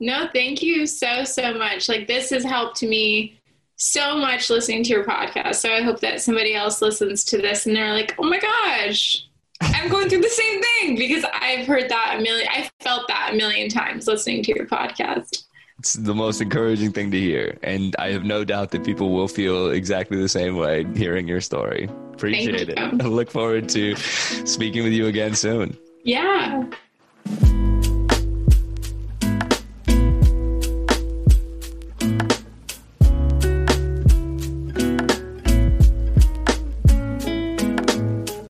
No, 0.00 0.28
thank 0.32 0.60
you 0.62 0.86
so, 0.88 1.22
so 1.22 1.54
much. 1.54 1.88
Like 1.88 2.08
this 2.08 2.30
has 2.30 2.42
helped 2.42 2.82
me 2.82 3.40
so 3.82 4.16
much 4.16 4.48
listening 4.48 4.84
to 4.84 4.90
your 4.90 5.04
podcast. 5.04 5.56
So 5.56 5.72
I 5.72 5.82
hope 5.82 6.00
that 6.00 6.20
somebody 6.20 6.54
else 6.54 6.80
listens 6.80 7.24
to 7.24 7.38
this 7.38 7.66
and 7.66 7.74
they're 7.74 7.92
like, 7.92 8.14
oh 8.18 8.28
my 8.28 8.38
gosh, 8.38 9.26
I'm 9.60 9.90
going 9.90 10.08
through 10.08 10.20
the 10.20 10.28
same 10.28 10.62
thing 10.62 10.96
because 10.96 11.24
I've 11.34 11.66
heard 11.66 11.88
that 11.88 12.16
a 12.18 12.22
million, 12.22 12.48
I 12.50 12.70
felt 12.80 13.08
that 13.08 13.30
a 13.32 13.36
million 13.36 13.68
times 13.68 14.06
listening 14.06 14.44
to 14.44 14.54
your 14.54 14.66
podcast. 14.66 15.44
It's 15.80 15.94
the 15.94 16.14
most 16.14 16.40
encouraging 16.40 16.92
thing 16.92 17.10
to 17.10 17.18
hear. 17.18 17.58
And 17.64 17.96
I 17.98 18.12
have 18.12 18.24
no 18.24 18.44
doubt 18.44 18.70
that 18.70 18.84
people 18.84 19.10
will 19.10 19.26
feel 19.26 19.70
exactly 19.70 20.16
the 20.16 20.28
same 20.28 20.56
way 20.56 20.86
hearing 20.94 21.26
your 21.26 21.40
story. 21.40 21.90
Appreciate 22.12 22.68
it. 22.68 22.78
I 22.78 22.90
look 22.90 23.32
forward 23.32 23.68
to 23.70 23.96
speaking 23.96 24.84
with 24.84 24.92
you 24.92 25.06
again 25.06 25.34
soon. 25.34 25.76
Yeah. 26.04 26.70